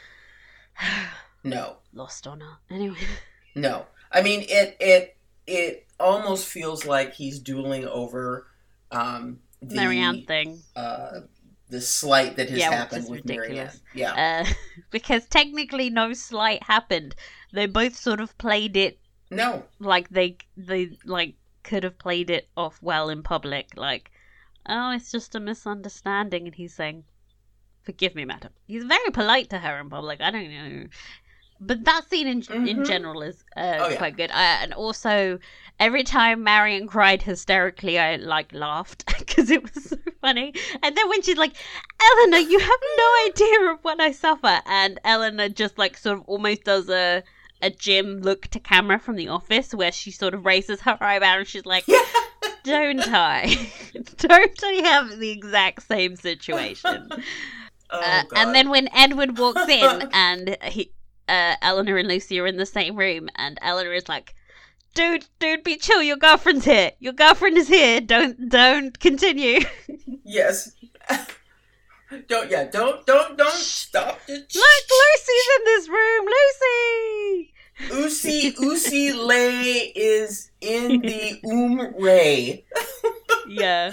No. 1.44 1.76
lost 1.92 2.26
honor. 2.26 2.58
Anyway. 2.70 2.98
No. 3.56 3.86
I 4.14 4.22
mean, 4.22 4.42
it 4.48 4.76
it 4.80 5.18
it 5.46 5.88
almost 6.00 6.46
feels 6.48 6.86
like 6.86 7.14
he's 7.14 7.40
dueling 7.40 7.86
over 7.86 8.48
um, 8.92 9.40
the 9.62 9.74
Marianne 9.74 10.22
thing. 10.22 10.64
uh, 10.76 11.20
the 11.68 11.80
slight 11.80 12.36
that 12.36 12.50
has 12.50 12.66
Yeah, 12.66 12.70
happened 12.70 13.08
with 13.08 13.26
ridiculous. 13.26 13.26
Marianne. 13.26 13.80
Yeah. 13.92 14.16
Uh, 14.16 14.46
because 14.90 15.26
technically 15.28 15.90
no 15.90 16.12
slight 16.14 16.62
happened. 16.64 17.14
They 17.52 17.66
both 17.66 17.96
sort 17.96 18.20
of 18.20 18.36
played 18.38 18.76
it 18.76 19.00
no. 19.30 19.68
like 19.80 20.08
they 20.10 20.38
they 20.56 20.98
like 21.04 21.36
could 21.64 21.84
have 21.84 21.98
played 21.98 22.30
it 22.30 22.50
off 22.56 22.82
well 22.82 23.08
in 23.10 23.22
public. 23.22 23.76
Like, 23.76 24.10
oh, 24.68 24.92
it's 24.92 25.10
just 25.12 25.34
a 25.36 25.40
misunderstanding, 25.40 26.46
and 26.46 26.54
he's 26.56 26.74
saying, 26.74 27.04
"Forgive 27.82 28.14
me, 28.16 28.24
madam." 28.26 28.52
He's 28.66 28.84
very 28.84 29.10
polite 29.12 29.50
to 29.50 29.58
her 29.60 29.78
in 29.80 29.90
public. 29.90 30.20
I 30.22 30.30
don't 30.32 30.50
know. 30.50 30.86
But 31.66 31.84
that 31.84 32.08
scene 32.10 32.26
in 32.26 32.42
in 32.68 32.78
Mhm. 32.78 32.86
general 32.86 33.22
is 33.22 33.44
uh, 33.56 33.76
Oh, 33.80 33.88
yeah. 33.88 33.96
quite 33.96 34.16
good. 34.16 34.30
Uh, 34.30 34.56
and 34.62 34.72
also, 34.74 35.38
every 35.80 36.04
time 36.04 36.42
Marianne 36.44 36.86
cried 36.86 37.22
hysterically, 37.22 37.98
I 37.98 38.16
like 38.16 38.52
laughed 38.52 39.06
because 39.18 39.50
it 39.50 39.62
was 39.62 39.84
so 39.84 39.96
funny. 40.20 40.52
And 40.82 40.96
then 40.96 41.08
when 41.08 41.22
she's 41.22 41.36
like, 41.38 41.54
"Elinor, 42.08 42.38
you 42.38 42.58
have 42.58 42.80
no 42.98 43.08
idea 43.28 43.72
of 43.72 43.78
what 43.82 44.00
I 44.00 44.12
suffer," 44.12 44.60
and 44.66 44.98
Elinor 45.04 45.48
just 45.48 45.78
like 45.78 45.96
sort 45.96 46.18
of 46.18 46.24
almost 46.26 46.64
does 46.64 46.88
a 46.88 47.22
a 47.62 47.70
Jim 47.70 48.20
look 48.20 48.48
to 48.48 48.60
camera 48.60 48.98
from 48.98 49.16
The 49.16 49.28
Office, 49.28 49.72
where 49.74 49.92
she 49.92 50.10
sort 50.10 50.34
of 50.34 50.44
raises 50.44 50.82
her 50.82 50.98
eyebrow 51.00 51.38
and 51.38 51.46
she's 51.46 51.64
like, 51.64 51.86
"Don't 52.64 53.00
I? 53.08 53.56
Don't 54.18 54.62
I 54.64 54.72
have 54.84 55.18
the 55.18 55.30
exact 55.30 55.82
same 55.82 56.16
situation?" 56.16 57.08
Oh, 57.90 58.00
Uh, 58.00 58.22
and 58.34 58.54
then 58.54 58.70
when 58.70 58.88
Edward 58.94 59.38
walks 59.38 59.68
in 59.68 60.08
and 60.12 60.56
he, 60.64 60.90
uh, 61.28 61.56
Elinor 61.62 61.96
and 61.98 62.08
Lucy 62.08 62.38
are 62.40 62.46
in 62.46 62.56
the 62.56 62.66
same 62.66 62.96
room, 62.96 63.28
and 63.36 63.58
Elinor 63.62 63.92
is 63.92 64.08
like, 64.08 64.34
"Dude, 64.94 65.26
dude, 65.38 65.64
be 65.64 65.76
chill. 65.76 66.02
Your 66.02 66.16
girlfriend's 66.16 66.64
here. 66.64 66.92
Your 67.00 67.12
girlfriend 67.12 67.58
is 67.58 67.68
here. 67.68 68.00
Don't, 68.00 68.48
don't 68.48 68.98
continue." 68.98 69.60
Yes. 70.26 70.72
don't 72.28 72.50
yeah, 72.50 72.64
don't 72.64 73.04
don't 73.06 73.36
don't 73.36 73.52
stop 73.52 74.18
it. 74.26 74.54
Look, 74.54 74.84
Lucy's 74.90 75.48
in 75.58 75.64
this 75.66 75.88
room. 75.88 76.26
Lucy. 76.26 77.52
Usi 77.90 78.54
Usi 78.60 79.12
Lay 79.12 79.92
is 79.94 80.50
in 80.60 81.00
the 81.00 81.40
Um 81.44 81.94
Ray. 82.02 82.64
yeah. 83.48 83.90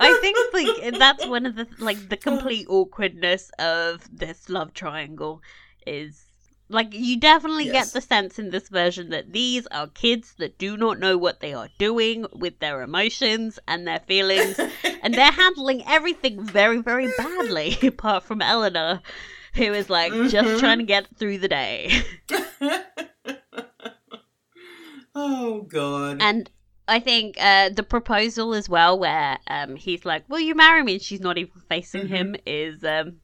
I 0.00 0.18
think 0.20 0.36
like 0.54 0.98
that's 0.98 1.26
one 1.26 1.44
of 1.46 1.56
the 1.56 1.66
like 1.78 2.08
the 2.08 2.16
complete 2.16 2.66
awkwardness 2.68 3.50
of 3.58 4.08
this 4.12 4.48
love 4.48 4.72
triangle 4.74 5.42
is 5.86 6.25
like 6.68 6.92
you 6.92 7.18
definitely 7.18 7.66
Yes. 7.66 7.72
get 7.72 7.92
the 7.94 8.00
sense 8.00 8.38
in 8.38 8.50
this 8.50 8.68
version 8.68 9.10
that 9.10 9.32
these 9.32 9.66
are 9.68 9.86
kids 9.86 10.34
that 10.38 10.58
do 10.58 10.76
not 10.76 10.98
know 10.98 11.16
what 11.16 11.40
they 11.40 11.54
are 11.54 11.68
doing 11.78 12.26
with 12.32 12.58
their 12.58 12.82
emotions 12.82 13.58
and 13.68 13.86
their 13.86 14.00
feelings 14.00 14.58
and 15.02 15.16
they're 15.16 15.32
handling 15.44 15.84
everything 15.86 16.42
very 16.42 16.82
very 16.82 17.08
badly 17.08 17.76
apart 17.86 18.24
from 18.24 18.42
Elinor 18.42 19.00
who 19.54 19.72
is 19.72 19.88
like 19.88 20.12
Mhm. 20.12 20.30
just 20.30 20.60
trying 20.60 20.78
to 20.78 20.84
get 20.84 21.06
through 21.16 21.38
the 21.38 21.48
day. 21.48 21.90
oh 25.14 25.62
god. 25.62 26.18
And 26.20 26.50
I 26.88 27.00
think 27.00 27.36
uh, 27.40 27.70
the 27.70 27.82
proposal 27.82 28.54
as 28.54 28.68
well, 28.68 28.98
where 28.98 29.38
um, 29.48 29.76
he's 29.76 30.04
like, 30.04 30.28
"Will 30.28 30.40
you 30.40 30.54
marry 30.54 30.82
me?" 30.82 30.94
and 30.94 31.02
she's 31.02 31.20
not 31.20 31.38
even 31.38 31.60
facing 31.68 32.04
Mhm. 32.04 32.08
him, 32.08 32.36
is 32.46 32.84
um, 32.84 33.16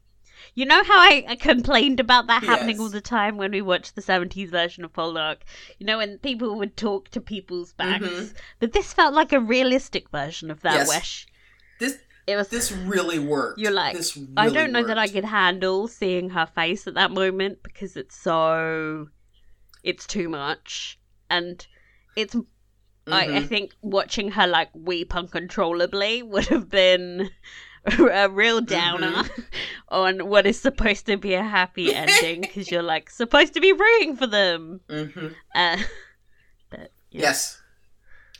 you 0.55 0.66
know 0.66 0.82
how 0.84 0.98
I, 0.98 1.24
I 1.28 1.36
complained 1.36 1.98
about 2.00 2.26
that 2.26 2.42
happening 2.42 2.76
Yes. 2.76 2.80
all 2.80 2.88
the 2.90 3.00
time 3.00 3.36
when 3.38 3.53
we 3.53 3.62
watched 3.62 3.94
the 3.94 4.03
seventies 4.03 4.50
version 4.50 4.84
of 4.84 4.92
Poldark? 4.92 5.38
You 5.78 5.86
know, 5.86 5.98
when 5.98 6.18
people 6.18 6.57
would 6.59 6.76
talk 6.76 7.09
to 7.11 7.20
people's 7.20 7.72
backs, 7.72 8.05
Mhm. 8.05 8.34
but 8.61 8.72
this 8.72 8.92
felt 8.92 9.14
like 9.14 9.32
a 9.32 9.40
realistic 9.40 10.11
version 10.11 10.50
of 10.50 10.61
that. 10.62 10.74
Yes. 10.74 10.88
Wish 10.88 11.26
This 11.80 11.98
it 12.26 12.36
was. 12.36 12.48
this 12.48 12.70
really 12.70 13.18
worked. 13.18 13.59
You're 13.59 13.72
like, 13.72 13.96
this 13.96 14.16
really 14.16 14.32
I 14.36 14.48
don't 14.50 14.72
know 14.72 14.84
that 14.86 14.98
I 14.98 15.09
could 15.09 15.24
handle 15.24 15.88
seeing 15.88 16.30
her 16.30 16.46
face 16.46 16.86
at 16.86 16.94
that 16.94 17.11
moment 17.11 17.62
because 17.62 17.96
it's 17.96 18.16
so, 18.16 19.09
it's 19.82 20.07
too 20.07 20.28
much, 20.28 20.98
and 21.30 21.66
it's 22.14 22.36
I, 23.09 23.22
I 23.24 23.26
Mhm. 23.40 23.48
think 23.48 23.72
watching 23.82 24.30
her 24.30 24.46
like 24.46 24.70
weep 24.74 25.16
uncontrollably 25.16 26.22
would 26.22 26.46
have 26.46 26.68
been 26.68 27.30
a 27.99 28.28
real 28.28 28.61
downer 28.61 29.11
Mm-hmm. 29.11 29.41
on 29.89 30.26
what 30.28 30.47
is 30.47 30.59
supposed 30.59 31.07
to 31.07 31.16
be 31.16 31.35
a 31.35 31.43
happy 31.43 31.95
ending 31.95 32.41
because 32.43 32.70
you're 32.70 32.83
like 32.83 33.11
supposed 33.11 33.55
to 33.55 33.61
be 33.61 33.72
rooting 33.72 34.16
for 34.16 34.26
them. 34.26 34.80
Mhm. 34.89 35.35
Uh, 35.55 35.76
but 36.70 36.93
yeah. 37.11 37.20
Yes. 37.22 37.61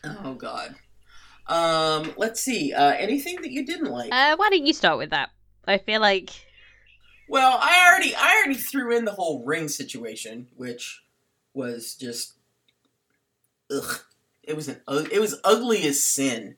Oh 0.05 0.35
god. 0.35 0.75
Um, 1.47 2.15
let's 2.17 2.41
see. 2.41 2.73
Uh, 2.73 2.93
anything 2.93 3.43
that 3.43 3.51
you 3.51 3.67
didn't 3.67 3.91
like? 3.91 4.13
Uh, 4.13 4.37
why 4.37 4.49
don't 4.49 4.67
you 4.67 4.73
start 4.73 4.97
with 4.99 5.11
that? 5.11 5.31
I 5.67 5.79
feel 5.79 6.01
like 6.01 6.31
well, 7.29 7.59
I 7.61 7.89
already 7.89 8.15
I 8.15 8.37
already 8.37 8.59
threw 8.59 8.97
in 8.97 9.05
the 9.05 9.13
whole 9.13 9.45
ring 9.45 9.69
situation, 9.69 10.49
which 10.57 11.03
was 11.55 11.95
just 11.95 12.35
ugh. 13.71 14.01
It 14.43 14.57
was 14.57 14.69
an 14.69 14.81
it 14.89 15.21
was 15.21 15.41
ugly 15.45 15.87
as 15.87 16.03
sin. 16.03 16.57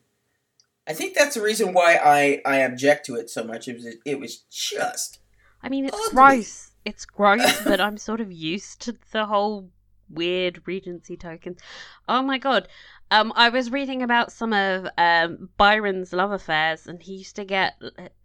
I 0.87 0.93
think 0.93 1.15
that's 1.15 1.35
the 1.35 1.41
reason 1.41 1.73
why 1.73 1.95
I 1.95 2.41
I 2.45 2.57
object 2.57 3.05
to 3.07 3.15
it 3.15 3.29
so 3.29 3.43
much. 3.43 3.67
It 3.67 3.75
was 3.75 3.95
it 4.05 4.19
was 4.19 4.37
just 4.51 5.19
I 5.63 5.69
mean 5.69 5.85
it's 5.85 5.97
Ugly. 5.97 6.15
gross. 6.15 6.71
It's 6.85 7.05
gross, 7.05 7.63
but 7.63 7.81
I'm 7.81 7.97
sort 7.97 8.21
of 8.21 8.31
used 8.31 8.81
to 8.81 8.95
the 9.11 9.25
whole 9.25 9.69
weird 10.09 10.61
Regency 10.67 11.17
tokens. 11.17 11.59
Oh 12.07 12.21
my 12.21 12.37
god. 12.37 12.67
Um, 13.11 13.33
I 13.35 13.49
was 13.49 13.71
reading 13.71 14.01
about 14.03 14.31
some 14.31 14.53
of 14.53 14.87
um 14.97 15.49
Byron's 15.57 16.13
love 16.13 16.31
affairs, 16.31 16.87
and 16.87 17.01
he 17.01 17.15
used 17.15 17.35
to 17.37 17.45
get 17.45 17.73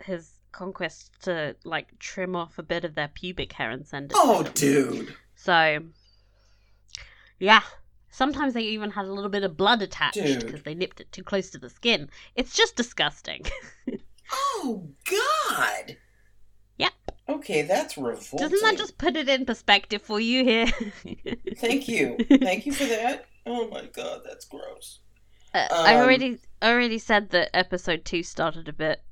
his 0.03 0.33
conquests 0.53 1.11
to 1.23 1.55
like 1.65 1.99
trim 1.99 2.35
off 2.37 2.59
a 2.59 2.63
bit 2.63 2.85
of 2.85 2.95
their 2.95 3.09
pubic 3.09 3.53
hair 3.53 3.71
and 3.71 3.87
send 3.87 4.11
it. 4.11 4.17
oh 4.19 4.43
dude. 4.55 5.15
So, 5.35 5.79
yeah. 7.39 7.63
Sometimes 8.11 8.55
they 8.55 8.63
even 8.63 8.91
had 8.91 9.05
a 9.07 9.13
little 9.13 9.31
bit 9.31 9.45
of 9.45 9.57
blood 9.57 9.83
attached 9.83 10.17
because 10.23 10.63
they 10.65 10.75
nipped 10.75 11.01
it 11.01 11.11
too 11.13 11.23
close 11.23 11.51
to 11.51 11.59
the 11.59 11.71
skin. 11.71 12.11
It's 12.35 12.55
just 12.55 12.77
disgusting. 12.77 13.45
Oh 14.33 14.89
God. 15.11 15.97
Yep. 16.79 16.93
Okay, 17.29 17.63
that's 17.63 17.97
revolting. 17.97 18.39
Doesn't 18.39 18.63
that 18.63 18.79
just 18.79 18.97
put 18.97 19.17
it 19.17 19.29
in 19.29 19.45
perspective 19.45 20.03
for 20.03 20.21
you 20.21 20.45
here? 20.45 20.67
Thank 21.57 21.89
you. 21.89 22.17
Thank 22.29 22.65
you 22.65 22.73
for 22.73 22.85
that. 22.85 23.27
Oh 23.45 23.69
my 23.69 23.87
God, 23.87 24.21
that's 24.25 24.45
gross. 24.45 25.01
Uh, 25.53 25.67
I 25.71 25.95
Um, 25.95 26.01
already 26.03 26.39
already 26.63 26.99
said 26.99 27.31
that 27.31 27.51
episode 27.55 28.05
two 28.05 28.23
started 28.23 28.69
a 28.69 28.73
bit. 28.73 29.03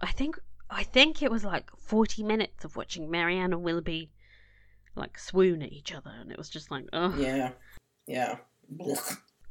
I 0.00 0.10
think 0.10 0.36
I 0.68 0.82
think 0.82 1.22
it 1.22 1.30
was 1.30 1.44
like 1.44 1.70
forty 1.76 2.24
minutes 2.24 2.64
of 2.64 2.74
watching 2.74 3.08
Marianne 3.08 3.52
and 3.52 3.62
Willoughby 3.62 4.10
like 4.96 5.16
swoon 5.16 5.62
at 5.62 5.72
each 5.72 5.92
other, 5.94 6.10
and 6.20 6.32
it 6.32 6.38
was 6.38 6.48
just 6.50 6.70
like, 6.72 6.86
oh, 6.92 7.14
Yeah. 7.16 7.52
Yeah. 8.06 8.36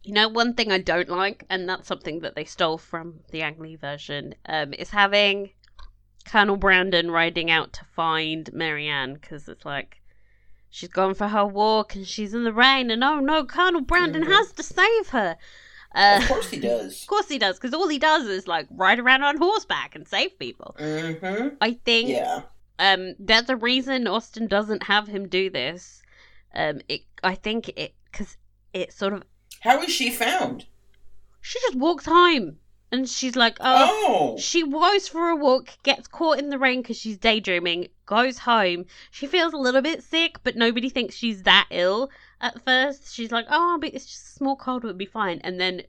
You 0.03 0.13
know, 0.13 0.27
one 0.29 0.53
thing 0.53 0.71
I 0.71 0.79
don't 0.79 1.09
like, 1.09 1.43
and 1.49 1.67
that's 1.67 1.87
something 1.87 2.19
that 2.21 2.35
they 2.35 2.45
stole 2.45 2.77
from 2.77 3.19
the 3.31 3.41
Ang 3.41 3.59
Lee 3.59 3.75
version, 3.75 4.33
um, 4.45 4.73
is 4.73 4.89
having 4.91 5.51
Colonel 6.25 6.55
Brandon 6.57 7.11
riding 7.11 7.51
out 7.51 7.73
to 7.73 7.85
find 7.95 8.51
Marianne 8.53 9.13
because 9.15 9.47
it's 9.49 9.65
like 9.65 10.01
she's 10.69 10.89
gone 10.89 11.13
for 11.15 11.27
her 11.27 11.45
walk 11.45 11.95
and 11.95 12.07
she's 12.07 12.33
in 12.33 12.43
the 12.43 12.53
rain, 12.53 12.89
and 12.91 13.03
oh 13.03 13.19
no, 13.19 13.43
Colonel 13.45 13.81
Brandon 13.81 14.23
Mhm. 14.23 14.27
has 14.31 14.51
to 14.53 14.63
save 14.63 15.09
her. 15.09 15.37
Uh, 15.93 16.19
of 16.21 16.27
course 16.27 16.49
he 16.49 16.59
does. 16.59 17.01
Of 17.01 17.07
course 17.07 17.27
he 17.27 17.39
does, 17.39 17.57
because 17.57 17.73
all 17.73 17.87
he 17.87 17.97
does 17.99 18.25
is 18.27 18.47
like 18.47 18.67
ride 18.71 18.99
around 18.99 19.23
on 19.23 19.37
horseback 19.37 19.95
and 19.95 20.07
save 20.07 20.37
people. 20.39 20.75
Mm-hmm. 20.79 21.55
I 21.61 21.73
think 21.83 22.09
Yeah. 22.09 22.43
um 22.77 23.15
there's 23.19 23.49
a 23.49 23.55
reason 23.57 24.07
Austen 24.07 24.47
doesn't 24.47 24.83
have 24.83 25.07
him 25.07 25.27
do 25.27 25.49
this. 25.49 26.01
Um, 26.55 26.81
it 26.87 27.01
I 27.23 27.35
think 27.35 27.69
it 27.69 27.93
because 28.11 28.37
it 28.73 28.93
sort 28.93 29.13
of 29.13 29.23
How 29.61 29.81
is 29.81 29.91
she 29.91 30.09
found? 30.11 30.65
she 31.41 31.59
just 31.61 31.75
walks 31.75 32.05
home 32.05 32.57
and 32.91 33.07
she's 33.07 33.35
like 33.35 33.57
oh. 33.59 34.33
Oh. 34.35 34.37
She 34.39 34.67
goes 34.67 35.07
for 35.07 35.29
a 35.29 35.35
walk, 35.35 35.69
gets 35.83 36.07
caught 36.07 36.39
in 36.39 36.49
the 36.49 36.57
rain 36.59 36.81
because 36.81 36.97
she's 36.97 37.17
daydreaming, 37.17 37.87
goes 38.05 38.39
home. 38.39 38.85
She 39.11 39.27
feels 39.27 39.53
a 39.53 39.57
little 39.57 39.81
bit 39.81 40.03
sick, 40.03 40.37
but 40.43 40.55
nobody 40.55 40.89
thinks 40.89 41.15
she's 41.15 41.43
that 41.43 41.67
ill 41.71 42.09
at 42.41 42.63
first. 42.65 43.13
She's 43.13 43.31
like, 43.31 43.45
oh, 43.49 43.77
but 43.79 43.93
it's 43.93 44.05
just 44.05 44.25
a 44.27 44.31
small 44.31 44.55
cold, 44.55 44.83
it'll 44.83 44.95
be 44.97 45.05
fine. 45.05 45.39
And 45.43 45.59
then 45.59 45.83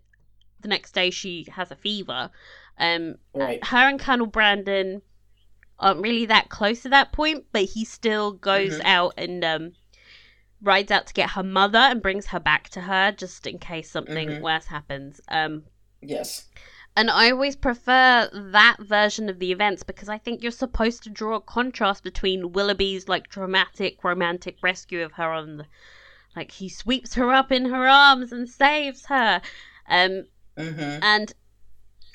the 0.60 0.68
next 0.68 0.92
day 0.92 1.10
she 1.10 1.46
has 1.52 1.70
a 1.70 1.76
fever. 1.76 2.30
Um, 2.78 3.16
Right. 3.34 3.64
her 3.66 3.88
and 3.88 3.98
Colonel 4.00 4.26
Brandon 4.26 5.00
aren't 5.78 6.00
really 6.02 6.26
that 6.26 6.50
close 6.50 6.84
at 6.84 6.90
that 6.90 7.12
point, 7.12 7.46
but 7.52 7.62
he 7.64 7.84
still 7.86 8.32
goes 8.32 8.78
Mhm. 8.78 8.84
out 8.84 9.14
and 9.16 9.42
um, 9.44 9.72
rides 10.62 10.90
out 10.90 11.06
to 11.06 11.14
get 11.14 11.30
her 11.30 11.42
mother 11.42 11.78
and 11.78 12.02
brings 12.02 12.26
her 12.26 12.40
back 12.40 12.68
to 12.70 12.82
her 12.82 13.12
just 13.12 13.46
in 13.46 13.58
case 13.58 13.90
something 13.90 14.28
Mhm. 14.28 14.40
worse 14.42 14.66
happens. 14.66 15.20
Um, 15.28 15.64
Yes. 16.02 16.48
and 16.96 17.10
I 17.10 17.30
always 17.30 17.56
prefer 17.56 18.28
that 18.32 18.76
version 18.80 19.28
of 19.28 19.38
the 19.38 19.52
events 19.52 19.82
because 19.82 20.08
I 20.08 20.18
think 20.18 20.42
you're 20.42 20.52
supposed 20.52 21.02
to 21.04 21.10
draw 21.10 21.36
a 21.36 21.40
contrast 21.40 22.02
between 22.02 22.52
Willoughby's 22.52 23.08
like 23.08 23.28
dramatic 23.28 24.02
romantic 24.04 24.56
rescue 24.62 25.02
of 25.02 25.12
her 25.12 25.30
on 25.32 25.56
the 25.58 25.66
like 26.36 26.52
he 26.52 26.68
sweeps 26.68 27.14
her 27.14 27.32
up 27.32 27.50
in 27.50 27.64
her 27.66 27.86
arms 27.88 28.32
and 28.32 28.48
saves 28.48 29.06
her. 29.06 29.40
Um 29.88 30.24
Mm-hmm. 30.56 31.02
and 31.02 31.32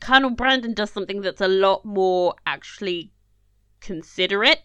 Colonel 0.01 0.29
Brandon 0.29 0.73
does 0.73 0.91
something 0.91 1.21
that's 1.21 1.41
a 1.41 1.47
lot 1.47 1.83
more 1.85 2.35
actually 2.45 3.11
considerate 3.79 4.61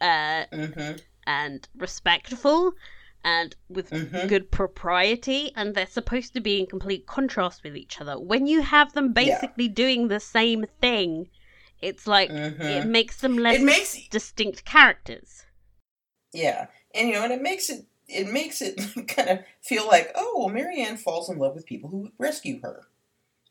uh 0.00 0.46
Mm-hmm. 0.52 0.96
and 1.26 1.68
respectful 1.76 2.72
and 3.24 3.54
with 3.68 3.90
Mhm. 3.90 4.28
good 4.28 4.50
propriety 4.50 5.52
and 5.54 5.74
they're 5.74 5.86
supposed 5.86 6.32
to 6.34 6.40
be 6.40 6.58
in 6.60 6.66
complete 6.66 7.06
contrast 7.06 7.62
with 7.64 7.76
each 7.76 8.00
other 8.00 8.18
when 8.18 8.46
you 8.46 8.62
have 8.62 8.92
them 8.92 9.12
Yeah. 9.12 9.12
basically 9.40 9.68
doing 9.68 10.08
the 10.08 10.20
same 10.20 10.64
thing 10.80 11.28
it's 11.80 12.06
like 12.06 12.30
it 12.30 12.34
Mm-hmm. 12.34 12.90
makes 12.90 13.16
them 13.20 13.36
less 13.38 13.56
It 13.56 13.62
makes 13.64 14.08
distinct 14.08 14.64
characters 14.64 15.44
yeah, 16.32 16.66
and 16.94 17.08
you 17.08 17.14
know, 17.14 17.24
and 17.24 17.32
it 17.32 17.42
makes 17.42 17.68
it 17.70 17.86
it 18.06 18.28
makes 18.32 18.62
it 18.62 18.80
kind 19.08 19.28
of 19.30 19.38
feel 19.62 19.86
like 19.86 20.12
oh, 20.14 20.34
well, 20.38 20.48
Marianne 20.48 20.96
falls 20.96 21.28
in 21.28 21.38
love 21.38 21.54
with 21.54 21.66
people 21.66 21.90
who 21.90 22.12
rescue 22.18 22.60
her. 22.62 22.86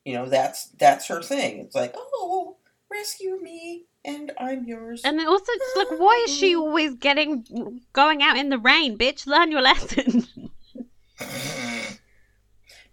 You 0.06 0.14
know, 0.14 0.30
that's 0.30 0.68
that's 0.80 1.08
her 1.08 1.22
thing. 1.22 1.60
It's 1.60 1.76
like 1.76 1.94
oh, 1.96 2.56
rescue 2.92 3.40
me 3.42 3.86
and 4.04 4.32
I'm 4.40 4.64
yours. 4.66 5.02
and 5.04 5.20
also 5.20 5.46
it's 5.48 5.76
like 5.76 6.00
why 6.00 6.24
is 6.28 6.34
she 6.36 6.56
ah. 6.56 6.60
always 6.60 6.96
getting 6.96 7.82
going 7.94 8.22
out 8.22 8.38
in 8.38 8.50
the 8.50 8.58
rain 8.58 8.98
bitch 8.98 9.28
learn 9.28 9.52
your 9.52 9.62
lesson 9.62 10.28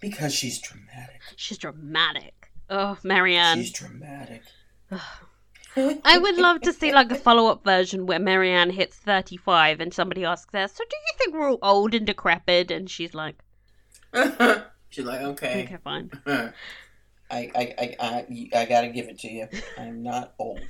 because 0.00 0.34
she's 0.34 0.60
dramatic. 0.60 1.20
she's 1.36 1.58
dramatic 1.58 2.50
oh 2.68 2.98
marianne 3.02 3.58
she's 3.58 3.72
dramatic. 3.72 4.42
I 5.76 6.16
would 6.18 6.36
love 6.36 6.62
to 6.62 6.72
see 6.72 6.92
like 6.92 7.10
a 7.10 7.16
follow 7.16 7.50
up 7.50 7.62
version 7.62 8.06
where 8.06 8.18
Marianne 8.18 8.70
hits 8.70 8.96
35 8.96 9.80
and 9.80 9.92
somebody 9.92 10.24
asks 10.24 10.50
her, 10.54 10.68
So 10.68 10.82
do 10.88 10.96
you 10.96 11.18
think 11.18 11.34
we're 11.34 11.50
all 11.50 11.58
old 11.60 11.94
and 11.94 12.06
decrepit? 12.06 12.70
And 12.70 12.88
she's 12.88 13.12
like, 13.12 13.36
she's 14.88 15.04
like, 15.04 15.20
okay, 15.20 15.64
Okay, 15.64 15.76
fine. 15.84 16.10
I, 17.30 17.50
I, 17.54 17.74
I, 17.78 17.96
I, 18.00 18.48
I 18.60 18.64
gotta 18.66 18.88
give 18.88 19.08
it 19.08 19.18
to 19.20 19.28
you. 19.28 19.48
I'm 19.76 20.02
not 20.02 20.34
old. 20.38 20.60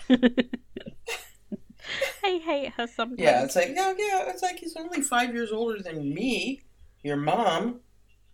I 2.24 2.40
hate 2.44 2.72
her 2.76 2.86
sometimes. 2.86 3.20
Yeah, 3.20 3.44
it's 3.44 3.56
like, 3.56 3.72
yeah, 3.74 3.92
yeah, 3.96 4.28
it's 4.28 4.42
like 4.42 4.58
he's 4.58 4.76
only 4.76 5.02
five 5.02 5.34
years 5.34 5.52
older 5.52 5.82
than 5.82 6.12
me, 6.12 6.62
your 7.02 7.16
mom. 7.16 7.80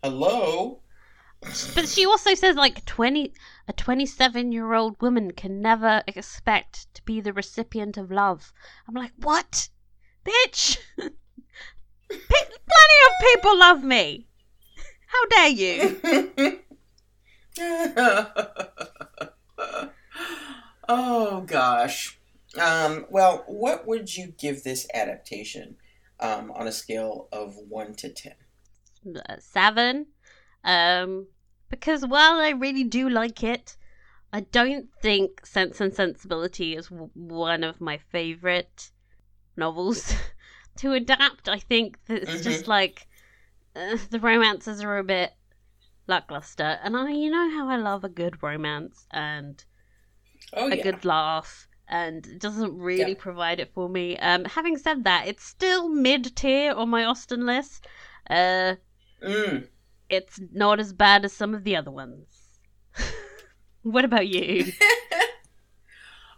Hello. 0.03 0.81
But 1.75 1.89
she 1.89 2.07
also 2.07 2.35
says 2.35 2.55
like 2.55 2.85
twenty 2.85 3.33
a 3.67 3.73
twenty 3.73 4.07
seven 4.07 4.53
year 4.53 4.75
old 4.75 5.01
woman 5.03 5.33
can 5.33 5.61
never 5.61 6.03
expect 6.07 6.93
to 6.95 7.03
be 7.03 7.21
the 7.21 7.33
recipient 7.33 7.97
of 7.97 8.13
love. 8.13 8.53
I'm 8.89 8.95
like, 8.95 9.13
what, 9.17 9.69
bitch? 10.25 10.79
Pe- 10.97 11.09
plenty 12.09 12.99
of 13.07 13.13
people 13.35 13.59
love 13.59 13.83
me. 13.83 14.29
How 15.09 15.27
dare 15.27 15.49
you? 15.49 16.61
oh 20.89 21.43
gosh. 21.47 22.19
Um, 22.61 23.07
well, 23.11 23.45
what 23.47 23.87
would 23.87 24.17
you 24.17 24.35
give 24.39 24.63
this 24.63 24.87
adaptation 24.95 25.77
um, 26.21 26.51
on 26.53 26.67
a 26.67 26.73
scale 26.73 27.29
of 27.33 27.57
one 27.57 27.95
to 27.95 28.09
ten? 28.11 28.35
Uh, 29.07 29.37
Seven. 29.39 30.07
Um, 30.65 31.27
because 31.69 32.07
while 32.07 32.35
I 32.35 32.51
really 32.51 32.85
do 32.85 33.09
like 33.09 33.43
it, 33.43 33.77
I 34.33 34.41
don't 34.41 34.89
think 35.01 35.45
Sense 35.45 35.81
and 35.81 35.93
Sensibility 35.93 36.77
is 36.77 36.89
w- 36.89 37.11
one 37.15 37.65
of 37.65 37.81
my 37.81 37.99
favorite 37.99 38.91
novels 39.57 40.15
to 40.77 40.93
adapt. 40.93 41.49
I 41.49 41.59
think 41.59 41.99
that 42.07 42.23
it's 42.23 42.43
just 42.43 42.67
like 42.69 43.07
uh, 43.75 43.99
the 44.11 44.21
romances 44.21 44.83
are 44.83 44.99
a 44.99 45.05
bit 45.05 45.33
lackluster, 46.07 46.79
and 46.83 46.97
I, 46.97 47.11
you 47.11 47.31
know 47.31 47.51
how 47.51 47.69
I 47.69 47.77
love 47.77 48.05
a 48.05 48.09
good 48.09 48.43
romance 48.43 49.07
and 49.11 49.65
Oh 50.55 50.67
a 50.67 50.77
yeah. 50.77 50.83
good 50.83 51.05
laugh, 51.05 51.69
and 51.89 52.27
it 52.27 52.39
doesn't 52.41 52.77
really 52.79 53.15
Yeah. 53.15 53.21
provide 53.21 53.61
it 53.61 53.73
for 53.75 53.89
me. 53.89 54.17
Um, 54.19 54.45
having 54.45 54.77
said 54.79 55.05
that, 55.05 55.27
it's 55.29 55.45
still 55.45 55.89
mid 55.89 56.35
tier 56.37 56.73
on 56.73 56.89
my 56.91 57.05
Austen 57.05 57.47
list. 57.47 57.87
Uh, 58.29 58.77
Mm. 59.23 59.69
it's 60.09 60.41
not 60.53 60.81
as 60.81 60.93
bad 60.93 61.25
as 61.25 61.33
some 61.33 61.55
of 61.55 61.65
the 61.65 61.77
other 61.77 61.91
ones. 61.91 62.59
what 63.83 64.05
about 64.05 64.29
you? 64.29 64.73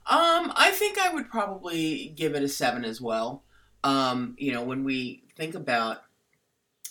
Um, 0.06 0.52
I 0.54 0.70
think 0.70 0.98
I 0.98 1.12
would 1.14 1.30
probably 1.30 2.08
give 2.14 2.34
it 2.34 2.42
a 2.42 2.48
seven 2.48 2.84
as 2.84 3.00
well. 3.00 3.42
Um, 3.82 4.34
you 4.38 4.52
know, 4.52 4.62
when 4.62 4.84
we 4.84 5.24
think 5.36 5.54
about 5.54 6.02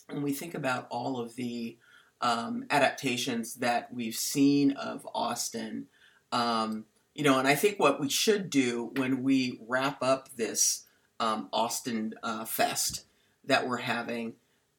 when 0.10 0.24
we 0.24 0.34
think 0.34 0.56
about 0.56 0.88
all 0.90 1.20
of 1.20 1.36
the 1.36 1.78
um, 2.24 2.66
adaptations 2.70 3.56
that 3.56 3.94
we've 3.94 4.16
seen 4.16 4.72
of 4.72 5.08
Austen, 5.14 5.88
um, 6.32 6.86
you 7.14 7.24
know, 7.24 7.38
and 7.38 7.48
I 7.48 7.54
think 7.54 7.80
what 7.80 8.00
we 8.00 8.10
should 8.10 8.50
do 8.50 8.92
when 8.96 9.22
we 9.22 9.60
wrap 9.68 10.02
up 10.02 10.30
this 10.36 10.86
um, 11.20 11.50
Austen 11.54 12.16
uh, 12.24 12.46
Fest 12.46 13.06
that 13.44 13.68
we're 13.68 13.78
having 13.78 14.34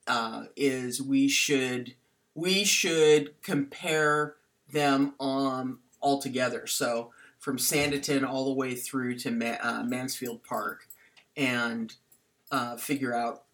uh, 0.09 0.45
is 0.57 1.01
we 1.01 1.29
should 1.29 1.95
we 2.35 2.65
should 2.65 3.41
compare 3.43 4.35
them 4.73 5.15
um, 5.21 5.79
all 6.01 6.21
together. 6.21 6.67
So 6.67 7.13
from 7.39 7.59
Sanditon 7.59 8.27
all 8.27 8.47
the 8.47 8.55
way 8.55 8.75
through 8.75 9.19
to 9.19 9.31
Ma- 9.31 9.59
uh, 9.63 9.83
Mansfield 9.85 10.43
Park, 10.43 10.89
and 11.37 11.95
uh, 12.51 12.77
figure 12.77 13.15
out 13.15 13.45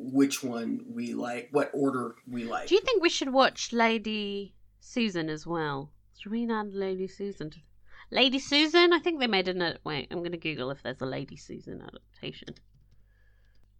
which 0.00 0.42
one 0.42 0.80
we 0.88 1.12
like, 1.14 1.48
what 1.52 1.70
order 1.74 2.14
we 2.26 2.44
like. 2.44 2.68
Do 2.68 2.74
you 2.74 2.80
think 2.80 3.02
we 3.02 3.10
should 3.10 3.32
watch 3.32 3.72
Lady 3.72 4.54
Susan 4.80 5.28
as 5.28 5.46
well? 5.46 5.92
Should 6.18 6.32
we 6.32 6.50
add 6.50 6.74
Lady 6.74 7.06
Susan 7.06 7.50
to 7.50 7.58
Lady 8.10 8.38
Susan? 8.38 8.92
I 8.92 8.98
think 8.98 9.20
they 9.20 9.26
made 9.26 9.48
an 9.48 9.78
wait. 9.84 10.08
I'm 10.10 10.18
going 10.18 10.32
to 10.32 10.38
Google 10.38 10.70
if 10.70 10.82
there's 10.82 11.00
a 11.00 11.06
Lady 11.06 11.36
Susan 11.36 11.82
adaptation. 11.82 12.54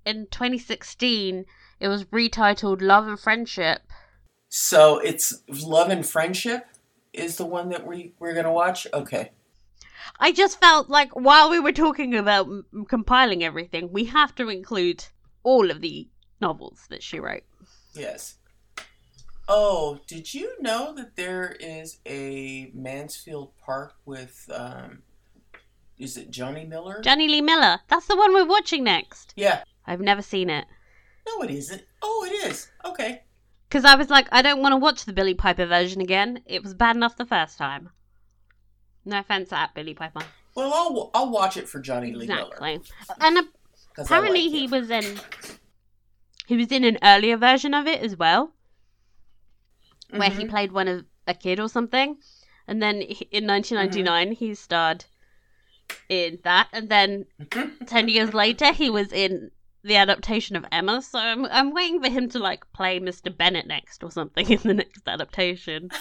In 0.05 0.27
2016, 0.31 1.45
it 1.81 1.89
was 1.89 2.05
retitled 2.07 2.83
Love 2.83 3.07
and 3.07 3.18
Friendship. 3.18 3.83
So 4.49 4.99
it's 4.99 5.43
Love 5.49 5.91
and 5.91 6.07
Friendship 6.07 6.66
is 7.12 7.37
the 7.37 7.47
one 7.47 7.71
that 7.71 7.87
we 7.87 8.14
we're 8.18 8.35
gonna 8.35 8.53
watch. 8.53 8.87
Okay. 8.93 9.33
I 10.18 10.33
just 10.33 10.61
felt 10.61 10.89
like 10.89 11.12
while 11.12 11.51
we 11.51 11.61
were 11.61 11.73
talking 11.73 12.14
about 12.14 12.47
m- 12.47 12.87
compiling 12.89 13.45
everything, 13.45 13.93
we 13.93 14.05
have 14.07 14.35
to 14.37 14.49
include 14.49 15.05
all 15.43 15.71
of 15.71 15.81
the 15.81 16.09
novels 16.41 16.86
that 16.91 17.03
she 17.03 17.18
wrote. 17.20 17.43
Yes. 17.95 18.36
Oh, 19.49 19.99
did 20.07 20.32
you 20.32 20.55
know 20.61 20.95
that 20.95 21.16
there 21.16 21.57
is 21.59 21.99
a 22.07 22.70
Mansfield 22.72 23.53
Park 23.64 23.95
with 24.05 24.49
um, 24.55 25.03
is 25.99 26.16
it 26.16 26.30
Jonny 26.30 26.64
Miller? 26.64 27.01
Jonny 27.03 27.26
Lee 27.28 27.41
Miller. 27.41 27.80
That's 27.88 28.07
the 28.07 28.16
one 28.16 28.32
we're 28.32 28.47
watching 28.47 28.84
next. 28.84 29.34
yeah. 29.36 29.62
I've 29.86 30.01
never 30.01 30.22
seen 30.22 30.51
it. 30.51 30.66
No, 31.26 31.43
it 31.43 31.51
isn't. 31.51 31.82
Oh, 32.01 32.24
it 32.30 32.49
is. 32.49 32.68
Okay. 32.84 33.22
Because 33.68 33.84
I 33.84 33.97
was 33.97 34.09
like, 34.09 34.28
I 34.30 34.41
don't 34.41 34.61
want 34.62 34.72
to 34.72 34.76
watch 34.76 35.05
the 35.05 35.12
Billie 35.12 35.34
Piper 35.34 35.66
version 35.66 36.01
again. 36.01 36.43
It 36.47 36.62
was 36.62 36.74
bad 36.74 36.95
enough 36.95 37.16
the 37.16 37.26
first 37.26 37.59
time. 37.59 37.91
No 39.05 39.18
offense 39.18 39.53
at 39.53 39.74
Billie 39.74 39.95
Piper. 39.95 40.20
Well, 40.55 40.72
I'll 40.72 41.11
I'll 41.14 41.30
watch 41.30 41.57
it 41.57 41.68
for 41.68 41.80
Jonny 41.80 42.12
Lee 42.12 42.26
Miller. 42.28 42.43
Exactly. 42.43 42.80
And 43.20 43.36
'cause 43.97 44.11
I 44.11 44.16
apparently 44.18 44.49
like 44.49 44.53
he 44.61 44.66
was 44.68 44.91
in 44.91 45.18
he 46.51 46.57
was 46.57 46.72
in 46.72 46.82
an 46.82 46.98
earlier 47.01 47.36
version 47.36 47.74
of 47.74 47.86
it 47.86 48.03
as 48.03 48.16
well, 48.16 48.53
where 50.11 50.30
he 50.30 50.44
Mhm. 50.44 50.48
played 50.48 50.72
one 50.72 50.88
of 50.88 51.05
a 51.28 51.32
kid 51.32 51.61
or 51.61 51.68
something. 51.68 52.18
And 52.66 52.82
then 52.82 53.03
he- 53.03 53.28
in 53.30 53.46
1999 53.46 54.32
he 54.32 54.57
starred 54.57 55.05
in 56.09 56.40
that, 56.42 56.66
and 56.72 56.88
then 56.88 57.26
Mhm. 57.40 57.86
ten 57.86 58.09
years 58.09 58.34
later 58.34 58.72
he 58.72 58.90
was 58.90 59.12
in 59.12 59.53
the 59.84 59.94
adaptation 59.94 60.57
of 60.57 60.66
Emma. 60.72 61.01
So 61.03 61.20
I'm 61.20 61.46
I'm 61.46 61.70
waiting 61.72 62.03
for 62.03 62.09
him 62.11 62.28
to 62.30 62.40
like 62.40 62.70
play 62.72 62.98
Mr. 62.98 63.30
Bennet 63.30 63.68
next 63.68 64.03
or 64.03 64.11
something 64.11 64.51
in 64.51 64.59
the 64.64 64.74
next 64.74 65.07
adaptation. 65.07 65.90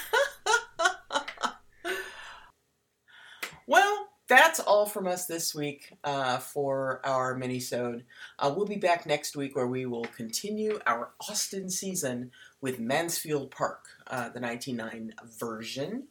Well, 3.67 4.08
that's 4.29 4.59
all 4.59 4.85
from 4.85 5.07
us 5.07 5.25
this 5.25 5.55
week 5.55 5.91
uh, 6.03 6.37
for 6.37 7.01
our 7.03 7.35
mini-sode. 7.35 8.05
Uh, 8.37 8.53
we'll 8.55 8.67
be 8.67 8.75
back 8.75 9.07
next 9.07 9.35
week 9.35 9.55
where 9.55 9.67
we 9.67 9.87
will 9.87 10.05
continue 10.15 10.79
our 10.85 11.09
Austen 11.27 11.69
season 11.69 12.29
with 12.61 12.79
Mansfield 12.79 13.49
Park, 13.49 13.85
uh, 14.05 14.29
the 14.29 14.39
99 14.39 15.15
version 15.39 16.03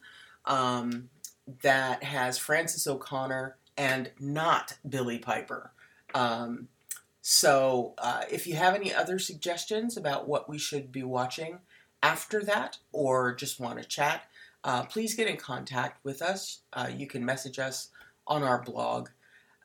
um, 0.47 1.11
that 1.63 2.03
has 2.03 2.39
Frances 2.39 2.89
O'Connor 2.89 3.57
and 3.77 4.11
not 4.19 4.77
Billie 4.87 5.21
Piper. 5.21 5.71
Um, 6.13 6.67
so, 7.23 7.95
uh, 7.99 8.23
if 8.31 8.47
you 8.47 8.57
have 8.57 8.75
any 8.75 8.93
other 8.93 9.21
suggestions 9.21 9.97
about 9.97 10.27
what 10.27 10.49
we 10.49 10.59
should 10.59 10.91
be 10.91 11.05
watching 11.05 11.61
after 12.03 12.43
that, 12.43 12.79
or 12.91 13.35
just 13.35 13.61
want 13.61 13.79
to 13.79 13.85
chat, 13.85 14.23
uh, 14.65 14.85
please 14.85 15.15
get 15.15 15.29
in 15.29 15.37
contact 15.37 16.05
with 16.05 16.21
us. 16.21 16.63
Uh, 16.73 16.89
you 16.93 17.07
can 17.07 17.25
message 17.25 17.59
us 17.59 17.91
on 18.29 18.43
our 18.43 18.63
blog. 18.63 19.09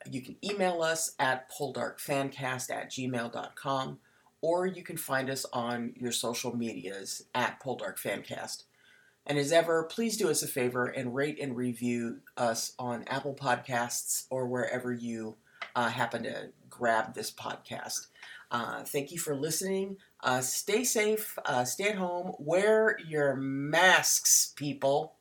You 0.09 0.21
can 0.21 0.35
email 0.43 0.81
us 0.81 1.15
at 1.19 1.51
poldarkfancast 1.51 2.71
at 2.71 2.89
gmail.com, 2.89 3.99
or 4.41 4.65
you 4.65 4.83
can 4.83 4.97
find 4.97 5.29
us 5.29 5.45
on 5.53 5.93
your 5.95 6.11
social 6.11 6.55
medias 6.55 7.25
at 7.35 7.61
poldarkfancast. 7.61 8.63
And 9.25 9.37
as 9.37 9.51
ever, 9.51 9.83
please 9.83 10.17
do 10.17 10.29
us 10.29 10.43
a 10.43 10.47
favor 10.47 10.85
and 10.85 11.15
rate 11.15 11.39
and 11.39 11.55
review 11.55 12.19
us 12.35 12.73
on 12.77 13.05
Apple 13.07 13.33
Podcasts 13.33 14.25
or 14.29 14.47
wherever 14.47 14.91
you 14.91 15.35
uh, 15.75 15.89
happen 15.89 16.23
to 16.23 16.49
grab 16.69 17.13
this 17.13 17.31
podcast. 17.31 18.07
Uh, 18.51 18.83
thank 18.83 19.11
you 19.11 19.17
for 19.17 19.35
listening. 19.35 19.97
Uh, 20.21 20.41
stay 20.41 20.83
safe, 20.83 21.37
uh, 21.45 21.65
stay 21.65 21.89
at 21.89 21.95
home, 21.95 22.33
wear 22.37 22.97
your 23.07 23.35
masks, 23.35 24.53
people. 24.55 25.15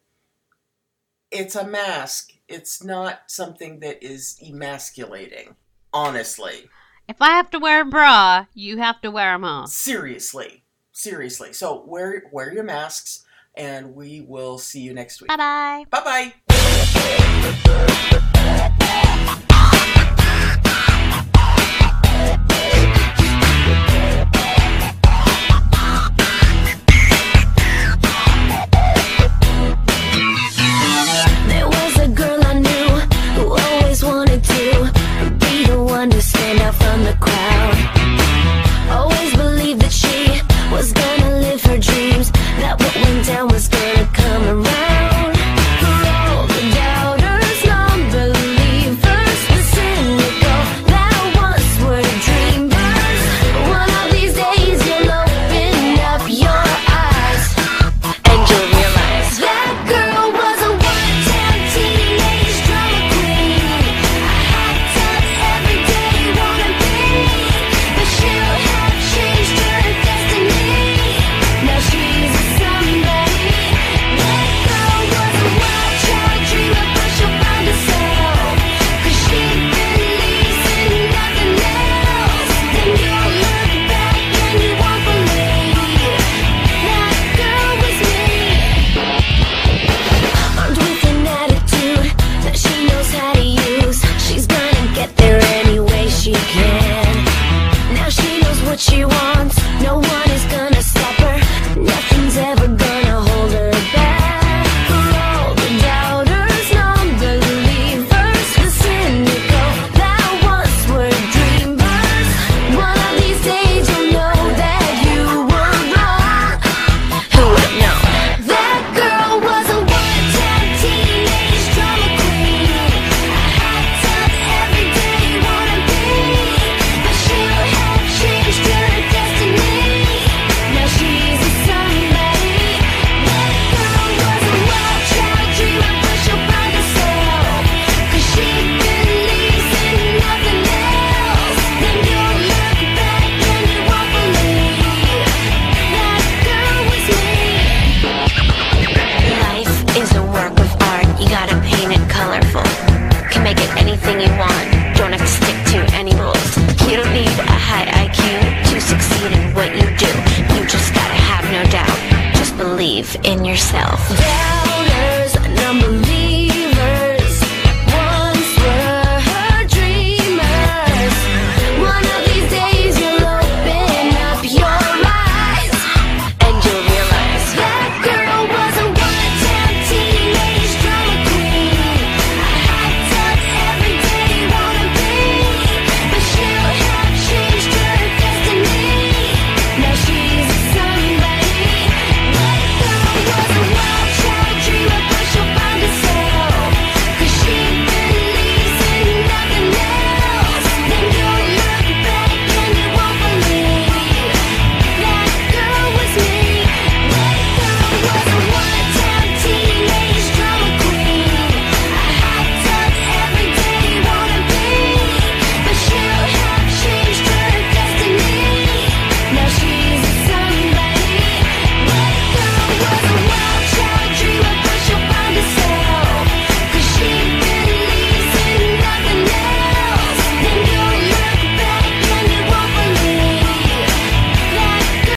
It's 1.31 1.57
a 1.57 1.67
mask, 1.67 2.33
it's 2.53 2.85
not 2.85 3.23
something 3.27 3.81
that 3.81 4.03
is 4.03 4.39
emasculating. 4.43 5.57
Honestly. 5.93 6.69
If 7.09 7.21
I 7.21 7.31
have 7.31 7.51
to 7.51 7.59
wear 7.59 7.83
a 7.83 7.85
bra, 7.85 8.47
you 8.55 8.79
have 8.79 9.01
to 9.03 9.11
wear 9.11 9.35
a 9.35 9.39
mask. 9.39 9.79
Seriously. 9.79 10.65
Seriously. 10.93 11.53
So 11.53 11.85
wear 11.87 12.25
wear 12.33 12.53
your 12.53 12.65
masks 12.65 13.25
and 13.55 13.95
we 13.95 14.21
will 14.23 14.59
see 14.59 14.81
you 14.81 14.95
next 14.95 15.21
week. 15.21 15.29
Bye-bye. 15.29 15.87
Bye 15.91 16.33
bye. 16.49 18.29